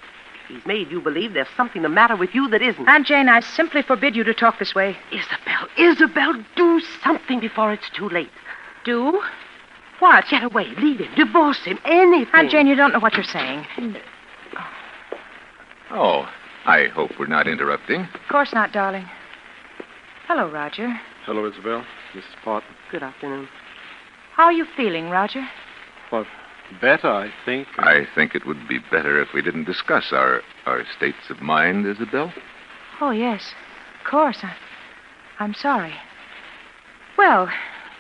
[0.48, 2.88] he's made you believe there's something the matter with you that isn't.
[2.88, 4.96] Aunt Jane, I simply forbid you to talk this way.
[5.12, 8.30] Isabel, Isabel, do something before it's too late.
[8.86, 9.22] Do?
[10.00, 10.26] What?
[10.30, 10.68] Get away.
[10.78, 11.14] Leave him.
[11.16, 11.80] Divorce him.
[11.86, 12.34] Anything.
[12.34, 13.66] Aunt Jane, you don't know what you're saying.
[15.90, 16.30] Oh,
[16.66, 18.02] I hope we're not interrupting.
[18.02, 19.10] Of course not, darling.
[20.28, 20.94] Hello, Roger.
[21.26, 21.84] Hello, Isabel.
[22.14, 22.24] Mrs.
[22.44, 22.70] Parton.
[22.92, 23.48] Good afternoon.
[24.38, 25.50] How are you feeling, Roger?
[26.12, 26.28] Well,
[26.80, 27.68] better, I think.
[27.80, 31.88] I think it would be better if we didn't discuss our, our states of mind,
[31.88, 32.32] Isabel.
[33.02, 33.56] Oh, yes.
[34.00, 34.38] Of course.
[34.44, 34.56] I,
[35.40, 35.96] I'm sorry.
[37.18, 37.50] Well,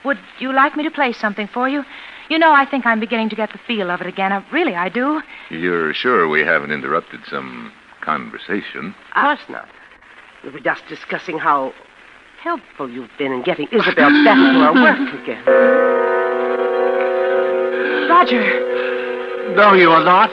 [0.05, 1.83] would you like me to play something for you?
[2.29, 4.31] You know, I think I'm beginning to get the feel of it again.
[4.31, 5.23] Uh, really, I do.
[5.49, 8.93] You're sure we haven't interrupted some conversation?
[9.15, 9.67] Of course not.
[10.43, 11.73] We were just discussing how
[12.43, 16.26] helpful you've been in getting Isabel back to her work again.
[18.17, 19.53] Roger.
[19.55, 20.31] No, you are not.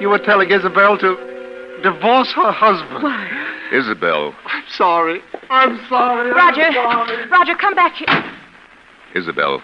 [0.00, 3.02] You were telling Isabel to divorce her husband.
[3.02, 3.28] Why?
[3.70, 4.34] Isabel.
[4.46, 5.20] I'm sorry.
[5.50, 6.30] I'm sorry.
[6.30, 6.72] I'm Roger.
[6.72, 7.28] sorry.
[7.28, 8.24] Roger, come back here.
[9.14, 9.62] Isabel,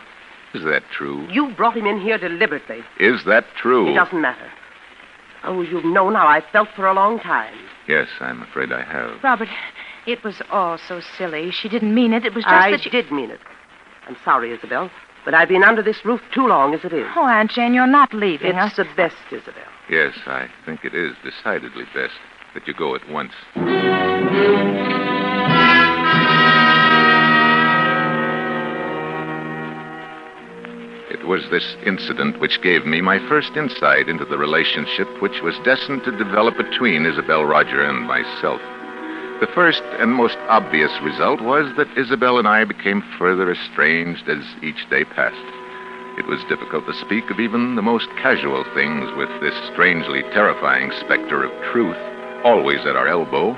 [0.53, 1.27] is that true?
[1.33, 2.81] You brought him in here deliberately.
[3.01, 3.93] Is that true?
[3.93, 4.51] It doesn't matter.
[5.45, 7.55] Oh, you've known how I felt for a long time.
[7.89, 9.25] Yes, I'm afraid I have.
[9.25, 9.49] Robert,
[10.07, 11.51] it was all so silly.
[11.51, 12.27] She didn't mean it.
[12.27, 12.91] It was just I that she...
[12.91, 13.41] did mean it.
[14.07, 14.91] I'm sorry, Isabel,
[15.25, 17.07] but I've been under this roof too long as it is.
[17.17, 18.77] Oh, Aunt Jane, you're not leaving it's us.
[18.77, 19.65] the best, Isabel.
[19.91, 22.15] Yes, I think it is decidedly best
[22.55, 23.33] that you go at once.
[31.11, 35.59] It was this incident which gave me my first insight into the relationship which was
[35.65, 38.61] destined to develop between Isabel Roger and myself.
[39.41, 44.43] The first and most obvious result was that Isabel and I became further estranged as
[44.63, 45.37] each day passed.
[46.19, 50.91] It was difficult to speak of even the most casual things with this strangely terrifying
[51.01, 51.97] specter of truth
[52.45, 53.55] always at our elbow.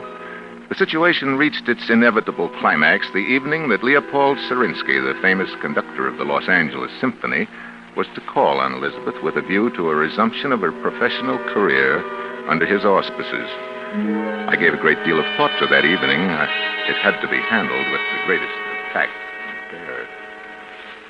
[0.69, 6.19] The situation reached its inevitable climax the evening that Leopold Serinsky, the famous conductor of
[6.19, 7.48] the Los Angeles Symphony,
[7.97, 12.05] was to call on Elizabeth with a view to a resumption of her professional career
[12.48, 13.48] under his auspices.
[13.92, 16.20] I gave a great deal of thought to that evening.
[16.20, 16.46] Uh,
[16.88, 18.52] it had to be handled with the greatest
[18.92, 20.08] tact and care.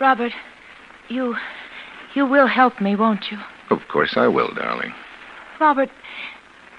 [0.00, 0.32] Robert,
[1.08, 1.36] you.
[2.14, 3.38] You will help me, won't you?
[3.68, 4.94] Of course I will, darling.
[5.60, 5.90] Robert,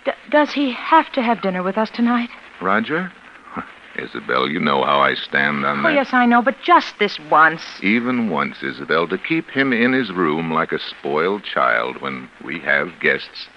[0.04, 2.30] D- does he have to have dinner with us tonight?
[2.60, 3.12] Roger?
[3.96, 5.90] Isabel, you know how I stand on that.
[5.90, 7.62] Oh, yes, I know, but just this once.
[7.84, 12.60] Even once, Isabel, to keep him in his room like a spoiled child when we
[12.62, 13.48] have guests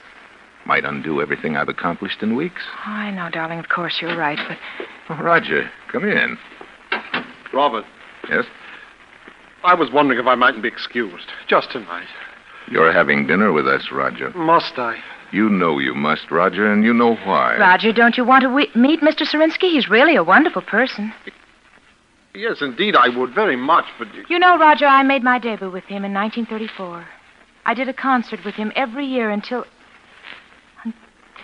[0.67, 2.63] might undo everything I've accomplished in weeks.
[2.85, 4.59] I know, darling, of course you're right, but.
[5.11, 6.39] Oh, Roger, come in.
[7.53, 7.85] Robert,
[8.29, 8.45] Yes?
[9.65, 11.27] I was wondering if I mightn't be excused.
[11.47, 12.07] Just tonight.
[12.71, 14.31] You're having dinner with us, Roger.
[14.31, 14.99] Must I?
[15.33, 17.57] You know you must, Roger, and you know why.
[17.59, 19.27] Roger, don't you want to we- meet Mr.
[19.27, 19.71] Serinsky?
[19.71, 21.13] He's really a wonderful person.
[22.35, 24.25] Yes, indeed, I would very much, but you...
[24.29, 27.07] You know, Roger, I made my debut with him in 1934.
[27.67, 29.65] I did a concert with him every year until.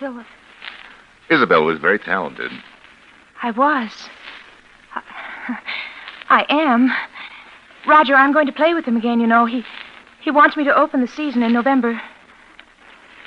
[0.01, 0.25] Until
[1.29, 2.51] Isabel was very talented.
[3.41, 4.09] I was.
[4.93, 5.01] I,
[6.29, 6.91] I am.
[7.87, 9.45] Roger, I'm going to play with him again, you know.
[9.45, 9.63] He,
[10.21, 12.01] he wants me to open the season in November.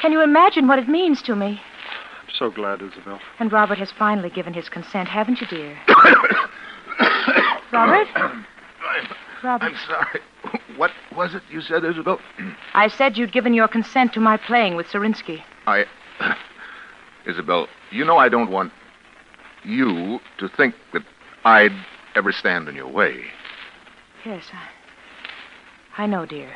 [0.00, 1.60] Can you imagine what it means to me?
[2.22, 3.20] I'm so glad, Isabel.
[3.38, 5.78] And Robert has finally given his consent, haven't you, dear?
[7.72, 8.08] Robert?
[9.42, 10.20] Robert, I'm sorry.
[10.76, 12.18] What was it you said, Isabel?
[12.74, 15.42] I said you'd given your consent to my playing with Serinsky.
[15.66, 15.84] I.
[17.26, 18.72] Isabel, you know I don't want
[19.64, 21.02] you to think that
[21.44, 21.72] I'd
[22.14, 23.24] ever stand in your way.
[24.24, 26.50] Yes, I, I know, dear.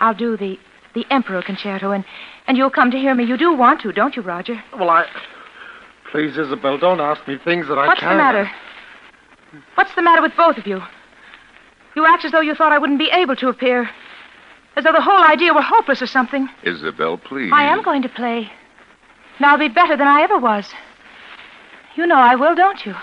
[0.00, 0.58] I'll do the
[0.94, 2.04] the Emperor concerto, and
[2.46, 3.24] and you'll come to hear me.
[3.24, 4.62] You do want to, don't you, Roger?
[4.76, 5.06] Well, I...
[6.10, 8.14] Please, Isabel, don't ask me things that I What's can't...
[8.14, 8.50] the matter?
[9.74, 10.80] What's the matter with both of you?
[11.94, 13.88] You act as though you thought I wouldn't be able to appear.
[14.76, 16.48] As though the whole idea were hopeless or something.
[16.64, 17.50] Isabel, please.
[17.52, 18.50] I am going to play.
[19.40, 20.66] And I'll be better than I ever was.
[21.94, 22.94] You know I will, don't you?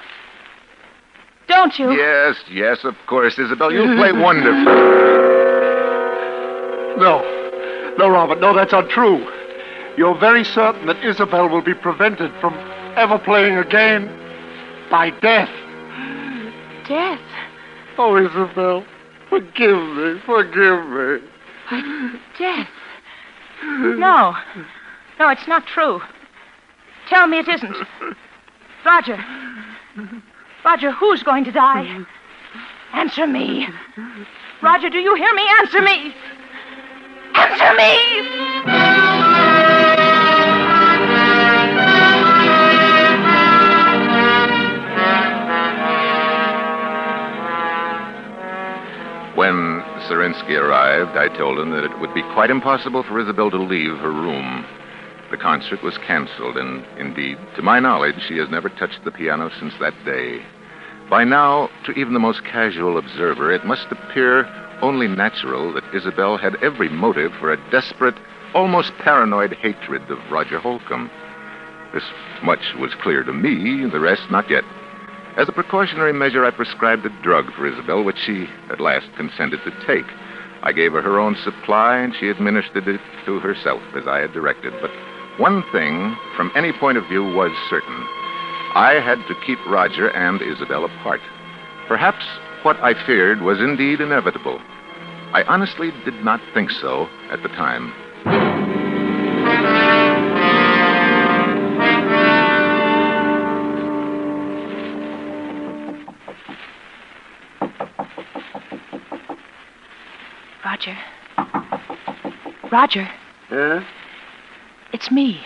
[1.47, 1.91] Don't you?
[1.93, 3.73] Yes, yes, of course, Isabel.
[3.73, 4.65] You'll play wonderfully.
[7.01, 7.95] No.
[7.97, 9.27] No, Robert, no, that's untrue.
[9.97, 12.53] You're very certain that Isabel will be prevented from
[12.95, 14.05] ever playing again
[14.91, 15.49] by death.
[16.88, 17.19] Death?
[17.97, 18.85] Oh, Isabel,
[19.27, 22.19] forgive me, forgive me.
[22.38, 22.69] Death?
[23.64, 24.35] No.
[25.19, 25.99] No, it's not true.
[27.09, 27.75] Tell me it isn't.
[28.85, 29.17] Roger.
[30.65, 32.05] Roger, who's going to die?
[32.93, 33.67] Answer me.
[34.61, 35.43] Roger, do you hear me?
[35.59, 36.13] Answer me.
[37.34, 39.07] Answer me!
[49.35, 53.61] When Serinsky arrived, I told him that it would be quite impossible for Isabel to
[53.61, 54.65] leave her room.
[55.29, 59.51] The concert was canceled, and indeed, to my knowledge, she has never touched the piano
[59.59, 60.41] since that day.
[61.09, 64.47] By now, to even the most casual observer, it must appear
[64.81, 68.15] only natural that Isabel had every motive for a desperate,
[68.53, 71.09] almost paranoid hatred of Roger Holcomb.
[71.93, 72.03] This
[72.43, 74.63] much was clear to me, the rest not yet.
[75.37, 79.59] As a precautionary measure, I prescribed a drug for Isabel, which she at last consented
[79.65, 80.07] to take.
[80.63, 84.33] I gave her her own supply, and she administered it to herself as I had
[84.33, 84.73] directed.
[84.81, 84.91] But
[85.38, 87.95] one thing, from any point of view, was certain.
[88.76, 91.22] I had to keep Roger and Isabel apart.
[91.88, 92.26] Perhaps
[92.64, 94.59] what I feared was indeed inevitable.
[95.34, 97.93] I honestly did not think so at the time.
[110.65, 110.97] Roger.
[112.72, 113.09] Roger,
[113.49, 113.84] Yeah?
[114.93, 115.41] It's me.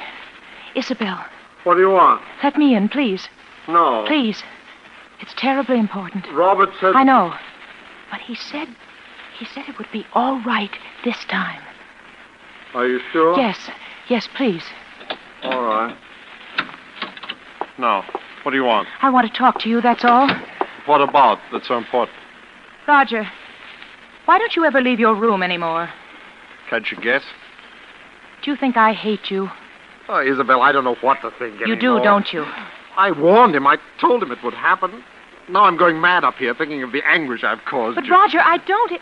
[0.76, 1.26] Isabel.
[1.64, 2.22] What do you want?
[2.44, 3.28] Let me in, please.
[3.68, 4.04] No.
[4.08, 4.44] Please.
[5.20, 6.26] It's terribly important.
[6.34, 6.96] Robert said...
[6.96, 7.34] I know.
[8.10, 8.68] But he said.
[9.38, 10.72] He said it would be all right
[11.04, 11.62] this time.
[12.74, 13.38] Are you sure?
[13.38, 13.70] Yes.
[14.10, 14.64] Yes, please.
[15.44, 15.96] All right.
[17.78, 18.04] Now,
[18.44, 18.88] what do you want?
[19.02, 20.30] I want to talk to you, that's all.
[20.86, 22.18] What about that's so important?
[22.88, 23.28] Roger,
[24.26, 25.90] why don't you ever leave your room anymore?
[26.70, 27.24] Can't you guess?
[28.44, 29.50] Do you think I hate you?
[30.10, 32.04] Oh, Isabel, I don't know what to think You do, anymore.
[32.04, 32.44] don't you?
[32.98, 33.66] I warned him.
[33.68, 35.04] I told him it would happen.
[35.48, 38.12] Now I'm going mad up here thinking of the anguish I've caused But you.
[38.12, 38.94] Roger, I don't.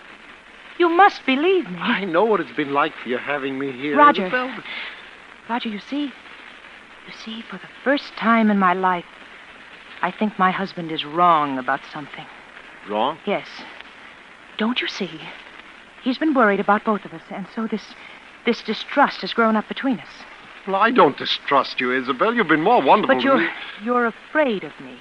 [0.77, 1.79] You must believe me.
[1.79, 3.97] I know what it's been like for you having me here.
[3.97, 4.25] Roger.
[4.27, 4.55] Isabel.
[5.49, 9.05] Roger, you see, you see, for the first time in my life,
[10.01, 12.25] I think my husband is wrong about something.
[12.87, 13.17] Wrong?
[13.25, 13.47] Yes.
[14.57, 15.19] Don't you see?
[16.03, 17.93] He's been worried about both of us, and so this
[18.49, 20.09] this distrust has grown up between us.
[20.65, 22.33] Well, I don't distrust you, Isabel.
[22.33, 23.47] You've been more wonderful But you're
[23.83, 24.97] you're afraid of me.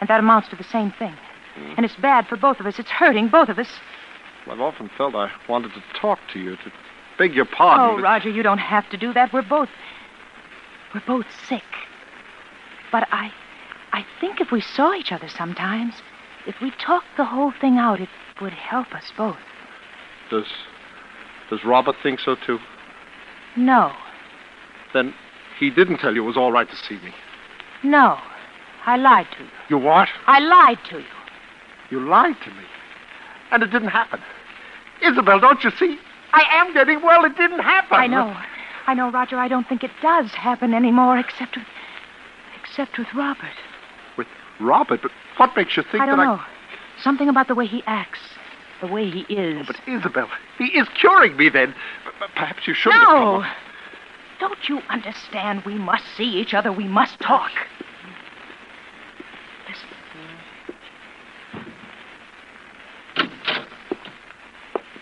[0.00, 1.14] And that amounts to the same thing.
[1.54, 1.74] Hmm?
[1.76, 2.80] And it's bad for both of us.
[2.80, 3.68] It's hurting both of us.
[4.50, 6.72] I've often felt I wanted to talk to you, to
[7.18, 7.86] beg your pardon.
[7.86, 9.32] Oh, but- Roger, you don't have to do that.
[9.32, 9.68] We're both
[10.92, 11.70] We're both sick.
[12.90, 13.32] But I.
[13.92, 15.94] I think if we saw each other sometimes,
[16.46, 18.08] if we talked the whole thing out, it
[18.40, 19.38] would help us both.
[20.30, 20.46] Does.
[21.50, 22.58] Does Robert think so, too?
[23.56, 23.92] No.
[24.92, 25.14] Then
[25.58, 27.12] he didn't tell you it was all right to see me.
[27.82, 28.18] No.
[28.84, 29.50] I lied to you.
[29.68, 30.08] You what?
[30.26, 31.04] I lied to you.
[31.90, 32.64] You lied to me.
[33.50, 34.20] And it didn't happen.
[35.02, 35.98] Isabel, don't you see?
[36.32, 37.24] I am getting well.
[37.24, 37.96] It didn't happen.
[37.96, 38.36] I know.
[38.86, 39.36] I know, Roger.
[39.36, 41.66] I don't think it does happen anymore, except with.
[42.60, 43.54] except with Robert.
[44.16, 44.26] With
[44.60, 45.00] Robert?
[45.02, 46.40] But what makes you think that I don't that know.
[47.02, 48.20] Something about the way he acts,
[48.80, 49.58] the way he is.
[49.60, 50.28] Oh, but Isabel,
[50.58, 51.72] he is curing me then.
[51.72, 53.44] P- p- Perhaps you shouldn't have No!
[54.38, 55.62] Don't you understand?
[55.64, 56.70] We must see each other.
[56.70, 57.50] We must talk.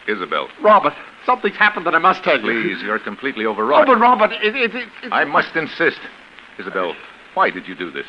[0.06, 0.92] Isabel, Robert,
[1.24, 2.42] something's happened that I must tell you.
[2.62, 3.86] please, you're completely Oh, overwrought.
[3.86, 5.98] but Robert, it, it, it, it- I must insist.
[6.58, 6.94] Isabel,
[7.34, 8.06] why did you do this?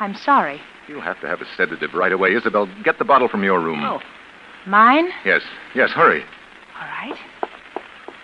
[0.00, 0.60] I'm sorry.
[0.88, 2.32] You'll have to have a sedative right away.
[2.34, 3.82] Isabel, get the bottle from your room.
[3.84, 4.00] Oh.
[4.68, 5.08] Mine?
[5.24, 5.42] Yes,
[5.74, 6.22] yes, hurry.
[6.78, 7.18] All right.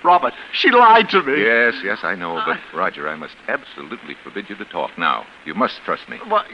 [0.05, 1.43] Robert, she lied to me.
[1.43, 5.25] Yes, yes, I know, but uh, Roger, I must absolutely forbid you to talk now.
[5.47, 6.19] You must trust me.
[6.31, 6.45] Well,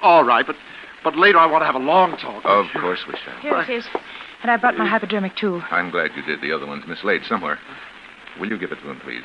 [0.00, 0.56] all right, but
[1.04, 2.42] but later I want to have a long talk.
[2.44, 3.38] Of course we shall.
[3.40, 3.86] Here it is.
[4.42, 5.62] And I brought my hypodermic, too.
[5.70, 6.40] I'm glad you did.
[6.40, 7.58] The other one's mislaid somewhere.
[8.40, 9.22] Will you give it to him, please?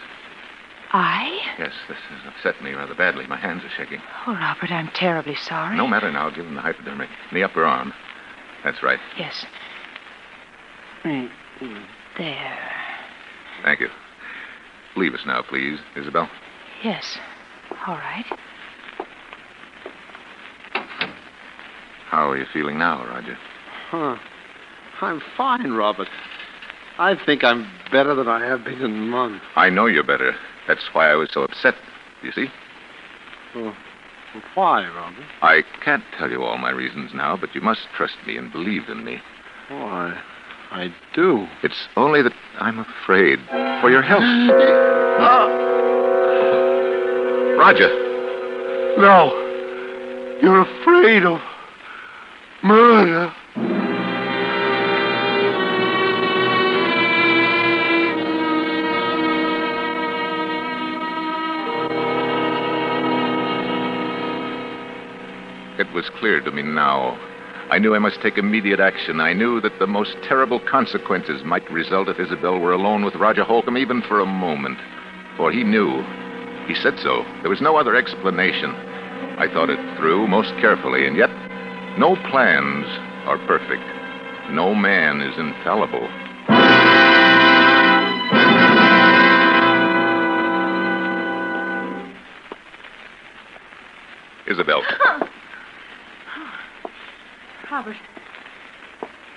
[0.92, 1.40] I?
[1.58, 3.26] Yes, this has upset me rather badly.
[3.28, 4.00] My hands are shaking.
[4.28, 5.76] Oh, Robert, I'm terribly sorry.
[5.76, 6.30] No matter now.
[6.30, 7.10] Give him the hypodermic.
[7.32, 7.94] In the upper arm.
[8.64, 9.00] That's right.
[9.18, 9.46] Yes.
[11.08, 11.78] Hmm.
[12.18, 12.60] There.
[13.64, 13.88] Thank you.
[14.98, 16.30] Leave us now, please, Isabel.
[16.84, 17.18] Yes.
[17.88, 18.26] All right.
[22.10, 23.38] How are you feeling now, Roger?
[23.90, 24.18] Huh.
[25.00, 26.10] I'm fine, Robert.
[27.00, 29.46] I think I'm better than I have been in months.
[29.56, 30.36] I know you're better.
[30.68, 31.76] That's why I was so upset.
[32.22, 32.48] You see?
[33.56, 33.74] Oh,
[34.56, 35.24] why, Robert?
[35.42, 38.90] I can't tell you all my reasons now, but you must trust me and believe
[38.90, 39.20] in me.
[39.70, 40.14] Oh,
[40.72, 41.48] I, do.
[41.64, 43.40] It's only that I'm afraid
[43.82, 44.24] for your health.
[45.20, 45.48] Ah!
[47.58, 47.90] Roger.
[49.00, 49.32] No.
[50.42, 51.40] You're afraid of
[52.64, 53.34] murder.
[65.80, 67.18] It was clear to me now.
[67.70, 69.20] I knew I must take immediate action.
[69.20, 73.44] I knew that the most terrible consequences might result if Isabel were alone with Roger
[73.44, 74.78] Holcomb, even for a moment.
[75.36, 76.02] For he knew.
[76.66, 77.26] He said so.
[77.42, 78.72] There was no other explanation.
[79.38, 81.30] I thought it through most carefully, and yet,
[82.00, 82.86] no plans
[83.28, 83.84] are perfect.
[84.52, 86.08] No man is infallible.
[94.48, 94.82] Isabel,
[97.72, 97.98] Robert,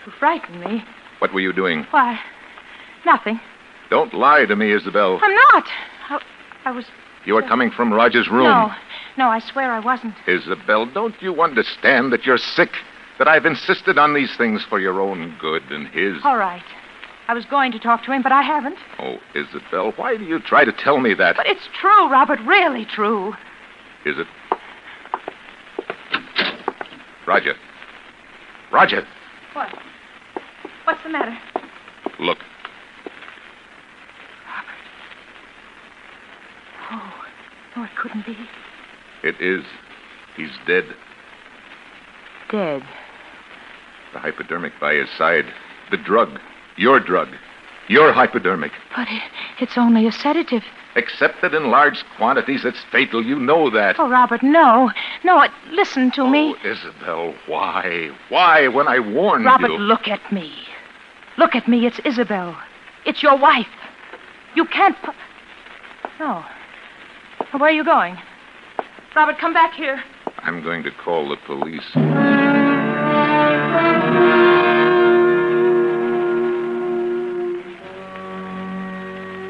[0.06, 0.84] you frightened me.
[1.18, 1.84] what were you doing?
[1.90, 2.18] Why,
[3.04, 3.40] nothing.
[3.90, 5.18] Don't lie to me, Isabel.
[5.20, 5.64] I'm not.
[6.08, 6.20] I,
[6.66, 6.84] I was.
[7.26, 8.44] You are coming from Roger's room.
[8.44, 8.72] No,
[9.18, 10.14] no, I swear I wasn't.
[10.26, 12.70] Isabel, don't you understand that you're sick?
[13.18, 16.16] That I've insisted on these things for your own good and his?
[16.24, 16.62] All right.
[17.28, 18.78] I was going to talk to him, but I haven't.
[18.98, 21.36] Oh, Isabel, why do you try to tell me that?
[21.36, 23.34] But it's true, Robert, really true.
[24.06, 24.26] Is it?
[27.26, 27.54] Roger.
[28.70, 29.06] Roger,
[29.52, 29.68] What?
[30.84, 31.36] What's the matter?
[32.18, 32.38] look.
[36.90, 37.12] Oh,
[37.76, 38.36] no, it couldn't be.
[39.22, 39.64] It is.
[40.36, 40.84] He's dead.
[42.50, 42.82] Dead.
[44.12, 45.44] The hypodermic by his side.
[45.90, 46.38] The drug.
[46.76, 47.28] Your drug.
[47.88, 48.72] Your hypodermic.
[48.94, 49.22] But it,
[49.60, 50.62] it's only a sedative.
[50.96, 53.24] Except that in large quantities it's fatal.
[53.24, 53.96] You know that.
[53.98, 54.90] Oh, Robert, no.
[55.22, 56.54] No, it, listen to me.
[56.64, 58.10] Oh, Isabel, why?
[58.28, 59.72] Why when I warned Robert, you?
[59.74, 60.52] Robert, look at me.
[61.38, 61.86] Look at me.
[61.86, 62.56] It's Isabel.
[63.06, 63.68] It's your wife.
[64.56, 64.96] You can't.
[65.02, 65.12] pu-
[66.18, 66.44] No.
[67.52, 68.16] Where are you going?
[69.14, 70.02] Robert, come back here.
[70.38, 71.88] I'm going to call the police.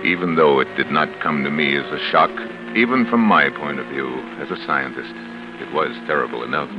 [0.04, 2.30] Even though it did not come to me as a shock,
[2.74, 4.08] even from my point of view
[4.40, 5.12] as a scientist,
[5.60, 6.70] it was terrible enough.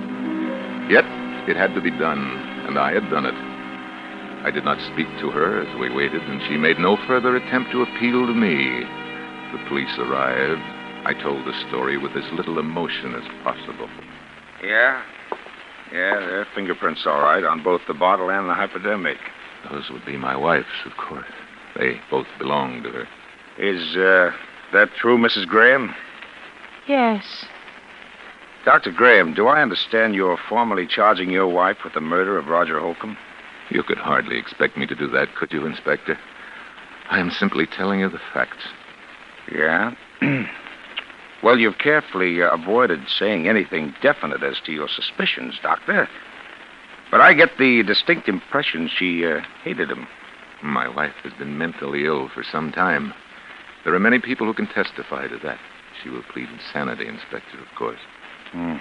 [0.90, 1.06] Yet,
[1.48, 2.22] it had to be done,
[2.66, 3.38] and I had done it.
[4.44, 7.72] I did not speak to her as we waited, and she made no further attempt
[7.72, 8.82] to appeal to me.
[9.54, 10.66] The police arrived.
[11.06, 13.90] I told the story with as little emotion as possible.
[14.64, 15.04] Yeah?
[15.94, 19.18] Yeah, there are fingerprints all right on both the bottle and the hypodermic.
[19.70, 21.26] Those would be my wife's, of course.
[21.78, 23.08] They both belong to her.
[23.58, 24.32] Is uh,
[24.74, 25.48] that true, Mrs.
[25.48, 25.94] Graham?
[26.88, 27.46] Yes.
[28.66, 28.92] Dr.
[28.92, 33.18] Graham, do I understand you're formally charging your wife with the murder of Roger Holcomb?
[33.70, 36.18] You could hardly expect me to do that, could you, Inspector?
[37.10, 38.64] I am simply telling you the facts.
[39.52, 39.94] Yeah?
[41.44, 46.08] well, you've carefully uh, avoided saying anything definite as to your suspicions, Doctor.
[47.10, 50.08] But I get the distinct impression she uh, hated him.
[50.64, 53.14] My wife has been mentally ill for some time.
[53.84, 55.58] There are many people who can testify to that.
[56.02, 58.00] She will plead insanity, Inspector, of course.
[58.52, 58.78] Hmm.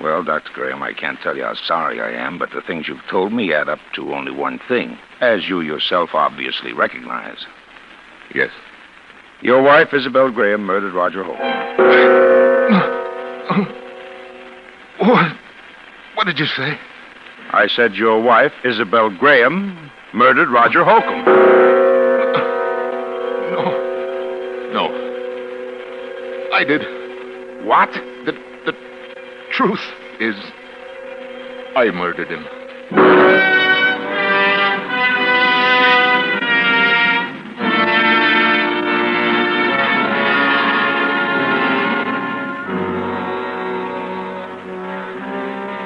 [0.00, 0.50] Well, Dr.
[0.52, 3.52] Graham, I can't tell you how sorry I am, but the things you've told me
[3.52, 7.46] add up to only one thing, as you yourself obviously recognize.
[8.34, 8.50] Yes.
[9.40, 11.64] Your wife, Isabel Graham, murdered Roger Holcomb.
[14.98, 15.36] What?
[16.14, 16.78] What did you say?
[17.50, 21.24] I said your wife, Isabel Graham, murdered Roger Holcomb.
[23.50, 23.64] No.
[24.72, 24.84] No.
[26.52, 26.82] I did.
[27.66, 27.92] What?
[28.24, 28.32] The,
[28.64, 28.74] the
[29.50, 29.80] truth
[30.20, 30.36] is,
[31.76, 32.44] I murdered him.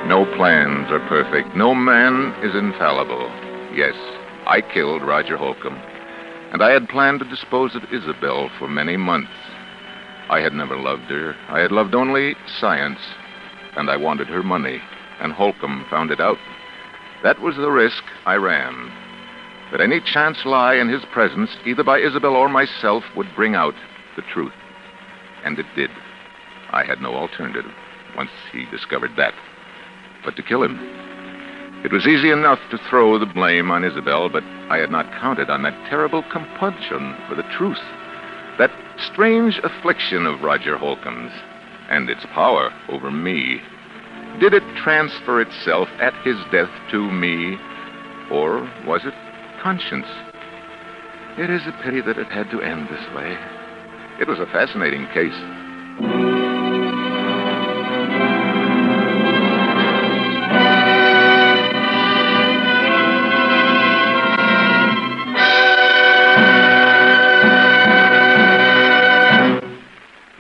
[0.07, 1.57] No plans are perfect.
[1.57, 3.31] No man is infallible.
[3.75, 3.95] Yes,
[4.49, 5.79] I killed Roger Holcomb,
[6.53, 9.31] and I had planned to dispose of Isabel for many months.
[10.31, 11.37] I had never loved her.
[11.51, 12.99] I had loved only science,
[13.77, 14.81] and I wanted her money,
[15.21, 16.39] and Holcomb found it out.
[17.23, 18.91] That was the risk I ran.
[19.71, 23.75] That any chance lie in his presence, either by Isabel or myself, would bring out
[24.17, 24.55] the truth.
[25.45, 25.91] And it did.
[26.71, 27.71] I had no alternative
[28.17, 29.35] once he discovered that
[30.25, 31.08] but to kill him.
[31.85, 35.49] It was easy enough to throw the blame on Isabel, but I had not counted
[35.49, 37.79] on that terrible compunction for the truth.
[38.59, 38.73] That
[39.13, 41.33] strange affliction of Roger Holcomb's
[41.89, 43.61] and its power over me.
[44.41, 47.57] Did it transfer itself at his death to me,
[48.31, 49.15] or was it
[49.63, 50.07] conscience?
[51.39, 53.39] It is a pity that it had to end this way.
[54.21, 56.38] It was a fascinating case.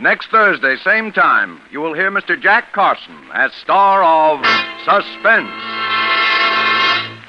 [0.09, 2.40] Next Thursday, same time, you will hear Mr.
[2.40, 4.43] Jack Carson as star of
[4.82, 5.51] Suspense.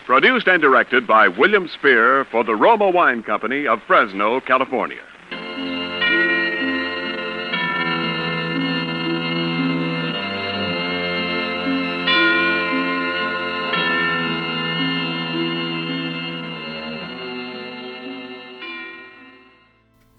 [0.06, 5.04] Produced and directed by William Spier for the Roma Wine Company of Fresno, California.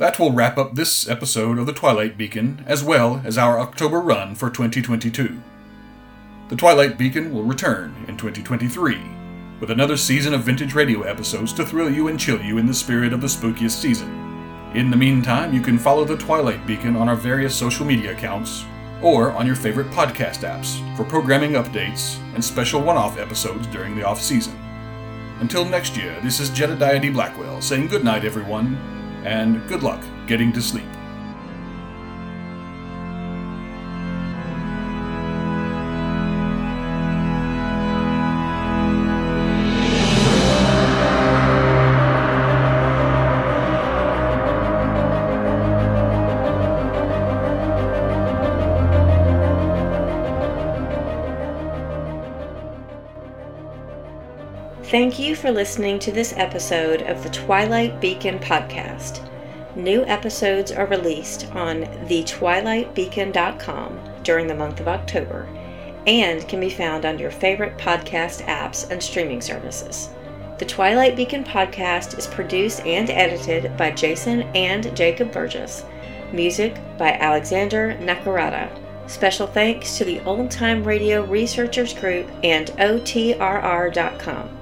[0.01, 4.01] That will wrap up this episode of The Twilight Beacon, as well as our October
[4.01, 5.39] run for 2022.
[6.49, 8.99] The Twilight Beacon will return in 2023,
[9.61, 12.73] with another season of vintage radio episodes to thrill you and chill you in the
[12.73, 14.09] spirit of the spookiest season.
[14.75, 18.65] In the meantime, you can follow The Twilight Beacon on our various social media accounts
[19.03, 23.95] or on your favorite podcast apps for programming updates and special one off episodes during
[23.95, 24.59] the off season.
[25.41, 27.11] Until next year, this is Jedediah D.
[27.11, 28.79] Blackwell saying goodnight, everyone,
[29.25, 30.85] and good luck getting to sleep.
[54.91, 59.27] Thank you for listening to this episode of the Twilight Beacon podcast.
[59.75, 65.49] New episodes are released on thetwilightbeacon.com during the month of October
[66.07, 70.11] and can be found on your favorite podcast apps and streaming services.
[70.59, 75.87] The Twilight Beacon podcast is produced and edited by Jason and Jacob Burgess.
[76.33, 78.69] Music by Alexander Nakarada.
[79.09, 84.60] Special thanks to the Old Time Radio Researchers Group and OTRR.com.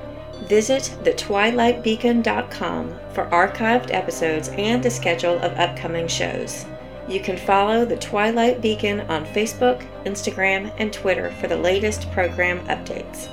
[0.49, 6.65] Visit thetwilightbeacon.com for archived episodes and a schedule of upcoming shows.
[7.07, 12.67] You can follow the Twilight Beacon on Facebook, Instagram, and Twitter for the latest program
[12.67, 13.29] updates.